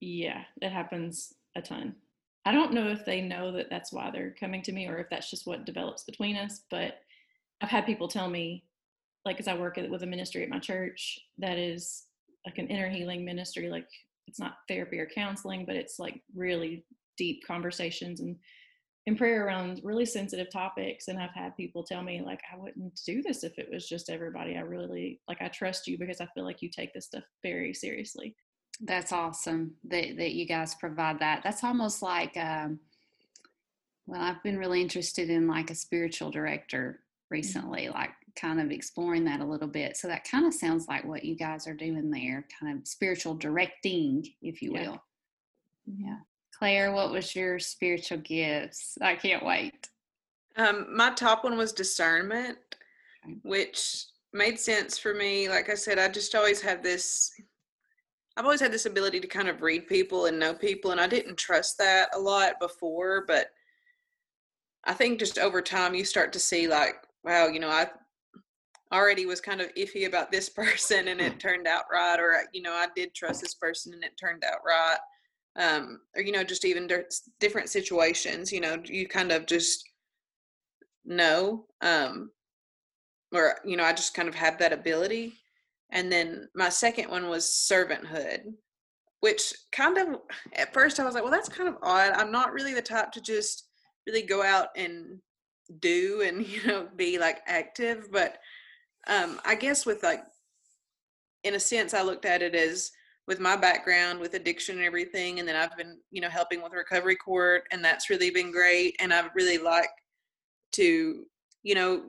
Yeah, 0.00 0.42
it 0.60 0.70
happens 0.70 1.32
a 1.56 1.62
ton. 1.62 1.94
I 2.44 2.52
don't 2.52 2.72
know 2.72 2.88
if 2.88 3.04
they 3.04 3.22
know 3.22 3.52
that 3.52 3.70
that's 3.70 3.92
why 3.92 4.10
they're 4.10 4.34
coming 4.38 4.62
to 4.62 4.72
me 4.72 4.86
or 4.86 4.98
if 4.98 5.08
that's 5.08 5.30
just 5.30 5.46
what 5.46 5.64
develops 5.64 6.02
between 6.02 6.36
us. 6.36 6.62
But 6.70 7.00
I've 7.62 7.70
had 7.70 7.86
people 7.86 8.08
tell 8.08 8.28
me, 8.28 8.64
like, 9.24 9.40
as 9.40 9.48
I 9.48 9.56
work 9.56 9.76
with 9.76 10.02
a 10.02 10.06
ministry 10.06 10.42
at 10.42 10.50
my 10.50 10.58
church 10.58 11.18
that 11.38 11.56
is 11.56 12.04
like 12.44 12.58
an 12.58 12.68
inner 12.68 12.90
healing 12.90 13.24
ministry, 13.24 13.70
like 13.70 13.88
it's 14.26 14.38
not 14.38 14.58
therapy 14.68 14.98
or 14.98 15.06
counseling, 15.06 15.64
but 15.64 15.76
it's 15.76 15.98
like 15.98 16.20
really 16.34 16.84
deep 17.16 17.42
conversations 17.46 18.20
and 18.20 18.36
in 19.06 19.16
prayer 19.16 19.46
around 19.46 19.80
really 19.84 20.06
sensitive 20.06 20.50
topics 20.50 21.08
and 21.08 21.18
i've 21.18 21.34
had 21.34 21.56
people 21.56 21.82
tell 21.82 22.02
me 22.02 22.22
like 22.24 22.40
i 22.52 22.56
wouldn't 22.56 23.00
do 23.04 23.22
this 23.22 23.44
if 23.44 23.58
it 23.58 23.68
was 23.70 23.88
just 23.88 24.10
everybody 24.10 24.56
i 24.56 24.60
really 24.60 25.20
like 25.28 25.40
i 25.42 25.48
trust 25.48 25.86
you 25.86 25.98
because 25.98 26.20
i 26.20 26.28
feel 26.34 26.44
like 26.44 26.62
you 26.62 26.68
take 26.68 26.92
this 26.94 27.06
stuff 27.06 27.24
very 27.42 27.74
seriously 27.74 28.34
that's 28.80 29.12
awesome 29.12 29.74
that, 29.84 30.16
that 30.16 30.32
you 30.32 30.46
guys 30.46 30.74
provide 30.74 31.18
that 31.18 31.42
that's 31.44 31.62
almost 31.62 32.02
like 32.02 32.36
um, 32.36 32.78
well 34.06 34.20
i've 34.20 34.42
been 34.42 34.58
really 34.58 34.80
interested 34.80 35.30
in 35.30 35.46
like 35.46 35.70
a 35.70 35.74
spiritual 35.74 36.30
director 36.30 37.00
recently 37.30 37.84
mm-hmm. 37.84 37.98
like 37.98 38.10
kind 38.36 38.60
of 38.60 38.72
exploring 38.72 39.24
that 39.24 39.40
a 39.40 39.44
little 39.44 39.68
bit 39.68 39.96
so 39.96 40.08
that 40.08 40.28
kind 40.28 40.44
of 40.44 40.52
sounds 40.52 40.88
like 40.88 41.04
what 41.04 41.24
you 41.24 41.36
guys 41.36 41.68
are 41.68 41.74
doing 41.74 42.10
there 42.10 42.44
kind 42.58 42.76
of 42.76 42.86
spiritual 42.86 43.34
directing 43.34 44.24
if 44.42 44.60
you 44.60 44.72
will 44.72 44.80
yeah, 44.80 44.88
mm-hmm. 45.88 46.06
yeah. 46.06 46.16
Claire, 46.64 46.92
what 46.92 47.10
was 47.10 47.36
your 47.36 47.58
spiritual 47.58 48.16
gifts? 48.16 48.96
I 49.02 49.16
can't 49.16 49.44
wait. 49.44 49.90
Um, 50.56 50.86
my 50.96 51.10
top 51.10 51.44
one 51.44 51.58
was 51.58 51.74
discernment, 51.74 52.56
which 53.42 54.06
made 54.32 54.58
sense 54.58 54.96
for 54.96 55.12
me. 55.12 55.46
Like 55.46 55.68
I 55.68 55.74
said, 55.74 55.98
I 55.98 56.08
just 56.08 56.34
always 56.34 56.62
have 56.62 56.82
this 56.82 57.30
I've 58.38 58.46
always 58.46 58.62
had 58.62 58.72
this 58.72 58.86
ability 58.86 59.20
to 59.20 59.26
kind 59.26 59.50
of 59.50 59.60
read 59.60 59.86
people 59.86 60.24
and 60.24 60.38
know 60.38 60.54
people, 60.54 60.90
and 60.90 61.02
I 61.02 61.06
didn't 61.06 61.36
trust 61.36 61.76
that 61.76 62.08
a 62.14 62.18
lot 62.18 62.58
before, 62.58 63.26
but 63.26 63.48
I 64.84 64.94
think 64.94 65.18
just 65.18 65.38
over 65.38 65.60
time 65.60 65.94
you 65.94 66.06
start 66.06 66.32
to 66.32 66.38
see 66.38 66.66
like, 66.66 66.94
wow, 67.24 67.46
you 67.46 67.60
know, 67.60 67.68
I 67.68 67.90
already 68.90 69.26
was 69.26 69.42
kind 69.42 69.60
of 69.60 69.68
iffy 69.74 70.06
about 70.06 70.32
this 70.32 70.48
person 70.48 71.08
and 71.08 71.20
it 71.20 71.38
turned 71.38 71.66
out 71.66 71.84
right, 71.92 72.18
or 72.18 72.44
you 72.54 72.62
know, 72.62 72.72
I 72.72 72.86
did 72.96 73.14
trust 73.14 73.42
this 73.42 73.54
person 73.54 73.92
and 73.92 74.02
it 74.02 74.16
turned 74.16 74.44
out 74.44 74.60
right 74.66 74.96
um, 75.56 76.00
or 76.16 76.22
you 76.22 76.32
know 76.32 76.44
just 76.44 76.64
even 76.64 76.88
different 77.40 77.68
situations 77.68 78.52
you 78.52 78.60
know 78.60 78.80
you 78.84 79.06
kind 79.06 79.32
of 79.32 79.46
just 79.46 79.84
know 81.04 81.66
um, 81.80 82.30
or 83.32 83.56
you 83.64 83.76
know 83.76 83.84
i 83.84 83.92
just 83.92 84.14
kind 84.14 84.28
of 84.28 84.34
have 84.34 84.58
that 84.58 84.72
ability. 84.72 85.34
And 85.90 86.10
then 86.10 86.48
my 86.56 86.70
second 86.70 87.08
one 87.10 87.28
was 87.28 87.44
servanthood 87.44 88.54
which 89.20 89.54
kind 89.72 89.96
of 89.96 90.20
at 90.54 90.74
first 90.74 91.00
i 91.00 91.04
was 91.04 91.14
like 91.14 91.22
well 91.22 91.32
that's 91.32 91.48
kind 91.48 91.68
of 91.68 91.76
odd. 91.82 92.12
I'm 92.12 92.32
not 92.32 92.52
really 92.52 92.74
the 92.74 92.82
type 92.82 93.10
to 93.12 93.20
just 93.20 93.68
really 94.06 94.22
go 94.22 94.42
out 94.42 94.68
and 94.76 95.18
do 95.78 96.22
and 96.26 96.46
you 96.46 96.66
know 96.66 96.88
be 96.96 97.18
like 97.18 97.40
active. 97.46 98.08
But 98.10 98.38
um 99.06 99.40
i 99.44 99.54
guess 99.54 99.86
with 99.86 100.02
like 100.02 100.22
in 101.42 101.54
a 101.54 101.60
sense 101.60 101.94
i 101.94 102.02
looked 102.02 102.24
at 102.24 102.42
it 102.42 102.54
as 102.54 102.90
with 103.26 103.40
my 103.40 103.56
background 103.56 104.18
with 104.20 104.34
addiction 104.34 104.76
and 104.76 104.84
everything 104.84 105.38
and 105.38 105.48
then 105.48 105.56
i've 105.56 105.76
been 105.76 105.98
you 106.10 106.20
know 106.20 106.28
helping 106.28 106.62
with 106.62 106.72
recovery 106.72 107.16
court 107.16 107.64
and 107.72 107.84
that's 107.84 108.10
really 108.10 108.30
been 108.30 108.52
great 108.52 108.94
and 109.00 109.12
i've 109.12 109.30
really 109.34 109.58
like 109.58 109.90
to 110.72 111.24
you 111.62 111.74
know 111.74 112.02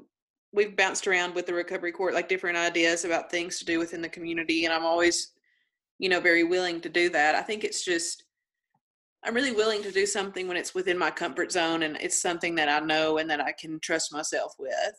we've 0.51 0.75
bounced 0.75 1.07
around 1.07 1.33
with 1.35 1.45
the 1.45 1.53
recovery 1.53 1.91
court 1.91 2.13
like 2.13 2.29
different 2.29 2.57
ideas 2.57 3.05
about 3.05 3.31
things 3.31 3.59
to 3.59 3.65
do 3.65 3.79
within 3.79 4.01
the 4.01 4.09
community 4.09 4.65
and 4.65 4.73
i'm 4.73 4.85
always 4.85 5.31
you 5.99 6.09
know 6.09 6.19
very 6.19 6.43
willing 6.43 6.81
to 6.81 6.89
do 6.89 7.09
that. 7.09 7.35
I 7.35 7.41
think 7.41 7.63
it's 7.63 7.83
just 7.83 8.23
i'm 9.23 9.33
really 9.33 9.51
willing 9.51 9.81
to 9.83 9.91
do 9.91 10.05
something 10.05 10.47
when 10.47 10.57
it's 10.57 10.75
within 10.75 10.97
my 10.97 11.09
comfort 11.11 11.51
zone 11.51 11.83
and 11.83 11.97
it's 11.99 12.21
something 12.21 12.55
that 12.55 12.69
i 12.69 12.85
know 12.85 13.17
and 13.17 13.29
that 13.29 13.41
i 13.41 13.51
can 13.51 13.79
trust 13.79 14.13
myself 14.13 14.53
with. 14.59 14.95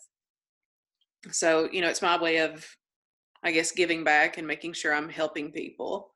So 1.31 1.69
you 1.73 1.81
know 1.81 1.89
it's 1.89 2.03
my 2.03 2.21
way 2.21 2.39
of 2.39 2.67
I 3.47 3.53
guess 3.53 3.71
giving 3.71 4.03
back 4.03 4.39
and 4.39 4.47
making 4.47 4.73
sure 4.73 4.93
I'm 4.93 5.09
helping 5.09 5.53
people, 5.53 6.11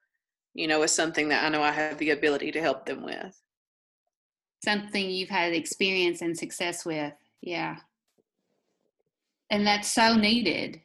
you 0.53 0.66
know, 0.66 0.83
is 0.83 0.91
something 0.91 1.28
that 1.28 1.45
I 1.45 1.49
know 1.49 1.62
I 1.62 1.70
have 1.70 1.97
the 1.99 2.11
ability 2.11 2.51
to 2.51 2.61
help 2.61 2.85
them 2.85 3.05
with. 3.05 3.41
Something 4.64 5.09
you've 5.09 5.28
had 5.28 5.53
experience 5.53 6.22
and 6.22 6.37
success 6.37 6.85
with. 6.85 7.12
Yeah. 7.41 7.76
And 9.49 9.64
that's 9.64 9.89
so 9.89 10.16
needed. 10.16 10.81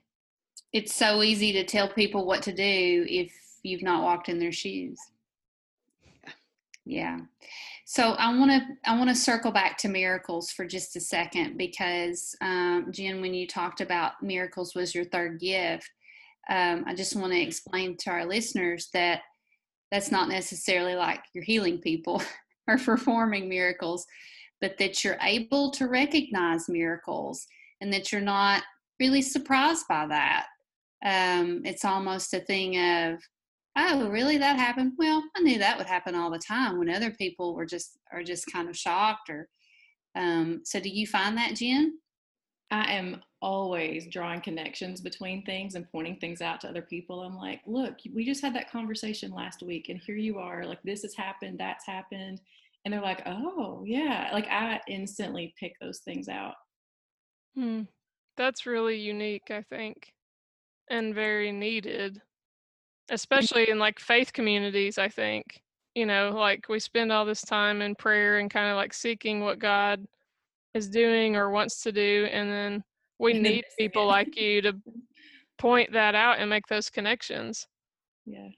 It's 0.72 0.94
so 0.94 1.24
easy 1.24 1.52
to 1.54 1.64
tell 1.64 1.90
people 1.90 2.28
what 2.28 2.44
to 2.44 2.54
do 2.54 3.08
if 3.10 3.34
you've 3.64 3.82
not 3.82 4.04
walked 4.04 4.30
in 4.30 4.38
their 4.38 4.52
shoes. 4.52 5.00
Yeah. 6.86 7.22
So 7.86 8.12
I 8.12 8.38
want 8.38 8.52
to 8.52 8.90
I 8.90 8.96
want 8.96 9.10
to 9.10 9.16
circle 9.16 9.52
back 9.52 9.80
to 9.80 9.88
miracles 9.88 10.52
for 10.52 10.66
just 10.66 10.96
a 10.96 11.00
second 11.00 11.58
because 11.58 12.36
um, 12.42 12.90
Jen, 12.92 13.20
when 13.20 13.34
you 13.34 13.48
talked 13.48 13.82
about 13.82 14.22
miracles 14.22 14.76
was 14.76 14.94
your 14.94 15.06
third 15.06 15.40
gift, 15.40 15.90
um, 16.50 16.84
I 16.88 16.94
just 16.94 17.16
want 17.16 17.34
to 17.34 17.42
explain 17.42 17.98
to 17.98 18.12
our 18.12 18.26
listeners 18.26 18.90
that 18.94 19.22
that's 19.92 20.12
not 20.12 20.30
necessarily 20.30 20.96
like 20.96 21.22
you're 21.34 21.44
healing 21.44 21.80
people 21.80 22.22
or 22.68 22.78
performing 22.78 23.50
miracles, 23.50 24.06
but 24.62 24.78
that 24.78 25.04
you're 25.04 25.18
able 25.22 25.72
to 25.72 25.88
recognize 25.88 26.70
miracles 26.70 27.46
and 27.82 27.92
that 27.94 28.12
you're 28.12 28.22
not 28.22 28.64
really 29.00 29.22
surprised 29.22 29.86
by 29.88 30.08
that. 30.08 30.48
Um, 31.04 31.62
it's 31.66 31.86
almost 31.86 32.34
a 32.34 32.40
thing 32.40 32.78
of, 32.78 33.20
oh, 33.78 34.10
really, 34.10 34.38
that 34.38 34.58
happened? 34.58 34.94
Well, 34.98 35.24
I 35.36 35.42
knew 35.42 35.60
that 35.60 35.78
would 35.78 35.88
happen 35.88 36.16
all 36.16 36.32
the 36.32 36.40
time 36.40 36.80
when 36.80 36.90
other 36.90 37.12
people 37.12 37.56
were 37.56 37.66
just 37.66 37.98
are 38.12 38.24
just 38.24 38.52
kind 38.52 38.70
of 38.70 38.78
shocked 38.78 39.30
or. 39.30 39.48
Um, 40.18 40.62
so, 40.64 40.80
do 40.80 40.88
you 40.88 41.06
find 41.06 41.38
that, 41.38 41.56
Jen? 41.56 42.00
I 42.72 42.94
am 42.94 43.22
always 43.42 44.08
drawing 44.08 44.42
connections 44.42 45.00
between 45.00 45.46
things 45.46 45.76
and 45.76 45.90
pointing 45.92 46.18
things 46.18 46.42
out 46.42 46.62
to 46.62 46.70
other 46.70 46.82
people. 46.82 47.22
I'm 47.22 47.38
like, 47.38 47.62
look, 47.68 47.98
we 48.14 48.26
just 48.26 48.42
had 48.42 48.56
that 48.56 48.72
conversation 48.72 49.32
last 49.32 49.62
week, 49.62 49.90
and 49.90 50.00
here 50.00 50.16
you 50.16 50.40
are. 50.40 50.66
Like, 50.66 50.82
this 50.84 51.04
has 51.04 51.14
happened, 51.16 51.60
that's 51.60 51.86
happened. 51.86 52.42
And 52.84 52.94
they're 52.94 53.02
like, 53.02 53.24
oh, 53.26 53.84
yeah. 53.86 54.30
Like, 54.34 54.48
I 54.48 54.80
instantly 54.88 55.54
pick 55.60 55.74
those 55.80 56.00
things 56.00 56.28
out. 56.28 56.56
Hmm. 57.56 57.84
That's 58.38 58.66
really 58.66 58.98
unique, 58.98 59.50
I 59.50 59.62
think, 59.62 60.12
and 60.90 61.16
very 61.16 61.52
needed, 61.52 62.22
especially 63.10 63.70
in 63.70 63.80
like 63.80 64.00
faith 64.00 64.34
communities. 64.34 64.98
I 64.98 65.08
think, 65.08 65.62
you 65.94 66.06
know, 66.06 66.32
like 66.36 66.68
we 66.68 66.80
spend 66.80 67.12
all 67.12 67.26
this 67.26 67.42
time 67.42 67.82
in 67.82 67.96
prayer 67.96 68.40
and 68.40 68.52
kind 68.52 68.70
of 68.70 68.76
like 68.76 68.94
seeking 68.94 69.40
what 69.40 69.60
God 69.60 70.06
is 70.76 70.90
doing 70.90 71.36
or 71.36 71.50
wants 71.50 71.82
to 71.84 71.92
do, 71.92 72.28
and 72.32 72.52
then 72.52 72.84
we 73.18 73.34
need 73.34 73.64
people 73.80 74.06
like 74.06 74.36
you 74.40 74.62
to 74.62 74.76
point 75.58 75.92
that 75.94 76.16
out 76.16 76.40
and 76.40 76.50
make 76.50 76.68
those 76.68 76.90
connections. 76.90 77.68
Yeah. 78.26 78.50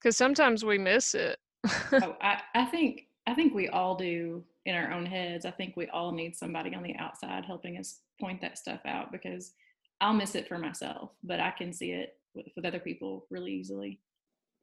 Because 0.00 0.16
sometimes 0.16 0.64
we 0.64 0.78
miss 0.78 1.14
it. 1.14 1.38
Oh, 1.92 2.16
I, 2.20 2.40
I 2.54 2.64
think 2.66 3.06
i 3.26 3.32
think 3.32 3.54
we 3.54 3.68
all 3.68 3.94
do 3.94 4.44
in 4.66 4.74
our 4.74 4.92
own 4.92 5.06
heads. 5.06 5.46
I 5.46 5.50
think 5.50 5.76
we 5.76 5.88
all 5.88 6.12
need 6.12 6.36
somebody 6.36 6.74
on 6.74 6.82
the 6.82 6.96
outside 6.96 7.44
helping 7.44 7.78
us 7.78 8.00
point 8.20 8.40
that 8.42 8.58
stuff 8.58 8.80
out 8.86 9.12
because 9.12 9.52
i'll 10.00 10.12
miss 10.12 10.34
it 10.34 10.46
for 10.46 10.58
myself 10.58 11.10
but 11.22 11.40
i 11.40 11.50
can 11.50 11.72
see 11.72 11.92
it 11.92 12.18
with, 12.34 12.46
with 12.54 12.64
other 12.64 12.78
people 12.78 13.26
really 13.30 13.52
easily. 13.52 13.98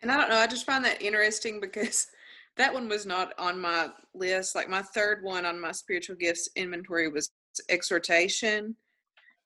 And 0.02 0.12
i 0.12 0.18
don't 0.18 0.30
know 0.30 0.38
i 0.38 0.48
just 0.48 0.66
find 0.66 0.86
that 0.86 1.02
interesting 1.02 1.60
because 1.60 2.08
that 2.58 2.74
one 2.74 2.90
was 2.90 3.06
not 3.06 3.34
on 3.38 3.60
my 3.60 3.90
list. 4.14 4.56
Like 4.56 4.70
my 4.70 4.82
third 4.82 5.24
one 5.24 5.46
on 5.46 5.60
my 5.60 5.72
spiritual 5.72 6.16
gifts 6.16 6.50
inventory 6.56 7.08
was 7.10 7.32
exhortation. 7.70 8.76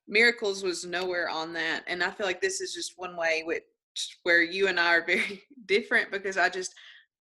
Miracles 0.08 0.64
was 0.64 0.86
nowhere 0.86 1.30
on 1.30 1.54
that 1.54 1.84
and 1.88 2.04
i 2.04 2.12
feel 2.12 2.28
like 2.28 2.42
this 2.42 2.62
is 2.62 2.74
just 2.74 2.94
one 2.98 3.18
way 3.18 3.42
which 3.44 3.64
where 4.24 4.44
you 4.44 4.68
and 4.68 4.80
i 4.80 4.96
are 4.96 5.06
very 5.06 5.42
different 5.66 6.12
because 6.12 6.38
i 6.38 6.48
just 6.48 6.74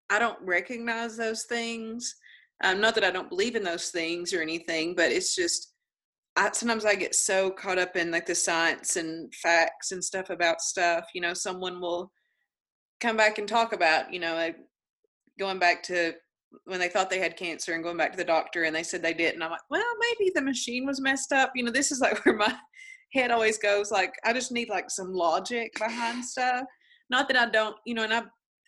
i 0.08 0.18
don't 0.18 0.40
recognize 0.42 1.16
those 1.16 1.44
things. 1.44 2.14
Um, 2.62 2.80
not 2.80 2.94
that 2.94 3.04
i 3.04 3.10
don't 3.10 3.28
believe 3.28 3.56
in 3.56 3.62
those 3.62 3.88
things 3.88 4.32
or 4.32 4.40
anything 4.40 4.94
but 4.94 5.10
it's 5.10 5.34
just 5.34 5.72
I, 6.36 6.50
sometimes 6.52 6.84
i 6.84 6.94
get 6.94 7.14
so 7.14 7.50
caught 7.50 7.78
up 7.78 7.96
in 7.96 8.10
like 8.10 8.26
the 8.26 8.34
science 8.34 8.96
and 8.96 9.34
facts 9.34 9.92
and 9.92 10.02
stuff 10.02 10.30
about 10.30 10.60
stuff 10.60 11.06
you 11.14 11.20
know 11.20 11.34
someone 11.34 11.80
will 11.80 12.12
come 13.00 13.16
back 13.16 13.38
and 13.38 13.48
talk 13.48 13.72
about 13.72 14.12
you 14.12 14.20
know 14.20 14.52
going 15.40 15.58
back 15.58 15.82
to 15.82 16.12
when 16.64 16.78
they 16.78 16.88
thought 16.88 17.10
they 17.10 17.18
had 17.18 17.36
cancer 17.36 17.72
and 17.72 17.82
going 17.82 17.96
back 17.96 18.12
to 18.12 18.16
the 18.16 18.24
doctor 18.24 18.64
and 18.64 18.76
they 18.76 18.82
said 18.82 19.02
they 19.02 19.14
didn't. 19.14 19.42
i'm 19.42 19.50
like 19.50 19.60
well 19.70 19.82
maybe 20.00 20.30
the 20.34 20.42
machine 20.42 20.86
was 20.86 21.00
messed 21.00 21.32
up 21.32 21.50
you 21.54 21.64
know 21.64 21.72
this 21.72 21.90
is 21.90 22.00
like 22.00 22.24
where 22.24 22.36
my 22.36 22.54
head 23.12 23.30
always 23.30 23.58
goes 23.58 23.90
like 23.90 24.12
i 24.24 24.32
just 24.32 24.52
need 24.52 24.68
like 24.68 24.90
some 24.90 25.12
logic 25.12 25.72
behind 25.78 26.24
stuff 26.24 26.64
not 27.08 27.26
that 27.26 27.36
i 27.36 27.48
don't 27.48 27.76
you 27.86 27.94
know 27.94 28.04
and 28.04 28.14
i 28.14 28.22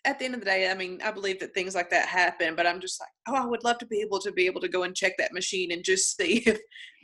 at 0.05 0.19
the 0.19 0.25
end 0.25 0.33
of 0.33 0.41
the 0.41 0.45
day 0.45 0.69
i 0.69 0.73
mean 0.73 0.99
i 1.03 1.11
believe 1.11 1.39
that 1.39 1.53
things 1.53 1.75
like 1.75 1.89
that 1.89 2.07
happen 2.07 2.55
but 2.55 2.67
i'm 2.67 2.81
just 2.81 2.99
like 2.99 3.09
oh 3.29 3.41
i 3.41 3.45
would 3.45 3.63
love 3.63 3.77
to 3.77 3.85
be 3.85 4.01
able 4.01 4.19
to 4.19 4.33
be 4.33 4.45
able 4.45 4.59
to 4.59 4.67
go 4.67 4.83
and 4.83 4.95
check 4.95 5.13
that 5.17 5.33
machine 5.33 5.71
and 5.71 5.83
just 5.83 6.17
see 6.17 6.43
if 6.45 6.59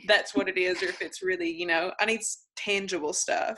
that's 0.07 0.35
what 0.35 0.49
it 0.49 0.57
is 0.57 0.81
or 0.81 0.87
if 0.87 1.01
it's 1.01 1.21
really 1.21 1.49
you 1.49 1.65
know 1.65 1.91
i 1.99 2.05
need 2.05 2.21
tangible 2.57 3.13
stuff 3.13 3.57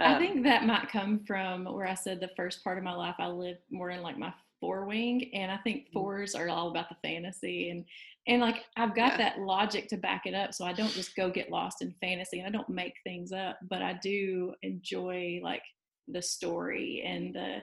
um, 0.00 0.14
i 0.14 0.18
think 0.18 0.42
that 0.42 0.66
might 0.66 0.88
come 0.88 1.20
from 1.24 1.64
where 1.66 1.86
i 1.86 1.94
said 1.94 2.18
the 2.20 2.30
first 2.36 2.64
part 2.64 2.78
of 2.78 2.84
my 2.84 2.94
life 2.94 3.14
i 3.20 3.28
lived 3.28 3.60
more 3.70 3.90
in 3.90 4.02
like 4.02 4.18
my 4.18 4.32
four 4.64 4.86
wing, 4.86 5.30
and 5.34 5.52
I 5.52 5.58
think 5.58 5.88
fours 5.92 6.34
are 6.34 6.48
all 6.48 6.70
about 6.70 6.88
the 6.88 6.96
fantasy 7.06 7.68
and 7.68 7.84
and 8.26 8.40
like 8.40 8.64
I've 8.78 8.94
got 8.94 9.12
Yeah. 9.12 9.16
that 9.18 9.40
logic 9.40 9.88
to 9.88 9.98
back 9.98 10.22
it 10.24 10.32
up, 10.34 10.54
so 10.54 10.64
I 10.64 10.72
don't 10.72 10.92
just 10.92 11.14
go 11.14 11.30
get 11.30 11.50
lost 11.50 11.82
in 11.82 11.94
fantasy 12.00 12.38
and 12.38 12.48
I 12.48 12.50
don't 12.50 12.70
make 12.70 12.94
things 13.04 13.32
up, 13.32 13.58
but 13.68 13.82
I 13.82 13.98
do 14.02 14.54
enjoy 14.62 15.40
like 15.42 15.62
the 16.08 16.22
story 16.22 17.02
and 17.06 17.34
the 17.34 17.58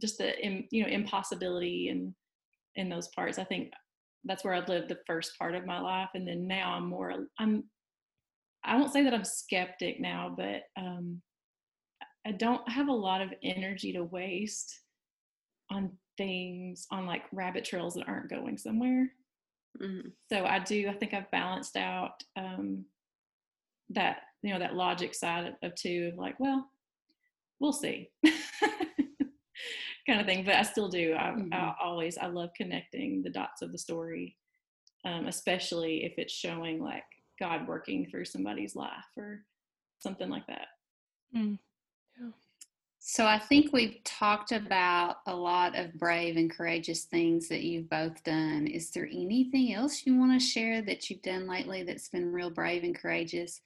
just 0.00 0.18
the 0.18 0.32
you 0.70 0.82
know 0.84 0.88
impossibility 0.88 1.88
and 1.88 2.14
in 2.76 2.88
those 2.88 3.08
parts. 3.08 3.40
I 3.40 3.44
think 3.44 3.72
that's 4.24 4.44
where 4.44 4.54
i've 4.54 4.68
lived 4.68 4.88
the 4.88 4.98
first 5.06 5.32
part 5.38 5.56
of 5.56 5.66
my 5.66 5.80
life, 5.80 6.10
and 6.14 6.26
then 6.28 6.46
now 6.46 6.74
I'm 6.74 6.86
more 6.88 7.12
I'm 7.40 7.64
I 8.64 8.76
won't 8.76 8.92
say 8.92 9.02
that 9.02 9.14
I'm 9.14 9.24
skeptic 9.24 10.00
now, 10.00 10.34
but 10.36 10.62
um, 10.80 11.20
I 12.26 12.32
don't 12.32 12.68
have 12.68 12.88
a 12.88 12.92
lot 12.92 13.22
of 13.22 13.32
energy 13.42 13.92
to 13.92 14.04
waste 14.04 14.80
on 15.70 15.92
things 16.16 16.86
on 16.90 17.06
like 17.06 17.22
rabbit 17.32 17.64
trails 17.64 17.94
that 17.94 18.08
aren't 18.08 18.30
going 18.30 18.58
somewhere. 18.58 19.08
Mhm. 19.80 20.12
So 20.30 20.44
I 20.44 20.58
do. 20.58 20.88
I 20.88 20.94
think 20.94 21.14
I've 21.14 21.30
balanced 21.30 21.76
out 21.76 22.22
um, 22.36 22.84
that 23.90 24.22
you 24.42 24.52
know 24.52 24.58
that 24.58 24.74
logic 24.74 25.14
side 25.14 25.46
of, 25.46 25.54
of 25.62 25.74
two 25.74 26.10
of 26.12 26.18
like, 26.18 26.38
well, 26.40 26.70
we'll 27.60 27.72
see, 27.72 28.10
kind 30.06 30.20
of 30.20 30.26
thing. 30.26 30.44
But 30.44 30.54
I 30.56 30.62
still 30.62 30.88
do. 30.88 31.12
I, 31.14 31.28
I 31.30 31.32
Mhm. 31.34 31.74
always 31.80 32.18
I 32.18 32.26
love 32.26 32.50
connecting 32.56 33.22
the 33.22 33.30
dots 33.30 33.62
of 33.62 33.72
the 33.72 33.78
story, 33.78 34.36
um, 35.04 35.26
especially 35.26 36.04
if 36.04 36.14
it's 36.18 36.32
showing 36.32 36.80
like 36.82 37.04
God 37.38 37.68
working 37.68 38.06
through 38.10 38.24
somebody's 38.24 38.74
life 38.74 39.06
or 39.16 39.44
something 40.00 40.28
like 40.28 40.46
that. 40.48 40.68
So 43.00 43.24
I 43.24 43.38
think 43.38 43.72
we've 43.72 43.98
talked 44.04 44.52
about 44.52 45.16
a 45.26 45.34
lot 45.34 45.76
of 45.78 45.94
brave 45.94 46.36
and 46.36 46.50
courageous 46.50 47.04
things 47.04 47.48
that 47.48 47.62
you've 47.62 47.88
both 47.88 48.22
done. 48.24 48.66
Is 48.66 48.90
there 48.90 49.06
anything 49.06 49.72
else 49.72 50.02
you 50.04 50.18
want 50.18 50.38
to 50.38 50.44
share 50.44 50.82
that 50.82 51.08
you've 51.08 51.22
done 51.22 51.46
lately 51.46 51.84
that's 51.84 52.08
been 52.08 52.32
real 52.32 52.50
brave 52.50 52.84
and 52.84 52.94
courageous? 52.98 53.60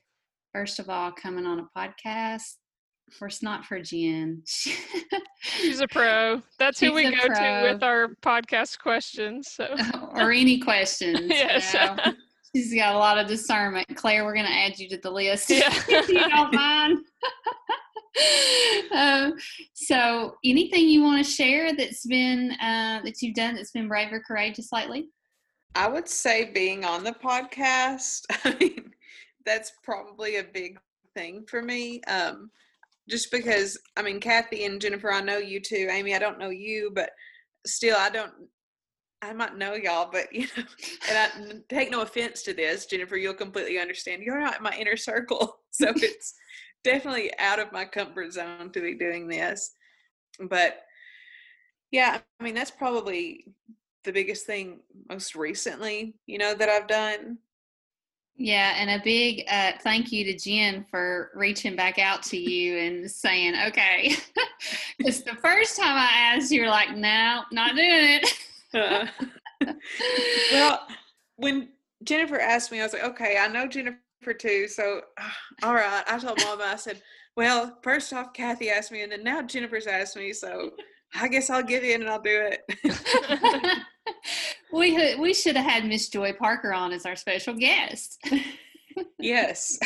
First 0.55 0.79
of 0.79 0.89
all, 0.91 1.11
coming 1.13 1.47
on 1.47 1.59
a 1.61 1.79
podcast. 1.79 2.57
Of 3.11 3.19
course, 3.19 3.43
not 3.43 3.65
for 3.65 3.81
Jen. 3.81 4.43
She's 4.47 5.81
a 5.81 5.89
pro. 5.89 6.41
That's 6.59 6.79
who 6.79 6.93
we 6.93 7.05
go 7.11 7.27
to 7.27 7.69
with 7.73 7.83
our 7.83 8.09
podcast 8.23 8.79
questions. 8.79 9.49
So 9.51 9.75
or 10.15 10.31
any 10.31 10.59
questions. 10.61 11.21
Yes. 11.29 11.73
So, 11.73 11.97
she's 12.55 12.75
got 12.75 12.95
a 12.95 12.99
lot 12.99 13.19
of 13.19 13.27
discernment. 13.27 13.89
Claire, 13.97 14.25
we're 14.25 14.35
going 14.35 14.47
to 14.47 14.53
add 14.53 14.79
you 14.79 14.89
to 14.91 14.99
the 14.99 15.11
list 15.11 15.51
Yeah. 15.51 15.73
if 15.89 16.09
you 16.09 16.29
don't 16.29 16.55
mind. 16.55 16.99
um, 18.95 19.35
so, 19.73 20.37
anything 20.45 20.89
you 20.89 21.03
want 21.03 21.25
to 21.25 21.31
share 21.31 21.75
that's 21.75 22.07
been 22.07 22.53
uh, 22.53 23.01
that 23.05 23.23
you've 23.23 23.35
done 23.35 23.55
that's 23.55 23.71
been 23.71 23.89
brave 23.89 24.13
or 24.13 24.21
courageous 24.21 24.73
lately? 24.73 25.09
I 25.75 25.89
would 25.89 26.09
say 26.09 26.51
being 26.53 26.85
on 26.85 27.05
the 27.05 27.13
podcast. 27.13 28.23
I 28.45 28.57
mean, 28.61 28.93
that's 29.47 29.73
probably 29.83 30.37
a 30.37 30.45
big 30.45 30.79
thing 31.15 31.45
for 31.49 31.63
me. 31.63 32.03
Um, 32.03 32.51
just 33.09 33.31
because 33.31 33.79
I 33.97 34.03
mean, 34.03 34.21
Kathy 34.21 34.65
and 34.65 34.81
Jennifer, 34.81 35.13
I 35.13 35.21
know 35.21 35.39
you 35.39 35.61
too. 35.61 35.89
Amy, 35.91 36.15
I 36.15 36.19
don't 36.19 36.39
know 36.39 36.51
you, 36.51 36.91
but 36.95 37.11
still, 37.67 37.97
I 37.97 38.11
don't. 38.11 38.33
I 39.23 39.33
might 39.33 39.57
know 39.57 39.75
y'all, 39.75 40.11
but 40.11 40.33
you 40.33 40.47
know, 40.57 40.65
and 41.09 41.19
I 41.19 41.29
take 41.69 41.91
no 41.91 42.03
offense 42.03 42.43
to 42.43 42.53
this, 42.53 42.87
Jennifer. 42.87 43.17
You'll 43.17 43.35
completely 43.35 43.79
understand. 43.79 44.23
You're 44.23 44.41
not 44.41 44.59
in 44.59 44.63
my 44.63 44.77
inner 44.79 44.97
circle, 44.97 45.61
so 45.71 45.89
it's 45.97 46.35
definitely 46.85 47.31
out 47.39 47.59
of 47.59 47.73
my 47.73 47.85
comfort 47.85 48.33
zone 48.33 48.71
to 48.73 48.81
be 48.81 48.95
doing 48.95 49.29
this. 49.29 49.75
But 50.41 50.83
yeah, 51.91 52.21
I 52.41 52.45
mean, 52.45 52.55
that's 52.55 52.71
probably 52.71 53.47
the 54.05 54.13
biggest 54.13 54.47
thing 54.47 54.81
most 55.09 55.35
recently, 55.35 56.15
you 56.27 56.39
know, 56.39 56.55
that 56.55 56.69
I've 56.69 56.89
done. 56.89 57.39
Yeah, 58.37 58.75
and 58.77 58.91
a 58.91 59.05
big 59.05 59.45
uh, 59.49 59.73
thank 59.83 60.11
you 60.11 60.25
to 60.25 60.37
Jen 60.37 60.85
for 60.91 61.31
reaching 61.35 61.77
back 61.77 61.99
out 61.99 62.23
to 62.25 62.37
you 62.37 62.79
and 62.79 63.11
saying, 63.11 63.55
okay. 63.69 64.17
Because 64.97 65.25
the 65.25 65.35
first 65.35 65.77
time 65.77 65.97
I 65.97 66.35
asked, 66.37 66.53
you 66.53 66.61
were 66.61 66.69
like, 66.69 66.97
no, 66.97 67.43
not 67.51 67.75
doing 67.75 68.21
it. 68.21 68.29
Uh, 68.73 69.07
well, 70.53 70.87
when 71.35 71.71
Jennifer 72.05 72.39
asked 72.39 72.71
me, 72.71 72.79
I 72.79 72.85
was 72.85 72.93
like, 72.93 73.03
okay, 73.03 73.39
I 73.39 73.49
know 73.49 73.67
Jennifer 73.67 73.99
too. 74.31 74.69
So, 74.69 75.01
all 75.63 75.75
right. 75.75 76.05
I 76.07 76.19
told 76.19 76.39
Mama, 76.45 76.65
I 76.65 76.77
said, 76.77 77.03
well, 77.37 77.79
first 77.83 78.13
off, 78.13 78.33
Kathy 78.33 78.71
asked 78.71 78.93
me, 78.93 79.03
and 79.03 79.13
then 79.13 79.25
now 79.25 79.43
Jennifer's 79.43 79.87
asked 79.87 80.17
me. 80.17 80.33
So 80.33 80.71
I 81.15 81.29
guess 81.29 81.51
I'll 81.51 81.63
give 81.63 81.85
in 81.85 82.03
and 82.03 82.11
I'll 82.11 82.21
do 82.21 82.51
it. 82.51 83.83
we 84.73 85.17
we 85.17 85.35
should 85.35 85.57
have 85.57 85.71
had 85.71 85.85
Miss 85.85 86.09
Joy 86.09 86.33
Parker 86.33 86.73
on 86.73 86.93
as 86.93 87.07
our 87.07 87.17
special 87.17 87.55
guest. 87.55 88.19
yes. 89.19 89.79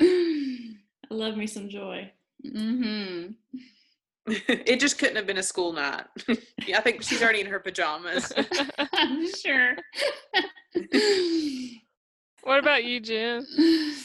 I 0.00 0.74
love 1.10 1.36
me 1.36 1.46
some 1.46 1.68
joy. 1.68 2.10
Mm-hmm. 2.46 3.32
it 4.26 4.80
just 4.80 4.98
couldn't 4.98 5.16
have 5.16 5.26
been 5.26 5.38
a 5.38 5.42
school 5.42 5.72
night. 5.72 6.04
yeah, 6.66 6.78
I 6.78 6.80
think 6.80 7.02
she's 7.02 7.22
already 7.22 7.40
in 7.40 7.46
her 7.46 7.60
pajamas. 7.60 8.32
I'm 8.92 9.28
sure. 9.34 9.76
What 12.42 12.58
about 12.58 12.84
you, 12.84 13.00
Jen? 13.00 13.46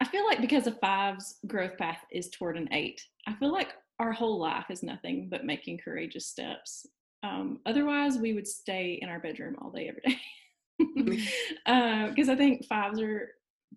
I 0.00 0.04
feel 0.04 0.24
like 0.24 0.40
because 0.40 0.66
a 0.66 0.72
five's 0.72 1.38
growth 1.46 1.76
path 1.76 1.98
is 2.12 2.30
toward 2.30 2.56
an 2.56 2.68
eight, 2.72 3.00
I 3.26 3.34
feel 3.34 3.52
like 3.52 3.72
our 3.98 4.12
whole 4.12 4.38
life 4.38 4.66
is 4.70 4.82
nothing 4.82 5.28
but 5.28 5.44
making 5.44 5.80
courageous 5.84 6.26
steps. 6.26 6.86
Um, 7.24 7.58
otherwise, 7.66 8.16
we 8.16 8.32
would 8.32 8.46
stay 8.46 8.98
in 9.02 9.08
our 9.08 9.18
bedroom 9.18 9.56
all 9.60 9.70
day, 9.70 9.88
every 9.88 10.02
day. 11.66 12.08
Because 12.08 12.28
I 12.28 12.36
think 12.36 12.64
fives 12.66 13.00
are, 13.00 13.32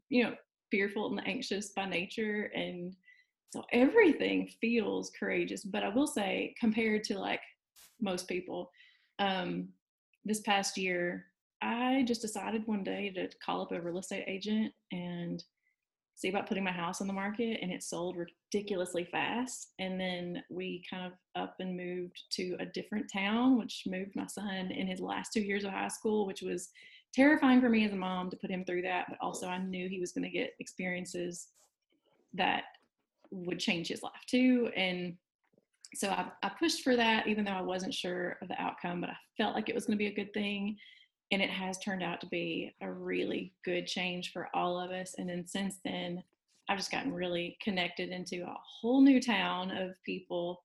you 0.09 0.23
know, 0.23 0.35
fearful 0.69 1.09
and 1.09 1.27
anxious 1.27 1.69
by 1.75 1.85
nature. 1.85 2.51
And 2.55 2.95
so 3.51 3.63
everything 3.73 4.49
feels 4.61 5.11
courageous. 5.19 5.63
But 5.63 5.83
I 5.83 5.89
will 5.89 6.07
say, 6.07 6.53
compared 6.59 7.03
to 7.05 7.19
like 7.19 7.41
most 7.99 8.27
people, 8.27 8.69
um, 9.17 9.69
this 10.23 10.41
past 10.41 10.77
year, 10.77 11.25
I 11.61 12.03
just 12.07 12.21
decided 12.21 12.65
one 12.65 12.83
day 12.83 13.11
to 13.11 13.29
call 13.43 13.61
up 13.61 13.71
a 13.71 13.81
real 13.81 13.99
estate 13.99 14.25
agent 14.27 14.73
and 14.91 15.43
see 16.21 16.29
about 16.29 16.47
putting 16.47 16.63
my 16.63 16.71
house 16.71 17.01
on 17.01 17.07
the 17.07 17.13
market 17.13 17.59
and 17.61 17.71
it 17.71 17.81
sold 17.81 18.15
ridiculously 18.15 19.05
fast 19.05 19.73
and 19.79 19.99
then 19.99 20.43
we 20.49 20.83
kind 20.89 21.05
of 21.05 21.13
up 21.35 21.55
and 21.59 21.75
moved 21.75 22.21
to 22.29 22.55
a 22.59 22.65
different 22.65 23.11
town 23.11 23.57
which 23.57 23.83
moved 23.87 24.15
my 24.15 24.27
son 24.27 24.71
in 24.71 24.85
his 24.85 24.99
last 24.99 25.33
two 25.33 25.41
years 25.41 25.63
of 25.63 25.71
high 25.71 25.87
school 25.87 26.27
which 26.27 26.41
was 26.43 26.69
terrifying 27.13 27.59
for 27.59 27.69
me 27.69 27.85
as 27.85 27.91
a 27.91 27.95
mom 27.95 28.29
to 28.29 28.37
put 28.37 28.51
him 28.51 28.63
through 28.63 28.83
that 28.83 29.05
but 29.09 29.17
also 29.19 29.47
i 29.47 29.57
knew 29.57 29.89
he 29.89 29.99
was 29.99 30.11
going 30.11 30.23
to 30.23 30.29
get 30.29 30.53
experiences 30.59 31.47
that 32.33 32.63
would 33.31 33.59
change 33.59 33.87
his 33.87 34.03
life 34.03 34.13
too 34.27 34.69
and 34.75 35.15
so 35.95 36.09
I, 36.09 36.27
I 36.43 36.49
pushed 36.49 36.83
for 36.83 36.95
that 36.95 37.27
even 37.27 37.45
though 37.45 37.51
i 37.51 37.61
wasn't 37.61 37.93
sure 37.93 38.37
of 38.43 38.47
the 38.47 38.61
outcome 38.61 39.01
but 39.01 39.09
i 39.09 39.17
felt 39.37 39.55
like 39.55 39.69
it 39.69 39.75
was 39.75 39.85
going 39.85 39.97
to 39.97 40.03
be 40.03 40.11
a 40.11 40.15
good 40.15 40.33
thing 40.33 40.77
and 41.31 41.41
it 41.41 41.49
has 41.49 41.77
turned 41.79 42.03
out 42.03 42.19
to 42.21 42.27
be 42.27 42.73
a 42.81 42.91
really 42.91 43.53
good 43.63 43.87
change 43.87 44.31
for 44.31 44.49
all 44.53 44.79
of 44.79 44.91
us 44.91 45.15
and 45.17 45.29
then 45.29 45.45
since 45.47 45.77
then 45.83 46.23
i've 46.69 46.77
just 46.77 46.91
gotten 46.91 47.13
really 47.13 47.57
connected 47.61 48.09
into 48.09 48.43
a 48.43 48.57
whole 48.63 49.01
new 49.01 49.21
town 49.21 49.71
of 49.71 49.91
people 50.05 50.63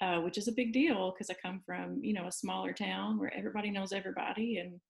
uh, 0.00 0.18
which 0.20 0.38
is 0.38 0.48
a 0.48 0.52
big 0.52 0.72
deal 0.72 1.10
because 1.12 1.30
i 1.30 1.34
come 1.42 1.60
from 1.64 1.98
you 2.02 2.12
know 2.12 2.26
a 2.26 2.32
smaller 2.32 2.72
town 2.72 3.18
where 3.18 3.34
everybody 3.36 3.70
knows 3.70 3.92
everybody 3.92 4.58
and 4.58 4.80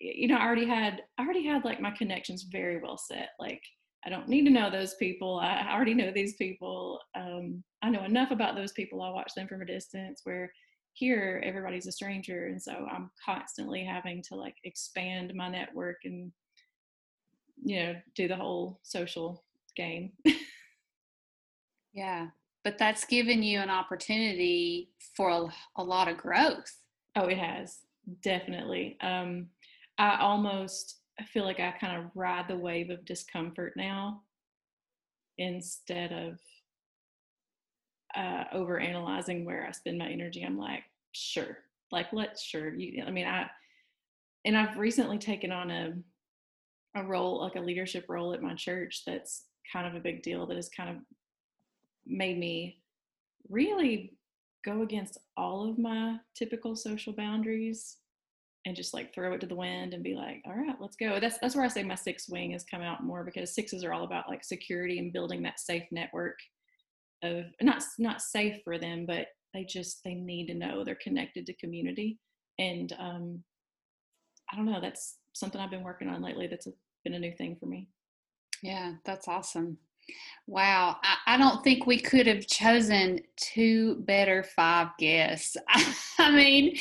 you 0.00 0.28
know 0.28 0.36
i 0.36 0.44
already 0.44 0.66
had 0.66 1.02
i 1.18 1.22
already 1.22 1.44
had 1.44 1.64
like 1.64 1.80
my 1.80 1.90
connections 1.90 2.44
very 2.44 2.78
well 2.78 2.96
set 2.96 3.30
like 3.40 3.62
i 4.06 4.10
don't 4.10 4.28
need 4.28 4.44
to 4.44 4.50
know 4.50 4.70
those 4.70 4.94
people 4.94 5.40
i 5.42 5.66
already 5.72 5.94
know 5.94 6.12
these 6.12 6.34
people 6.34 7.00
um, 7.16 7.62
i 7.82 7.90
know 7.90 8.04
enough 8.04 8.30
about 8.30 8.54
those 8.54 8.72
people 8.72 9.02
i 9.02 9.10
watch 9.10 9.32
them 9.34 9.48
from 9.48 9.62
a 9.62 9.66
distance 9.66 10.20
where 10.24 10.52
here 10.98 11.42
everybody's 11.44 11.86
a 11.86 11.92
stranger 11.92 12.46
and 12.46 12.60
so 12.60 12.86
i'm 12.90 13.10
constantly 13.24 13.84
having 13.84 14.22
to 14.22 14.34
like 14.34 14.56
expand 14.64 15.32
my 15.34 15.48
network 15.48 15.98
and 16.04 16.32
you 17.62 17.78
know 17.82 17.94
do 18.14 18.26
the 18.28 18.36
whole 18.36 18.80
social 18.82 19.44
game 19.76 20.12
Yeah, 21.94 22.28
but 22.64 22.78
that's 22.78 23.04
given 23.06 23.42
you 23.42 23.58
an 23.60 23.70
opportunity 23.70 24.90
for 25.16 25.30
a, 25.30 25.46
a 25.80 25.82
lot 25.82 26.08
of 26.08 26.16
growth. 26.18 26.70
oh 27.16 27.26
it 27.26 27.38
has 27.38 27.78
definitely 28.22 28.96
um 29.00 29.48
i 29.98 30.16
almost 30.20 31.00
I 31.20 31.24
feel 31.24 31.44
like 31.44 31.58
i 31.60 31.72
kind 31.72 31.98
of 31.98 32.10
ride 32.14 32.46
the 32.48 32.56
wave 32.56 32.90
of 32.90 33.04
discomfort 33.04 33.72
now 33.76 34.22
instead 35.38 36.12
of 36.12 36.38
uh 38.16 38.44
over 38.52 38.78
analyzing 38.78 39.44
where 39.44 39.66
i 39.66 39.72
spend 39.72 39.98
my 39.98 40.08
energy 40.08 40.42
i'm 40.42 40.58
like 40.58 40.84
sure. 41.12 41.58
Like 41.90 42.12
let's 42.12 42.42
sure 42.42 42.74
you 42.74 43.02
i 43.06 43.10
mean 43.10 43.26
i 43.26 43.46
and 44.44 44.56
i've 44.56 44.76
recently 44.76 45.18
taken 45.18 45.50
on 45.50 45.70
a 45.70 45.92
a 46.96 47.02
role 47.04 47.40
like 47.40 47.56
a 47.56 47.60
leadership 47.60 48.04
role 48.08 48.34
at 48.34 48.42
my 48.42 48.54
church 48.54 49.02
that's 49.06 49.44
kind 49.72 49.86
of 49.86 49.94
a 49.94 50.00
big 50.00 50.22
deal 50.22 50.46
that 50.46 50.56
has 50.56 50.68
kind 50.68 50.90
of 50.90 50.96
made 52.06 52.38
me 52.38 52.82
really 53.48 54.18
go 54.64 54.82
against 54.82 55.18
all 55.36 55.68
of 55.68 55.78
my 55.78 56.16
typical 56.34 56.76
social 56.76 57.12
boundaries 57.12 57.96
and 58.66 58.76
just 58.76 58.92
like 58.92 59.14
throw 59.14 59.32
it 59.32 59.40
to 59.40 59.46
the 59.46 59.54
wind 59.54 59.94
and 59.94 60.02
be 60.02 60.14
like, 60.14 60.42
all 60.44 60.54
right, 60.54 60.76
let's 60.80 60.96
go. 60.96 61.18
That's 61.20 61.38
that's 61.38 61.54
where 61.54 61.64
I 61.64 61.68
say 61.68 61.82
my 61.82 61.94
six 61.94 62.28
wing 62.28 62.50
has 62.52 62.64
come 62.64 62.82
out 62.82 63.02
more 63.02 63.24
because 63.24 63.54
sixes 63.54 63.84
are 63.84 63.92
all 63.92 64.04
about 64.04 64.28
like 64.28 64.44
security 64.44 64.98
and 64.98 65.12
building 65.12 65.42
that 65.42 65.60
safe 65.60 65.84
network 65.90 66.38
of 67.22 67.44
not 67.60 67.82
not 67.98 68.22
safe 68.22 68.60
for 68.64 68.78
them, 68.78 69.06
but 69.06 69.26
they 69.54 69.64
just 69.64 70.02
they 70.04 70.14
need 70.14 70.46
to 70.46 70.54
know 70.54 70.84
they're 70.84 70.98
connected 71.02 71.46
to 71.46 71.52
community. 71.54 72.18
And 72.58 72.92
um, 72.98 73.42
I 74.52 74.56
don't 74.56 74.66
know, 74.66 74.80
that's 74.80 75.16
something 75.32 75.60
I've 75.60 75.70
been 75.70 75.84
working 75.84 76.08
on 76.08 76.22
lately. 76.22 76.46
That's 76.46 76.66
a, 76.66 76.72
been 77.04 77.14
a 77.14 77.18
new 77.18 77.32
thing 77.32 77.56
for 77.58 77.66
me. 77.66 77.88
Yeah, 78.62 78.94
that's 79.04 79.28
awesome. 79.28 79.78
Wow. 80.46 80.96
I, 81.02 81.34
I, 81.34 81.36
don't 81.36 81.62
think 81.62 81.86
we 81.86 82.00
could 82.00 82.26
have 82.26 82.46
chosen 82.46 83.20
two 83.36 83.96
better 84.06 84.42
five 84.42 84.88
guests. 84.98 85.56
I 86.18 86.30
mean, 86.30 86.78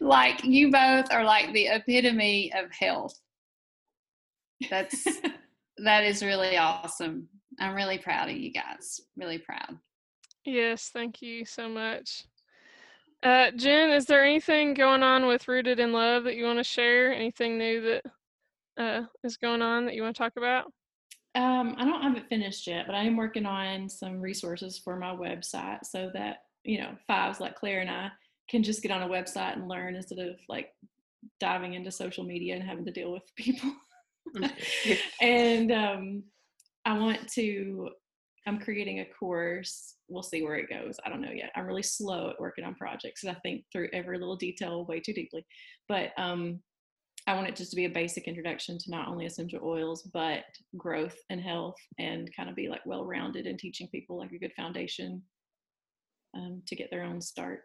like 0.00 0.44
you 0.44 0.70
both 0.70 1.10
are 1.10 1.24
like 1.24 1.52
the 1.52 1.68
epitome 1.68 2.52
of 2.54 2.70
health. 2.70 3.18
That's 4.70 5.04
that 5.84 6.04
is 6.04 6.22
really 6.22 6.56
awesome. 6.56 7.28
I'm 7.58 7.74
really 7.74 7.98
proud 7.98 8.28
of 8.28 8.36
you 8.36 8.52
guys. 8.52 9.00
Really 9.16 9.38
proud. 9.38 9.78
Yes, 10.44 10.90
thank 10.92 11.22
you 11.22 11.44
so 11.44 11.68
much. 11.68 12.24
Uh, 13.22 13.50
Jen, 13.56 13.90
is 13.90 14.06
there 14.06 14.24
anything 14.24 14.74
going 14.74 15.02
on 15.02 15.26
with 15.26 15.48
Rooted 15.48 15.80
in 15.80 15.92
Love 15.92 16.24
that 16.24 16.36
you 16.36 16.44
want 16.44 16.58
to 16.58 16.64
share? 16.64 17.12
Anything 17.12 17.58
new 17.58 17.80
that 17.80 18.02
uh, 18.78 19.06
is 19.24 19.36
going 19.36 19.62
on 19.62 19.86
that 19.86 19.94
you 19.94 20.02
want 20.02 20.14
to 20.14 20.22
talk 20.22 20.34
about? 20.36 20.66
Um, 21.34 21.74
I 21.78 21.84
don't 21.84 22.02
have 22.02 22.16
it 22.16 22.28
finished 22.28 22.66
yet, 22.66 22.86
but 22.86 22.94
I 22.94 23.02
am 23.02 23.16
working 23.16 23.44
on 23.44 23.88
some 23.88 24.20
resources 24.20 24.78
for 24.78 24.96
my 24.96 25.14
website 25.14 25.84
so 25.84 26.10
that 26.14 26.44
you 26.64 26.78
know 26.80 26.92
fives 27.06 27.40
like 27.40 27.56
Claire 27.56 27.80
and 27.80 27.90
I 27.90 28.10
can 28.48 28.62
just 28.62 28.82
get 28.82 28.92
on 28.92 29.02
a 29.02 29.08
website 29.08 29.54
and 29.54 29.68
learn 29.68 29.96
instead 29.96 30.18
of 30.18 30.36
like 30.48 30.70
diving 31.40 31.74
into 31.74 31.90
social 31.90 32.24
media 32.24 32.54
and 32.54 32.62
having 32.62 32.84
to 32.84 32.92
deal 32.92 33.12
with 33.12 33.22
people. 33.36 33.72
and 35.20 35.72
um, 35.72 36.22
I 36.86 36.96
want 36.96 37.28
to. 37.32 37.90
I'm 38.46 38.60
creating 38.60 39.00
a 39.00 39.04
course. 39.18 39.96
We'll 40.08 40.22
see 40.22 40.44
where 40.44 40.54
it 40.54 40.70
goes. 40.70 40.96
I 41.04 41.08
don't 41.08 41.20
know 41.20 41.32
yet. 41.32 41.50
I'm 41.56 41.66
really 41.66 41.82
slow 41.82 42.30
at 42.30 42.40
working 42.40 42.64
on 42.64 42.76
projects, 42.76 43.24
and 43.24 43.36
I 43.36 43.40
think 43.40 43.64
through 43.72 43.88
every 43.92 44.18
little 44.18 44.36
detail 44.36 44.86
way 44.86 45.00
too 45.00 45.12
deeply. 45.12 45.44
But 45.88 46.12
um, 46.16 46.60
I 47.26 47.34
want 47.34 47.48
it 47.48 47.56
just 47.56 47.70
to 47.70 47.76
be 47.76 47.86
a 47.86 47.90
basic 47.90 48.28
introduction 48.28 48.78
to 48.78 48.90
not 48.90 49.08
only 49.08 49.26
essential 49.26 49.60
oils, 49.64 50.08
but 50.12 50.44
growth 50.76 51.16
and 51.28 51.40
health 51.40 51.74
and 51.98 52.30
kind 52.36 52.48
of 52.48 52.54
be 52.54 52.68
like 52.68 52.86
well 52.86 53.04
rounded 53.04 53.46
and 53.46 53.58
teaching 53.58 53.88
people 53.88 54.18
like 54.18 54.30
a 54.30 54.38
good 54.38 54.52
foundation 54.56 55.20
um, 56.36 56.62
to 56.68 56.76
get 56.76 56.88
their 56.92 57.02
own 57.02 57.20
start. 57.20 57.62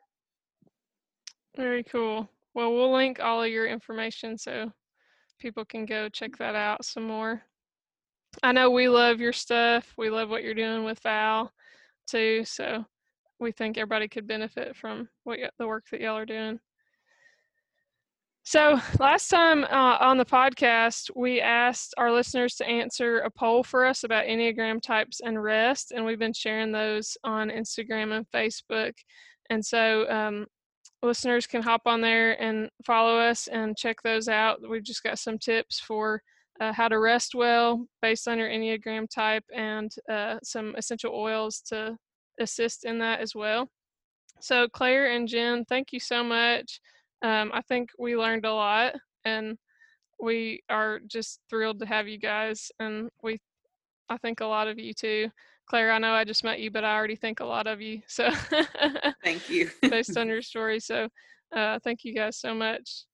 Very 1.56 1.84
cool. 1.84 2.28
Well, 2.56 2.74
we'll 2.74 2.92
link 2.92 3.20
all 3.20 3.44
of 3.44 3.52
your 3.52 3.68
information 3.68 4.36
so 4.36 4.72
people 5.40 5.64
can 5.64 5.86
go 5.86 6.10
check 6.10 6.38
that 6.38 6.56
out 6.56 6.84
some 6.84 7.04
more. 7.04 7.44
I 8.44 8.52
know 8.52 8.70
we 8.70 8.90
love 8.90 9.20
your 9.20 9.34
stuff. 9.34 9.94
We 9.98 10.10
love 10.10 10.30
what 10.30 10.44
you're 10.44 10.54
doing 10.54 10.84
with 10.84 11.00
Val 11.00 11.52
too. 12.08 12.44
So 12.46 12.86
we 13.40 13.52
think 13.52 13.78
everybody 13.78 14.08
could 14.08 14.28
benefit 14.28 14.76
from 14.76 15.10
what 15.24 15.40
the 15.58 15.68
work 15.68 15.86
that 15.92 16.02
y'all 16.02 16.18
are 16.18 16.26
doing. 16.26 16.60
So, 18.44 18.80
last 19.00 19.30
time 19.30 19.64
uh, 19.66 19.98
on 20.00 20.18
the 20.18 20.26
podcast, 20.26 21.12
we 21.16 21.40
asked 21.40 21.94
our 21.98 22.12
listeners 22.12 22.56
to 22.56 22.68
answer 22.68 23.20
a 23.20 23.30
poll 23.30 23.64
for 23.64 23.86
us 23.86 24.04
about 24.04 24.26
Enneagram 24.26 24.82
types 24.82 25.22
and 25.24 25.42
rest, 25.42 25.92
and 25.92 26.04
we've 26.04 26.18
been 26.18 26.34
sharing 26.34 26.72
those 26.72 27.16
on 27.24 27.50
Instagram 27.50 28.18
and 28.18 28.26
Facebook. 28.34 28.94
And 29.52 29.64
so, 29.64 30.10
um, 30.10 30.48
listeners 31.04 31.46
can 31.46 31.62
hop 31.62 31.84
on 31.86 32.02
there 32.02 32.42
and 32.42 32.70
follow 32.84 33.18
us 33.18 33.48
and 33.48 33.78
check 33.78 34.02
those 34.02 34.28
out. 34.28 34.60
We've 34.68 34.84
just 34.84 35.04
got 35.04 35.20
some 35.20 35.38
tips 35.38 35.80
for 35.80 36.22
uh, 36.62 36.72
how 36.72 36.88
to 36.88 37.00
rest 37.00 37.36
well 37.36 37.86
based 38.02 38.28
on 38.28 38.38
your 38.38 38.50
Enneagram 38.50 39.10
type 39.10 39.44
and 39.54 39.92
uh, 40.10 40.38
some 40.44 40.76
essential 40.78 41.14
oils 41.14 41.62
to 41.68 41.98
assist 42.40 42.86
in 42.86 43.00
that 43.00 43.20
as 43.20 43.36
well. 43.36 43.68
So, 44.40 44.68
Claire 44.70 45.12
and 45.12 45.28
Jen, 45.28 45.66
thank 45.66 45.92
you 45.92 46.00
so 46.00 46.24
much 46.24 46.80
um, 47.22 47.52
I 47.54 47.62
think 47.62 47.90
we 48.00 48.18
learned 48.18 48.46
a 48.46 48.54
lot, 48.54 48.96
and 49.26 49.58
we 50.20 50.62
are 50.70 51.00
just 51.08 51.40
thrilled 51.50 51.80
to 51.80 51.86
have 51.86 52.08
you 52.08 52.18
guys. 52.18 52.72
And 52.80 53.10
we, 53.24 53.40
I 54.10 54.18
think 54.18 54.42
a 54.42 54.46
lot 54.46 54.68
of 54.68 54.80
you 54.80 54.94
too. 54.94 55.30
Claire, 55.70 55.92
I 55.92 56.00
know 56.00 56.14
I 56.14 56.24
just 56.24 56.44
met 56.44 56.60
you, 56.60 56.72
but 56.72 56.84
I 56.84 56.96
already 56.96 57.16
think 57.16 57.40
a 57.40 57.46
lot 57.46 57.68
of 57.68 57.80
you. 57.82 58.02
So 58.08 58.30
thank 59.24 59.50
you. 59.50 59.70
based 59.82 60.18
on 60.18 60.28
your 60.28 60.42
story. 60.42 60.80
So 60.80 61.08
uh, 61.56 61.80
thank 61.84 62.04
you 62.04 62.14
guys 62.14 62.38
so 62.38 62.54
much. 62.54 63.06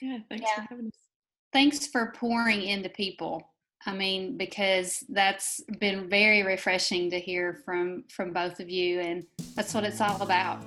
Yeah, 0.00 0.18
thanks 0.28 0.46
yeah. 0.46 0.62
for 0.62 0.68
having 0.70 0.86
us. 0.86 1.09
Thanks 1.52 1.86
for 1.86 2.12
pouring 2.16 2.62
into 2.62 2.88
people. 2.88 3.50
I 3.86 3.94
mean, 3.94 4.36
because 4.36 5.02
that's 5.08 5.60
been 5.80 6.08
very 6.08 6.42
refreshing 6.42 7.10
to 7.10 7.18
hear 7.18 7.62
from 7.64 8.04
from 8.08 8.32
both 8.32 8.60
of 8.60 8.68
you, 8.68 9.00
and 9.00 9.26
that's 9.56 9.74
what 9.74 9.84
it's 9.84 10.00
all 10.00 10.20
about. 10.22 10.62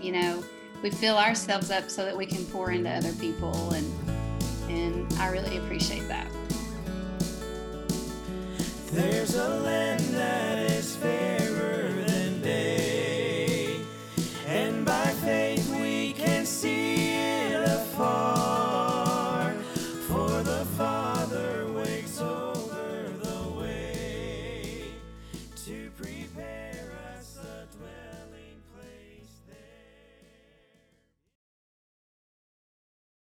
You 0.00 0.12
know, 0.12 0.44
we 0.82 0.90
fill 0.90 1.18
ourselves 1.18 1.70
up 1.70 1.90
so 1.90 2.04
that 2.04 2.16
we 2.16 2.26
can 2.26 2.44
pour 2.46 2.70
into 2.70 2.90
other 2.90 3.12
people 3.14 3.72
and 3.72 3.86
and 4.70 5.12
I 5.14 5.28
really 5.28 5.58
appreciate 5.58 6.06
that. 6.08 6.26
There's 8.92 9.34
a 9.34 9.64